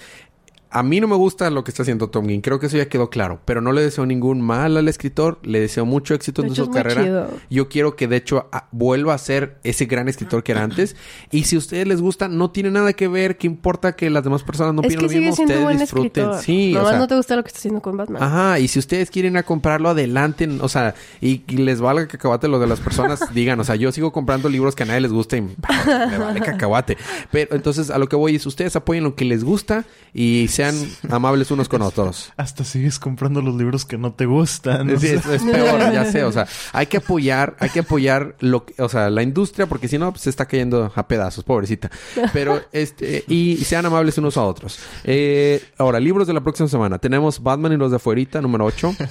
A 0.75 0.83
mí 0.83 0.99
no 0.99 1.07
me 1.07 1.15
gusta 1.15 1.49
lo 1.49 1.63
que 1.63 1.71
está 1.71 1.83
haciendo 1.83 2.09
Tom 2.09 2.27
King, 2.27 2.41
creo 2.41 2.59
que 2.59 2.65
eso 2.65 2.75
ya 2.77 2.87
quedó 2.89 3.09
claro, 3.09 3.39
pero 3.45 3.61
no 3.61 3.71
le 3.71 3.81
deseo 3.81 4.05
ningún 4.05 4.41
mal 4.41 4.75
al 4.75 4.87
escritor, 4.89 5.39
le 5.43 5.59
deseo 5.61 5.85
mucho 5.85 6.13
éxito 6.13 6.41
De 6.41 6.49
en 6.49 6.53
hecho, 6.53 6.65
su 6.65 6.71
carrera. 6.71 7.03
chido. 7.03 7.29
Yo 7.49 7.69
quiero 7.69 7.95
que 7.95 8.07
de 8.07 8.17
hecho 8.17 8.49
a- 8.51 8.67
vuelva 8.71 9.13
a 9.13 9.17
ser 9.17 9.57
ese 9.63 9.85
gran 9.85 10.09
escritor 10.09 10.43
que 10.43 10.51
era 10.51 10.63
antes. 10.63 10.95
Y 11.31 11.45
si 11.45 11.55
a 11.55 11.59
ustedes 11.59 11.87
les 11.87 12.01
gusta, 12.01 12.27
no 12.27 12.51
tiene 12.51 12.71
nada 12.71 12.91
que 12.93 13.07
ver, 13.07 13.37
qué 13.37 13.47
importa 13.47 13.95
que 13.95 14.09
las 14.09 14.23
demás 14.25 14.43
personas 14.43 14.73
no 14.73 14.81
opinen 14.81 14.97
que 14.97 15.03
lo 15.03 15.09
mismo, 15.09 15.31
ustedes 15.43 15.63
buen 15.63 15.77
disfruten. 15.77 16.23
escritor. 16.25 16.41
Sí, 16.43 16.75
o 16.75 16.85
sea, 16.89 16.97
no 16.97 17.07
te 17.07 17.15
gusta 17.15 17.35
lo 17.37 17.43
que 17.43 17.47
está 17.47 17.59
haciendo 17.59 17.81
con 17.81 17.95
Batman. 17.95 18.21
Ajá, 18.21 18.59
y 18.59 18.67
si 18.67 18.77
ustedes 18.79 19.09
quieren 19.09 19.37
a 19.37 19.43
comprarlo, 19.43 19.87
adelanten, 19.89 20.59
o 20.61 20.67
sea, 20.67 20.93
y, 21.21 21.43
y 21.47 21.57
les 21.57 21.79
valga 21.79 22.07
cacahuate 22.07 22.47
lo 22.49 22.59
de 22.59 22.67
las 22.67 22.81
personas, 22.81 23.19
digan, 23.33 23.59
o 23.59 23.63
sea, 23.63 23.75
yo 23.75 23.91
sigo 23.93 24.11
comprando 24.11 24.49
libros 24.49 24.75
que 24.75 24.83
a 24.83 24.87
nadie 24.87 24.99
les 25.01 25.13
gusta 25.13 25.37
y 25.37 25.41
me 25.41 26.17
vale 26.17 26.39
cacahuate. 26.45 26.97
Pero 27.31 27.55
entonces 27.55 27.89
a 27.91 27.97
lo 27.97 28.09
que 28.09 28.15
voy 28.17 28.35
es, 28.35 28.45
ustedes 28.45 28.75
apoyen 28.75 29.05
lo 29.05 29.15
que 29.15 29.23
les 29.23 29.43
gusta 29.45 29.85
y 30.13 30.47
sean 30.49 30.64
amables 31.09 31.51
unos 31.51 31.67
con 31.69 31.81
otros. 31.81 32.31
Hasta 32.37 32.63
sigues 32.63 32.99
comprando 32.99 33.41
los 33.41 33.55
libros 33.55 33.85
que 33.85 33.97
no 33.97 34.13
te 34.13 34.25
gustan. 34.25 34.99
Sí, 34.99 35.07
es, 35.07 35.21
peor, 35.21 35.79
ya 35.91 36.05
sé, 36.05 36.23
o 36.23 36.31
sea, 36.31 36.47
hay 36.73 36.87
que 36.87 36.97
apoyar, 36.97 37.55
hay 37.59 37.69
que 37.69 37.79
apoyar 37.79 38.35
lo 38.39 38.65
que, 38.65 38.81
o 38.81 38.89
sea, 38.89 39.09
la 39.09 39.23
industria, 39.23 39.65
porque 39.67 39.87
si 39.87 39.97
no, 39.97 40.11
pues, 40.11 40.23
se 40.23 40.29
está 40.29 40.45
cayendo 40.45 40.91
a 40.95 41.07
pedazos, 41.07 41.43
pobrecita. 41.43 41.89
Pero, 42.33 42.61
este, 42.71 43.23
y 43.27 43.57
sean 43.65 43.85
amables 43.85 44.17
unos 44.17 44.37
a 44.37 44.43
otros. 44.43 44.79
Eh, 45.03 45.63
ahora, 45.77 45.99
libros 45.99 46.27
de 46.27 46.33
la 46.33 46.41
próxima 46.41 46.69
semana. 46.69 46.97
Tenemos 46.99 47.41
Batman 47.41 47.73
y 47.73 47.77
los 47.77 47.91
de 47.91 47.97
afuerita, 47.97 48.41
número 48.41 48.65
8. 48.65 48.95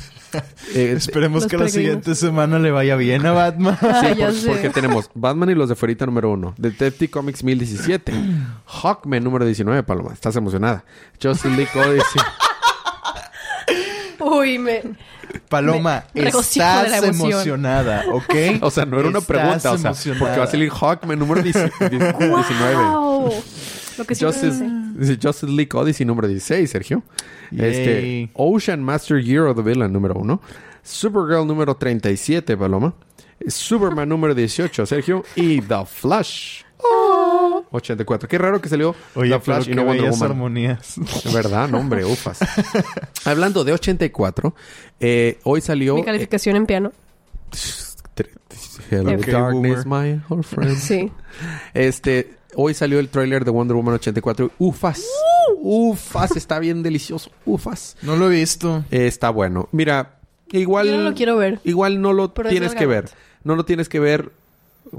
Eh, 0.75 0.93
Esperemos 0.97 1.47
que 1.47 1.57
la 1.57 1.69
siguiente 1.69 2.17
semana 2.17 2.59
le 2.59 2.73
vaya 2.73 2.97
bien 2.97 3.25
a 3.25 3.31
Batman. 3.31 3.79
Ah, 3.81 4.03
Sí, 4.05 4.21
por- 4.21 4.33
sé. 4.33 4.49
porque 4.49 4.71
tenemos 4.71 5.09
Batman 5.15 5.51
y 5.51 5.55
los 5.55 5.69
de 5.69 5.77
fuerita 5.77 6.07
número 6.07 6.33
uno. 6.33 6.55
Detective 6.59 7.09
Comics 7.09 7.45
1017. 7.45 8.13
Hawkman 8.67 9.23
número 9.23 9.45
19, 9.45 9.85
Paloma. 9.85 10.13
Estás 10.13 10.35
emocionada. 10.35 10.85
Justice 11.23 11.34
League 11.45 11.71
Odyssey. 11.75 12.23
Uy, 14.21 14.59
me... 14.59 14.83
Paloma, 15.49 16.05
Me 16.15 16.29
estás 16.29 17.03
emocionada, 17.03 18.05
¿ok? 18.13 18.35
O 18.63 18.71
sea, 18.71 18.85
no 18.85 18.99
era 18.99 19.09
una 19.09 19.21
pregunta. 19.21 19.73
O 19.73 19.79
sea, 19.79 19.91
emocionada. 19.91 20.21
porque 20.21 20.39
va 20.39 20.45
a 20.45 20.51
salir 20.51 20.71
Hawkman 20.71 21.19
número 21.19 21.43
10 21.43 21.55
19. 21.91 22.75
¡Wow! 22.75 23.33
Lo 23.99 24.05
que 24.05 24.15
Justice, 24.15 24.65
dice 24.97 25.19
Justice 25.21 25.53
League 25.53 25.71
Odyssey 25.73 26.07
número 26.07 26.29
16, 26.29 26.71
Sergio. 26.71 27.03
Yay. 27.51 27.71
Este, 27.71 28.31
Ocean 28.35 28.83
Master 28.83 29.23
Year 29.23 29.45
of 29.47 29.57
the 29.57 29.63
Villain 29.63 29.93
número 29.93 30.15
1. 30.15 30.41
Supergirl 30.83 31.47
número 31.47 31.77
37, 31.77 32.57
Paloma. 32.57 32.95
Superman 33.47 34.09
número 34.09 34.35
18, 34.35 34.87
Sergio. 34.87 35.25
Y 35.37 35.61
The 35.61 35.85
Flash. 35.87 36.64
84. 37.75 38.29
Qué 38.29 38.39
raro 38.39 38.61
que 38.61 38.69
salió 38.69 38.95
Oye, 39.15 39.31
The 39.31 39.41
Flash 39.41 39.65
pero 39.67 39.73
y 39.73 39.75
no 39.77 39.85
Wonder 39.85 40.11
Woman. 40.11 40.31
armonías. 40.31 40.95
¿Verdad? 41.33 41.69
No, 41.69 41.79
hombre, 41.79 42.05
ufas. 42.05 42.39
Hablando 43.25 43.65
de 43.65 43.73
84, 43.73 44.55
eh, 45.01 45.39
hoy 45.45 45.61
salió... 45.61 45.95
Mi 45.97 46.05
calificación 46.05 46.57
en 46.57 46.67
piano. 46.67 46.93
eh, 48.17 48.25
Hello, 48.91 49.13
Ok, 49.15 49.27
darkness, 49.27 49.87
my 49.87 50.21
old 50.29 50.45
friend. 50.45 50.77
Sí. 50.77 51.11
Este, 51.73 52.35
hoy 52.55 52.75
salió 52.75 52.99
el 52.99 53.09
tráiler 53.09 53.45
de 53.45 53.51
Wonder 53.51 53.77
Woman 53.77 53.95
84. 53.95 54.51
Ufas. 54.59 55.05
Ufas, 55.61 56.37
está 56.37 56.59
bien 56.59 56.83
delicioso. 56.83 57.31
Ufas. 57.45 57.97
No 58.03 58.17
lo 58.17 58.31
he 58.31 58.37
visto. 58.37 58.85
Eh, 58.91 59.07
está 59.07 59.31
bueno. 59.31 59.69
Mira, 59.73 60.19
igual... 60.53 60.87
Yo 60.87 60.97
no 60.97 61.03
lo 61.03 61.15
quiero 61.15 61.37
ver. 61.37 61.61
Igual 61.65 62.01
no 62.01 62.13
lo 62.13 62.33
Pero 62.35 62.51
tienes 62.51 62.75
que 62.75 62.87
ver. 62.87 63.11
No 63.43 63.57
lo 63.57 63.65
tienes 63.65 63.89
que 63.89 64.01
ver 64.01 64.33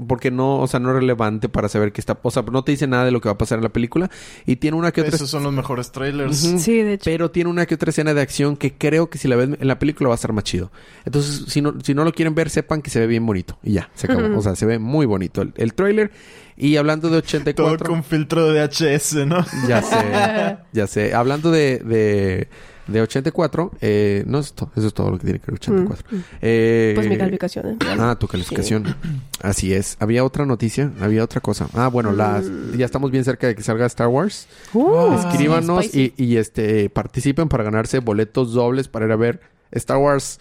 porque 0.06 0.30
no, 0.30 0.60
o 0.60 0.66
sea, 0.66 0.80
no 0.80 0.90
es 0.90 0.96
relevante 0.96 1.48
para 1.48 1.68
saber 1.68 1.92
qué 1.92 2.00
está... 2.00 2.18
O 2.22 2.30
sea, 2.30 2.42
no 2.42 2.64
te 2.64 2.72
dice 2.72 2.86
nada 2.86 3.04
de 3.04 3.10
lo 3.10 3.20
que 3.20 3.28
va 3.28 3.34
a 3.34 3.38
pasar 3.38 3.58
en 3.58 3.64
la 3.64 3.70
película. 3.70 4.10
Y 4.46 4.56
tiene 4.56 4.76
una 4.76 4.92
que 4.92 5.00
otra... 5.00 5.16
Esos 5.16 5.30
son 5.30 5.42
los 5.42 5.52
mejores 5.52 5.92
trailers. 5.92 6.36
Sí, 6.36 6.82
de 6.82 6.94
hecho. 6.94 7.04
Pero 7.04 7.30
tiene 7.30 7.50
una 7.50 7.66
que 7.66 7.74
otra 7.74 7.90
escena 7.90 8.14
de 8.14 8.20
acción 8.20 8.56
que 8.56 8.74
creo 8.74 9.10
que 9.10 9.18
si 9.18 9.28
la 9.28 9.36
ves 9.36 9.50
en 9.58 9.68
la 9.68 9.78
película 9.78 10.08
va 10.08 10.14
a 10.14 10.16
estar 10.16 10.32
más 10.32 10.44
chido. 10.44 10.70
Entonces, 11.04 11.44
si 11.48 11.62
no, 11.62 11.74
si 11.82 11.94
no 11.94 12.04
lo 12.04 12.12
quieren 12.12 12.34
ver, 12.34 12.50
sepan 12.50 12.82
que 12.82 12.90
se 12.90 13.00
ve 13.00 13.06
bien 13.06 13.24
bonito. 13.24 13.58
Y 13.62 13.72
ya, 13.72 13.90
se 13.94 14.06
acabó. 14.06 14.36
O 14.38 14.42
sea, 14.42 14.56
se 14.56 14.66
ve 14.66 14.78
muy 14.78 15.06
bonito 15.06 15.42
el, 15.42 15.52
el 15.56 15.74
tráiler. 15.74 16.10
Y 16.56 16.76
hablando 16.76 17.08
de 17.08 17.20
Todo 17.20 17.28
84... 17.28 17.88
con 17.88 18.02
filtro 18.02 18.50
de 18.50 18.66
VHS, 18.66 19.26
¿no? 19.26 19.44
Ya 19.68 19.82
sé, 19.82 20.58
ya 20.72 20.86
sé. 20.86 21.14
Hablando 21.14 21.50
de, 21.50 21.78
de, 21.80 22.48
de 22.86 23.02
84, 23.02 23.72
eh, 23.80 24.22
no 24.26 24.38
es 24.38 24.52
todo, 24.52 24.70
eso 24.76 24.86
es 24.86 24.94
todo 24.94 25.10
lo 25.10 25.18
que 25.18 25.24
tiene 25.24 25.38
que 25.40 25.46
ver 25.50 25.54
84. 25.60 26.06
Eh, 26.40 26.92
Pues 26.94 27.08
mi 27.08 27.16
calificación 27.18 27.78
piano. 27.78 28.02
Ah, 28.10 28.18
tu 28.18 28.28
calificación. 28.28 28.94
Así 29.42 29.72
es. 29.74 29.96
Había 30.00 30.24
otra 30.24 30.46
noticia, 30.46 30.92
había 31.00 31.24
otra 31.24 31.40
cosa. 31.40 31.68
Ah, 31.74 31.88
bueno, 31.88 32.12
las, 32.12 32.44
ya 32.76 32.84
estamos 32.84 33.10
bien 33.10 33.24
cerca 33.24 33.46
de 33.48 33.54
que 33.54 33.62
salga 33.62 33.86
Star 33.86 34.08
Wars. 34.08 34.46
Uh, 34.72 35.14
Escríbanos 35.18 35.84
spicy. 35.86 36.14
y, 36.16 36.24
y, 36.24 36.36
este 36.36 36.88
participen 36.90 37.48
para 37.48 37.64
ganarse 37.64 37.98
boletos 37.98 38.52
dobles 38.52 38.88
para 38.88 39.06
ir 39.06 39.12
a 39.12 39.16
ver 39.16 39.40
Star 39.72 39.98
Wars. 39.98 40.38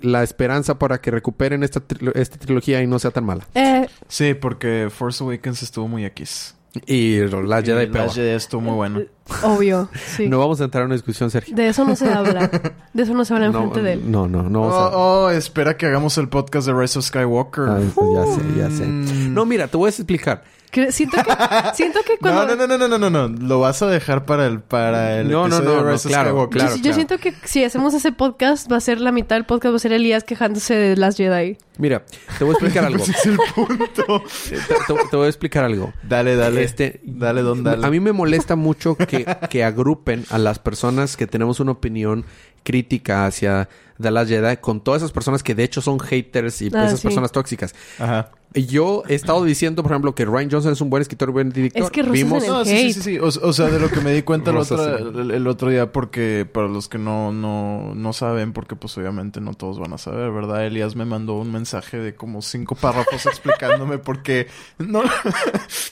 La 0.00 0.22
esperanza 0.22 0.78
para 0.78 1.00
que 1.00 1.10
recuperen 1.10 1.64
esta, 1.64 1.80
trilo- 1.80 2.12
esta 2.14 2.36
trilogía 2.38 2.80
y 2.82 2.86
no 2.86 3.00
sea 3.00 3.10
tan 3.10 3.24
mala. 3.24 3.48
Eh, 3.54 3.88
Sí, 4.06 4.34
porque 4.34 4.88
Force 4.96 5.24
Awakens 5.24 5.62
estuvo 5.64 5.88
muy 5.88 6.04
X. 6.04 6.54
Y 6.86 7.18
la 7.20 7.62
Jedi 7.62 7.84
Y. 7.86 8.10
Jedi 8.10 8.28
estuvo 8.30 8.60
muy 8.60 8.74
bueno. 8.74 9.00
obvio, 9.42 9.88
sí. 9.94 10.28
No 10.28 10.38
vamos 10.38 10.60
a 10.60 10.64
entrar 10.64 10.82
en 10.82 10.86
una 10.86 10.94
discusión, 10.94 11.30
Sergio. 11.30 11.56
De 11.56 11.68
eso 11.68 11.84
no 11.84 11.96
se 11.96 12.08
habla. 12.12 12.48
De 12.92 13.02
eso 13.02 13.14
no 13.14 13.24
se 13.24 13.34
habla 13.34 13.48
No, 13.48 13.64
enfrente 13.64 13.82
de 13.82 13.92
él. 13.94 14.10
no, 14.10 14.28
no, 14.28 14.42
no. 14.44 14.60
vamos 14.68 14.74
a- 14.74 14.96
Oh, 14.96 15.24
oh, 15.26 15.30
espera 15.30 15.76
que 15.76 15.86
hagamos 15.86 16.16
el 16.18 16.28
podcast 16.28 16.66
de 16.66 16.74
Rise 16.74 16.98
of 16.98 17.04
Skywalker. 17.06 17.64
Ay, 17.68 17.90
pues 17.94 18.08
ya 18.14 18.26
sé, 18.34 18.40
ya 18.58 18.70
sé. 18.70 18.86
Mm. 18.86 19.34
No, 19.34 19.44
mira, 19.46 19.66
te 19.68 19.76
voy 19.76 19.86
a 19.86 19.90
explicar. 19.90 20.44
Siento 20.70 21.16
que, 21.22 21.32
siento 21.74 22.00
que 22.06 22.16
cuando... 22.20 22.46
No, 22.46 22.56
no, 22.56 22.66
no, 22.66 22.78
no, 22.78 22.88
no, 22.88 22.98
no, 22.98 23.10
no. 23.10 23.28
Lo 23.28 23.60
vas 23.60 23.80
a 23.82 23.86
dejar 23.88 24.24
para 24.26 24.46
el, 24.46 24.60
para 24.60 25.20
el 25.20 25.28
No, 25.30 25.48
no, 25.48 25.56
episodio 25.56 25.68
no, 25.70 25.76
de 25.76 25.82
no, 25.84 25.92
Rise 25.92 26.08
claro, 26.08 26.48
claro. 26.50 26.76
yo, 26.76 26.82
yo 26.82 26.92
siento 26.94 27.18
que 27.18 27.32
si 27.44 27.64
hacemos 27.64 27.94
ese 27.94 28.12
podcast, 28.12 28.70
va 28.70 28.76
a 28.76 28.80
ser 28.80 29.00
la 29.00 29.12
mitad 29.12 29.36
del 29.36 29.44
podcast, 29.46 29.72
va 29.72 29.76
a 29.76 29.80
ser 29.80 29.92
Elías 29.92 30.24
quejándose 30.24 30.74
de 30.74 30.96
las 30.96 31.16
Jedi. 31.16 31.56
Mira, 31.78 32.04
te 32.38 32.44
voy 32.44 32.50
a 32.50 32.52
explicar 32.54 32.84
algo. 32.86 33.02
Ese 33.02 33.12
es 33.12 33.26
el 33.26 33.38
punto. 33.54 34.22
te, 34.48 34.56
te- 34.56 35.08
te 35.10 35.16
voy 35.16 35.26
a 35.26 35.28
explicar 35.28 35.64
algo. 35.64 35.92
dale, 36.02 36.36
dale. 36.36 36.62
Este, 36.62 37.00
dale, 37.04 37.42
don, 37.42 37.62
dale. 37.64 37.86
A 37.86 37.90
mí 37.90 38.00
me 38.00 38.12
molesta 38.12 38.56
mucho 38.56 38.96
que, 38.96 39.24
que 39.48 39.64
agrupen 39.64 40.24
a 40.30 40.38
las 40.38 40.58
personas 40.58 41.16
que 41.16 41.26
tenemos 41.26 41.60
una 41.60 41.72
opinión 41.72 42.24
crítica 42.64 43.24
hacia 43.26 43.68
The 44.00 44.10
Last 44.10 44.28
Jedi 44.28 44.56
con 44.58 44.82
todas 44.82 45.00
esas 45.02 45.12
personas 45.12 45.42
que 45.42 45.54
de 45.54 45.64
hecho 45.64 45.80
son 45.80 45.98
haters 46.00 46.60
y 46.62 46.70
Ah, 46.74 46.86
esas 46.86 47.00
sí. 47.00 47.06
personas 47.06 47.32
tóxicas. 47.32 47.74
Ajá. 47.98 48.30
Yo 48.54 49.02
he 49.08 49.14
estado 49.14 49.44
diciendo, 49.44 49.82
por 49.82 49.92
ejemplo, 49.92 50.14
que 50.14 50.24
Ryan 50.24 50.50
Johnson 50.50 50.72
es 50.72 50.80
un 50.80 50.90
buen 50.90 51.02
escritor 51.02 51.28
y 51.28 51.32
buen 51.32 51.50
director. 51.50 51.82
Es 51.82 51.90
que 51.90 52.02
Rosas 52.02 52.14
Vimos... 52.14 52.44
en 52.44 52.50
el 52.50 52.56
No, 52.56 52.64
sí, 52.64 52.70
sí, 52.70 52.92
sí, 52.92 53.02
sí. 53.02 53.18
O, 53.18 53.26
o 53.26 53.52
sea, 53.52 53.66
de 53.66 53.78
lo 53.78 53.90
que 53.90 54.00
me 54.00 54.12
di 54.12 54.22
cuenta 54.22 54.50
el, 54.50 54.56
otro, 54.56 54.98
en 54.98 55.18
el, 55.18 55.30
el 55.32 55.46
otro 55.46 55.70
día, 55.70 55.92
porque 55.92 56.48
para 56.50 56.68
los 56.68 56.88
que 56.88 56.98
no, 56.98 57.32
no, 57.32 57.94
no 57.94 58.12
saben, 58.12 58.52
porque 58.52 58.76
pues 58.76 58.96
obviamente 58.98 59.40
no 59.40 59.54
todos 59.54 59.78
van 59.78 59.92
a 59.92 59.98
saber, 59.98 60.30
¿verdad? 60.30 60.66
Elías 60.66 60.96
me 60.96 61.04
mandó 61.04 61.34
un 61.34 61.52
mensaje 61.52 61.98
de 61.98 62.14
como 62.14 62.42
cinco 62.42 62.74
párrafos 62.74 63.26
explicándome 63.26 63.98
por 63.98 64.22
qué 64.22 64.48
no, 64.78 65.02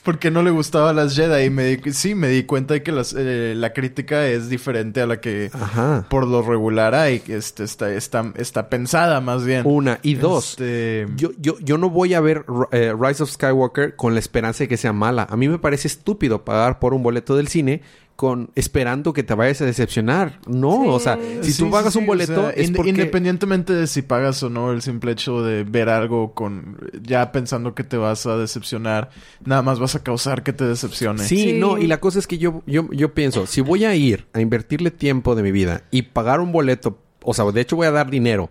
porque 0.03 0.31
no 0.31 0.43
le 0.43 0.51
gustaba 0.51 0.93
las 0.93 1.15
Jedi. 1.15 1.47
Y 1.47 1.51
me 1.51 1.65
di, 1.65 1.93
sí, 1.93 2.15
me 2.15 2.29
di 2.29 2.45
cuenta 2.45 2.75
de 2.75 2.83
que 2.83 2.93
las, 2.93 3.15
eh, 3.17 3.55
la 3.57 3.73
crítica 3.73 4.27
es 4.27 4.49
diferente 4.49 5.01
a 5.01 5.07
la 5.07 5.21
que 5.21 5.51
Ajá. 5.53 6.07
por 6.09 6.27
lo 6.27 6.43
regular 6.43 6.95
hay. 6.95 7.21
que 7.21 7.37
Este, 7.37 7.65
está, 7.65 7.93
está, 7.93 8.33
está 8.37 8.69
pensada 8.69 9.21
más 9.21 9.45
bien. 9.45 9.63
Una. 9.65 9.99
Y 10.03 10.15
dos. 10.15 10.53
Este, 10.53 11.07
Yo, 11.17 11.31
yo, 11.39 11.59
yo 11.61 11.79
no 11.79 11.91
voy 11.91 12.15
a 12.15 12.21
ver 12.21 12.45
eh, 12.73 12.95
Rise 12.99 13.23
of 13.23 13.31
Skywalker 13.31 13.97
con 13.97 14.15
la 14.15 14.21
esperanza 14.21 14.65
de 14.65 14.69
que 14.69 14.77
sea 14.77 14.93
mala. 14.93 15.27
A 15.31 15.37
mí 15.37 15.49
me 15.49 15.59
parece 15.59 15.89
estúpido 15.89 16.45
pagar 16.45 16.79
por 16.79 16.95
un 16.95 17.03
boleto 17.03 17.37
del 17.37 17.49
cine 17.49 17.83
con 18.17 18.49
esperando 18.55 19.13
que 19.13 19.23
te 19.23 19.35
vayas 19.35 19.61
a 19.61 19.67
decepcionar. 19.67 20.41
No, 20.47 20.81
Sí. 20.85 20.89
o 20.89 20.99
sea, 21.01 21.19
si 21.43 21.53
Sí, 21.53 21.59
tú 21.59 21.67
sí, 21.67 21.71
pagas 21.71 21.93
sí, 21.93 21.99
un 21.99 22.05
o 22.05 22.07
boleto 22.07 22.41
sea, 22.41 22.51
es 22.51 22.71
porque... 22.71 22.89
Independientemente 22.91 23.75
de 23.75 23.87
si 23.87 24.01
pagas 24.01 24.43
o 24.43 24.49
no, 24.49 24.73
el 24.73 24.81
simple 24.81 25.13
hecho 25.13 25.43
de 25.43 25.65
ver 25.65 25.91
algo 25.91 26.33
con... 26.33 26.79
Ya 27.03 27.31
pensando 27.31 27.75
que 27.75 27.85
te 27.85 27.99
vas 27.99 28.25
a 28.25 28.39
decepcionar, 28.39 29.11
nada 29.45 29.61
más 29.61 29.79
vas 29.79 29.97
a 29.97 30.03
causar 30.03 30.43
que 30.43 30.55
te 30.55 30.65
decepcione. 30.65 31.23
Sí, 31.25 31.37
Sí. 31.51 31.53
no, 31.61 31.77
y 31.77 31.87
la 31.87 32.01
cosa 32.01 32.19
es 32.19 32.27
que 32.27 32.39
yo, 32.39 32.63
yo, 32.67 32.89
yo 32.91 33.13
pienso, 33.13 33.47
si 33.47 33.61
voy 33.61 33.85
a 33.85 33.95
ir 33.95 34.27
a 34.33 34.41
invertirle 34.41 34.91
tiempo 34.91 35.35
de 35.35 35.43
mi 35.43 35.53
vida 35.53 35.83
y 35.91 36.01
pagar 36.03 36.41
un 36.41 36.53
boleto, 36.53 36.99
o 37.23 37.35
sea, 37.35 37.45
de 37.53 37.61
hecho 37.61 37.77
voy 37.77 37.87
a 37.87 37.91
dar 37.91 38.09
dinero, 38.11 38.49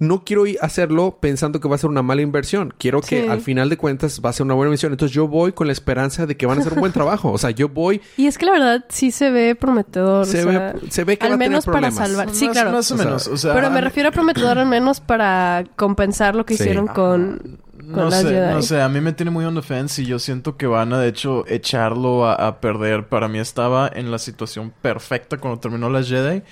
no 0.00 0.24
quiero 0.24 0.46
ir 0.46 0.56
a 0.60 0.66
hacerlo 0.66 1.18
pensando 1.20 1.60
que 1.60 1.68
va 1.68 1.74
a 1.74 1.78
ser 1.78 1.90
una 1.90 2.02
mala 2.02 2.22
inversión. 2.22 2.74
Quiero 2.78 3.00
que 3.02 3.22
Sí. 3.22 3.28
al 3.28 3.40
final 3.42 3.68
de 3.68 3.76
cuentas 3.76 4.20
va 4.24 4.30
a 4.30 4.32
ser 4.32 4.44
una 4.46 4.54
buena 4.54 4.68
inversión. 4.70 4.92
Entonces 4.92 5.14
yo 5.14 5.28
voy 5.28 5.52
con 5.52 5.66
la 5.68 5.72
esperanza 5.74 6.24
de 6.26 6.36
que 6.38 6.46
van 6.46 6.56
a 6.58 6.60
hacer 6.62 6.72
un 6.72 6.80
buen 6.80 6.92
trabajo. 6.92 7.30
O 7.30 7.36
sea, 7.38 7.50
yo 7.50 7.68
voy, 7.68 8.00
Y 8.16 8.26
es 8.26 8.38
que 8.38 8.46
la 8.46 8.52
verdad 8.52 8.84
sí 8.88 9.10
se 9.10 9.30
ve 9.30 9.54
prometedor. 9.54 10.24
se, 10.26 10.44
o 10.44 10.50
sea, 10.50 10.72
ve, 10.72 10.90
se 10.90 11.04
ve 11.04 11.18
que 11.18 11.24
va 11.24 11.26
al 11.28 11.32
a 11.34 11.36
tener 11.36 11.50
menos 11.50 11.66
para 11.66 11.90
problemas. 11.90 12.08
salvar. 12.08 12.28
Sí, 12.34 12.46
Más- 12.46 12.52
claro. 12.54 12.72
Más 12.72 12.90
o, 12.90 12.94
O 12.94 12.96
sea, 12.96 13.04
menos. 13.06 13.26
O 13.28 13.36
sea, 13.36 13.54
Pero 13.54 13.70
me 13.70 13.80
refiero 13.82 14.08
a 14.08 14.12
prometedor 14.12 14.58
al 14.58 14.66
menos 14.66 15.00
para 15.00 15.64
compensar 15.76 16.34
lo 16.34 16.46
que 16.46 16.56
Sí. 16.56 16.62
hicieron 16.62 16.86
con, 16.86 17.58
con 17.76 17.92
No 18.04 18.04
las 18.10 18.22
sé, 18.22 18.28
Jedi. 18.28 18.54
no 18.54 18.62
sé, 18.62 18.80
a 18.80 18.88
mí 18.88 19.00
me 19.00 19.12
tiene 19.12 19.30
muy 19.30 19.44
on 19.44 19.54
the 19.54 19.62
fence 19.62 20.00
y 20.00 20.06
yo 20.06 20.18
siento 20.18 20.56
que 20.56 20.66
van 20.66 20.92
a 20.94 20.98
de 21.00 21.08
hecho 21.08 21.44
echarlo 21.46 22.24
a, 22.26 22.34
a 22.34 22.60
perder. 22.60 23.08
Para 23.08 23.28
mí 23.28 23.38
estaba 23.38 23.90
en 23.92 24.10
la 24.10 24.18
situación 24.18 24.72
perfecta 24.80 25.36
cuando 25.38 25.60
terminó 25.60 25.90
las 25.90 26.08
Jedi 26.08 26.42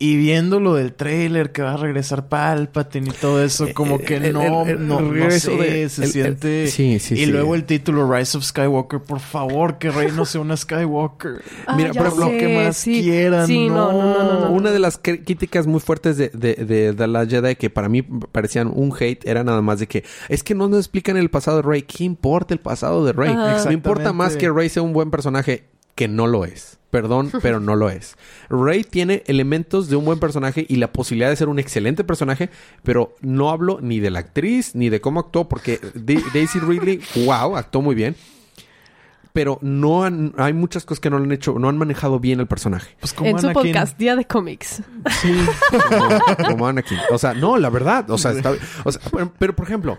y 0.00 0.16
viendo 0.16 0.60
lo 0.60 0.74
del 0.74 0.92
trailer 0.92 1.50
que 1.50 1.62
va 1.62 1.72
a 1.74 1.76
regresar 1.76 2.28
Palpatine 2.28 3.08
y 3.08 3.12
todo 3.12 3.42
eso, 3.42 3.66
como 3.74 3.96
Eh, 3.96 4.02
que 4.02 4.16
el- 4.18 4.32
no, 4.32 4.62
el- 4.64 4.68
el 4.70 4.86
no, 4.86 5.00
no 5.00 5.10
regreso 5.10 5.50
sé, 5.50 5.56
de- 5.56 5.88
se 5.88 6.02
el- 6.02 6.06
el- 6.06 6.12
siente. 6.12 6.66
sí, 6.68 6.98
sí, 7.00 7.14
y 7.14 7.18
sí. 7.18 7.26
luego 7.26 7.56
el 7.56 7.64
título 7.64 8.08
Rise 8.12 8.38
of 8.38 8.44
Skywalker, 8.44 9.00
por 9.00 9.18
favor, 9.18 9.78
que 9.78 9.90
Rey 9.90 10.10
no 10.14 10.24
sea 10.24 10.40
una 10.40 10.56
Skywalker. 10.56 11.42
Ah, 11.66 11.74
Mira, 11.76 11.92
sé, 11.92 12.00
lo 12.16 12.30
que 12.30 12.54
más 12.64 12.76
sí. 12.76 13.02
quieran, 13.02 13.46
Sí, 13.48 13.68
no, 13.68 13.90
no, 13.92 14.02
no, 14.02 14.22
no, 14.22 14.40
no. 14.48 14.50
Una 14.52 14.70
de 14.70 14.78
las 14.78 14.98
críticas 14.98 15.66
muy 15.66 15.80
fuertes 15.80 16.16
de, 16.16 16.28
de, 16.28 16.54
de, 16.54 16.92
The 16.94 17.06
Last 17.08 17.30
Jedi 17.30 17.56
que 17.56 17.68
para 17.68 17.88
mí 17.88 18.02
parecían 18.02 18.70
un 18.72 18.92
hate 18.98 19.26
era 19.26 19.42
nada 19.42 19.62
más 19.62 19.80
de 19.80 19.88
que 19.88 20.04
es 20.28 20.42
que 20.44 20.54
no 20.54 20.68
nos 20.68 20.78
explican 20.78 21.16
el 21.16 21.28
pasado 21.28 21.56
de 21.56 21.62
Rey. 21.62 21.82
¿Qué 21.82 22.04
importa 22.04 22.54
el 22.54 22.60
pasado 22.60 23.04
de 23.04 23.12
Rey? 23.12 23.34
No 23.34 23.72
importa 23.72 24.12
más 24.12 24.36
que 24.36 24.48
Rey 24.48 24.68
sea 24.68 24.82
un 24.82 24.92
buen 24.92 25.10
personaje, 25.10 25.64
que 25.96 26.06
no 26.06 26.28
lo 26.28 26.44
es. 26.44 26.77
Perdón, 26.90 27.30
pero 27.42 27.60
no 27.60 27.76
lo 27.76 27.90
es. 27.90 28.16
Rey 28.48 28.82
tiene 28.82 29.22
elementos 29.26 29.88
de 29.88 29.96
un 29.96 30.04
buen 30.06 30.18
personaje 30.20 30.64
y 30.68 30.76
la 30.76 30.90
posibilidad 30.92 31.28
de 31.28 31.36
ser 31.36 31.48
un 31.48 31.58
excelente 31.58 32.02
personaje, 32.04 32.48
pero 32.82 33.14
no 33.20 33.50
hablo 33.50 33.78
ni 33.82 34.00
de 34.00 34.10
la 34.10 34.20
actriz 34.20 34.74
ni 34.74 34.88
de 34.88 35.00
cómo 35.00 35.20
actuó, 35.20 35.48
porque 35.48 35.80
Da- 35.94 36.22
Daisy 36.32 36.58
Ridley, 36.60 37.00
wow, 37.26 37.56
actuó 37.56 37.82
muy 37.82 37.94
bien. 37.94 38.16
Pero 39.34 39.58
no 39.60 40.02
han- 40.04 40.32
hay 40.38 40.52
muchas 40.52 40.84
cosas 40.84 40.98
que 41.00 41.10
no 41.10 41.18
lo 41.18 41.24
han 41.24 41.32
hecho, 41.32 41.58
no 41.58 41.68
han 41.68 41.76
manejado 41.78 42.18
bien 42.18 42.40
el 42.40 42.46
personaje. 42.46 42.96
Pues 42.98 43.12
como 43.12 43.28
En 43.30 43.38
su 43.38 43.52
podcast, 43.52 43.96
Día 43.98 44.16
de 44.16 44.24
Cómics. 44.24 44.82
Sí, 45.20 45.32
como, 45.90 46.46
como 46.48 46.66
Anakin. 46.66 46.98
O 47.12 47.18
sea, 47.18 47.34
no, 47.34 47.56
la 47.58 47.68
verdad. 47.70 48.08
O 48.10 48.18
sea, 48.18 48.32
está, 48.32 48.52
o 48.84 48.90
sea, 48.90 49.00
pero, 49.12 49.32
pero, 49.38 49.54
por 49.54 49.66
ejemplo, 49.66 49.98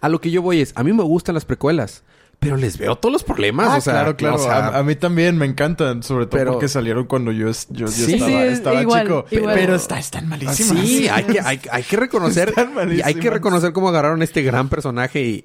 a 0.00 0.08
lo 0.08 0.20
que 0.20 0.30
yo 0.30 0.42
voy 0.42 0.60
es, 0.60 0.72
a 0.76 0.84
mí 0.84 0.92
me 0.92 1.02
gustan 1.02 1.34
las 1.34 1.44
precuelas, 1.46 2.04
pero 2.42 2.56
les 2.56 2.76
veo 2.76 2.96
todos 2.96 3.12
los 3.12 3.22
problemas. 3.22 3.68
Ah, 3.70 3.76
o 3.76 3.80
sea, 3.80 3.92
claro, 3.92 4.16
claro. 4.16 4.34
o 4.34 4.38
sea, 4.38 4.66
a, 4.66 4.78
a 4.80 4.82
mí 4.82 4.96
también 4.96 5.38
me 5.38 5.46
encantan, 5.46 6.02
sobre 6.02 6.26
todo 6.26 6.38
Pero- 6.40 6.52
porque 6.52 6.66
salieron 6.68 7.06
cuando 7.06 7.30
yo, 7.30 7.46
yo, 7.46 7.86
yo 7.86 7.88
Sí. 7.88 8.14
estaba, 8.14 8.30
Sí, 8.30 8.36
estaba 8.36 8.82
igual, 8.82 9.02
chico. 9.06 9.24
igual. 9.30 9.54
Pero 9.54 9.74
está, 9.76 9.98
están 10.00 10.28
malísimas. 10.28 10.78
sí, 10.84 11.08
hay 11.08 11.22
que, 11.24 11.40
hay, 11.44 11.60
hay 11.70 11.82
que 11.84 11.96
reconocer, 11.96 12.48
Están 12.48 12.72
y 12.92 13.00
hay 13.00 13.14
que 13.14 13.30
reconocer 13.30 13.72
cómo 13.72 13.88
agarraron 13.90 14.22
este 14.22 14.42
gran 14.42 14.68
personaje 14.68 15.22
y 15.22 15.44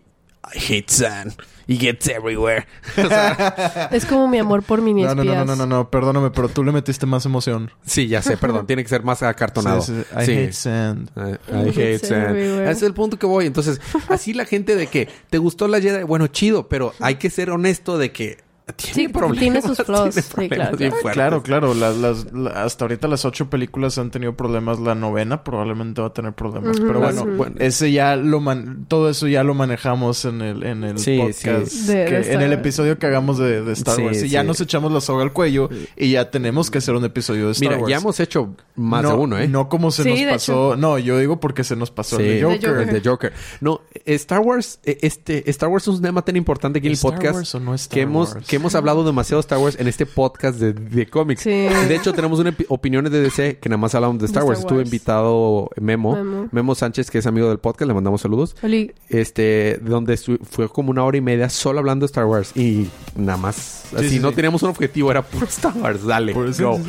I 0.56 0.58
hate 0.74 0.90
San. 0.90 1.34
He 1.70 1.76
gets 1.78 2.08
everywhere. 2.08 2.66
O 2.98 3.08
sea, 3.10 3.90
Es 3.92 4.06
como 4.06 4.28
mi 4.30 4.38
amor 4.40 4.64
por 4.64 4.82
mini 4.82 5.04
No, 5.04 5.14
no, 5.16 5.24
no, 5.26 5.34
no, 5.36 5.46
no, 5.46 5.56
no, 5.58 5.66
no, 5.66 5.90
perdóname, 5.90 6.32
pero 6.32 6.48
tú 6.48 6.64
le 6.64 6.72
metiste 6.72 7.06
más 7.06 7.26
emoción. 7.26 7.70
sí, 7.86 8.08
ya 8.08 8.22
sé, 8.22 8.38
perdón. 8.38 8.66
Tiene 8.68 8.84
que 8.84 8.90
ser 8.90 9.04
más 9.04 9.22
acartonado. 9.22 9.82
Sí, 9.82 9.94
sí, 9.94 10.16
I 10.22 10.26
Sí. 10.26 10.32
hate 10.32 10.54
sand. 10.54 11.10
I, 11.18 11.32
I 11.52 11.70
hate 11.70 12.00
sand. 12.00 12.30
everywhere. 12.38 12.64
Ese 12.72 12.72
es 12.72 12.84
el 12.84 12.94
punto 12.94 13.20
que 13.20 13.26
voy. 13.26 13.46
Entonces, 13.48 13.82
así 14.08 14.34
la 14.34 14.46
gente 14.46 14.76
de 14.78 14.88
que 14.88 15.10
te 15.30 15.38
gustó 15.40 15.68
la 15.68 15.82
Jedi, 15.82 16.04
bueno, 16.04 16.28
chido, 16.28 16.70
pero 16.70 16.94
hay 17.02 17.16
que 17.16 17.30
ser 17.30 17.50
honesto 17.50 17.98
de 17.98 18.14
que 18.14 18.38
Sí, 18.78 19.08
tiene 19.40 19.62
sus 19.62 19.78
flaws. 19.86 20.14
tiene 20.14 20.22
Sí, 20.28 20.34
problemas 20.34 20.58
claro, 20.58 20.78
bien 20.78 20.90
claro. 20.92 21.02
fuertes. 21.02 21.14
Claro, 21.14 21.44
claro. 21.44 21.74
Las, 21.74 21.98
las- 21.98 22.34
la- 22.34 22.64
hasta 22.64 22.84
ahorita 22.86 23.08
las 23.08 23.24
ocho 23.26 23.50
películas 23.50 23.98
han 23.98 24.12
tenido 24.12 24.36
problemas. 24.36 24.80
La 24.80 24.94
novena 24.94 25.44
probablemente 25.44 26.02
va 26.02 26.08
a 26.08 26.14
tener 26.14 26.34
problemas. 26.34 26.78
Pero 26.80 27.00
bueno, 27.00 27.26
bueno. 27.26 27.56
ese 27.60 27.92
ya 27.92 28.16
lo 28.18 28.40
man- 28.42 28.86
todo 28.88 29.10
eso 29.10 29.28
ya 29.28 29.44
lo 29.44 29.54
manejamos 29.54 30.26
en 30.26 30.42
el, 30.42 30.64
en 30.64 30.84
el 30.84 30.98
Sí, 31.00 31.18
podcast. 31.18 31.68
sí. 31.68 31.88
De- 31.88 32.06
que- 32.06 32.12
de 32.16 32.20
Star 32.22 32.36
en 32.36 32.42
el 32.42 32.54
episodio 32.54 32.98
que 33.00 33.06
hagamos 33.08 33.38
de, 33.38 33.64
de 33.64 33.74
Star 33.74 33.96
Sí, 33.96 34.02
Wars. 34.02 34.24
Y 34.24 34.30
ya 34.30 34.44
nos 34.44 34.60
echamos 34.60 34.92
la 34.92 35.00
soga 35.02 35.24
al 35.24 35.32
cuello 35.34 35.70
y 35.96 36.12
ya 36.12 36.30
tenemos 36.30 36.70
que 36.70 36.80
hacer 36.80 36.94
un 36.96 37.06
episodio 37.06 37.46
de 37.46 37.52
Star 37.54 37.70
Mira, 37.70 37.80
Wars. 37.82 37.90
ya 37.90 37.98
hemos 37.98 38.20
hecho 38.20 38.54
más 38.76 39.04
no, 39.04 39.10
de 39.10 39.16
uno, 39.16 39.38
¿eh? 39.40 39.48
No 39.48 39.70
como 39.70 39.92
se 39.92 40.04
Sí, 40.04 40.24
nos 40.26 40.34
pasó. 40.34 40.76
No, 40.76 40.98
yo 41.00 41.18
digo 41.18 41.40
porque 41.40 41.64
se 41.64 41.76
nos 41.76 41.90
pasó 41.92 42.18
Sí, 42.18 42.24
el 42.24 42.30
de 42.40 42.44
Joker. 42.44 42.78
El 42.90 43.02
de 43.02 43.10
Joker. 43.10 43.34
No, 43.62 43.82
Star 44.06 44.40
Wars, 44.42 44.80
eh, 44.84 44.98
este, 45.02 45.50
Star 45.50 45.70
Wars 45.70 45.84
es 45.84 45.88
un 45.96 46.02
tema 46.02 46.22
tan 46.24 46.36
importante 46.36 46.80
aquí 46.80 46.88
en 46.88 46.92
el 46.92 46.96
¿Star 46.96 47.14
podcast 47.14 47.36
Wars 47.36 47.56
o 47.56 47.60
no 47.60 47.74
Star 47.74 47.94
que 47.96 48.02
hemos, 48.02 48.34
Wars? 48.36 48.46
que 48.48 48.57
hemos 48.58 48.76
hablado 48.76 49.04
demasiado 49.04 49.38
de 49.38 49.42
Star 49.46 49.60
Wars 49.60 49.78
en 49.80 49.88
este 49.88 50.06
podcast 50.06 50.60
de, 50.60 50.74
de 50.74 51.08
cómics. 51.08 51.42
Sí. 51.42 51.50
De 51.50 51.96
hecho, 51.96 52.14
tenemos 52.14 52.40
una 52.40 52.54
opiniones 52.68 53.12
de 53.12 53.22
DC 53.22 53.58
que 53.60 53.70
nada 53.70 53.78
más 53.78 53.96
hablamos 53.96 54.20
de 54.20 54.26
Star, 54.26 54.44
De 54.44 54.50
Wars. 54.50 54.60
Star 54.60 54.72
Estuve 54.74 54.84
invitado 54.84 55.70
Memo, 55.80 56.16
Memo, 56.16 56.50
Memo. 56.52 56.76
Sánchez, 56.76 57.10
que 57.10 57.20
es 57.20 57.26
amigo 57.26 57.48
del 57.50 57.60
podcast, 57.60 57.88
le 57.88 57.94
mandamos 57.94 58.22
saludos. 58.22 58.56
Oli, 58.62 58.94
Este, 59.10 59.80
donde 59.82 60.18
fue 60.18 60.70
como 60.70 60.92
una 60.92 61.04
hora 61.04 61.18
y 61.18 61.22
media 61.22 61.50
solo 61.50 61.80
hablando 61.80 62.04
de 62.06 62.08
Star 62.08 62.26
Wars 62.26 62.52
y 62.56 62.88
nada 63.16 63.38
más. 63.38 63.86
así 63.96 64.10
sí, 64.10 64.20
no 64.20 64.30
sí. 64.30 64.36
teníamos 64.36 64.62
un 64.64 64.70
objetivo, 64.70 65.10
era 65.12 65.22
puro 65.22 65.46
Star 65.46 65.74
Wars. 65.78 66.06
Dale, 66.06 66.34
Por 66.34 66.48
eso- 66.48 66.72
go. 66.72 66.80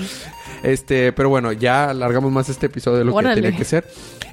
Este, 0.63 1.13
pero 1.13 1.29
bueno, 1.29 1.53
ya 1.53 1.91
alargamos 1.91 2.33
más 2.33 2.49
este 2.49 2.67
episodio 2.67 2.99
de 2.99 3.05
lo 3.05 3.15
Órale. 3.15 3.37
que 3.37 3.43
tenía 3.43 3.59
que 3.59 3.65
ser. 3.65 3.85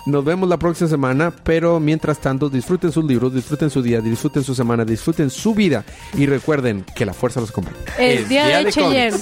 Nos 0.05 0.23
vemos 0.23 0.47
la 0.47 0.57
próxima 0.57 0.89
semana, 0.89 1.33
pero 1.43 1.79
mientras 1.79 2.19
tanto, 2.19 2.49
disfruten 2.49 2.91
sus 2.91 3.05
libros, 3.05 3.33
disfruten 3.33 3.69
su 3.69 3.81
día, 3.81 4.01
disfruten 4.01 4.43
su 4.43 4.53
semana, 4.53 4.85
disfruten 4.85 5.29
su 5.29 5.55
vida 5.55 5.83
y 6.13 6.25
recuerden 6.27 6.85
que 6.95 7.05
la 7.05 7.13
fuerza 7.13 7.41
los 7.41 7.49
acompaña. 7.49 7.77
el 7.97 8.27
día 8.27 8.45
de 8.45 8.71
cómics. 8.71 8.75
Cheyenne. 8.75 9.17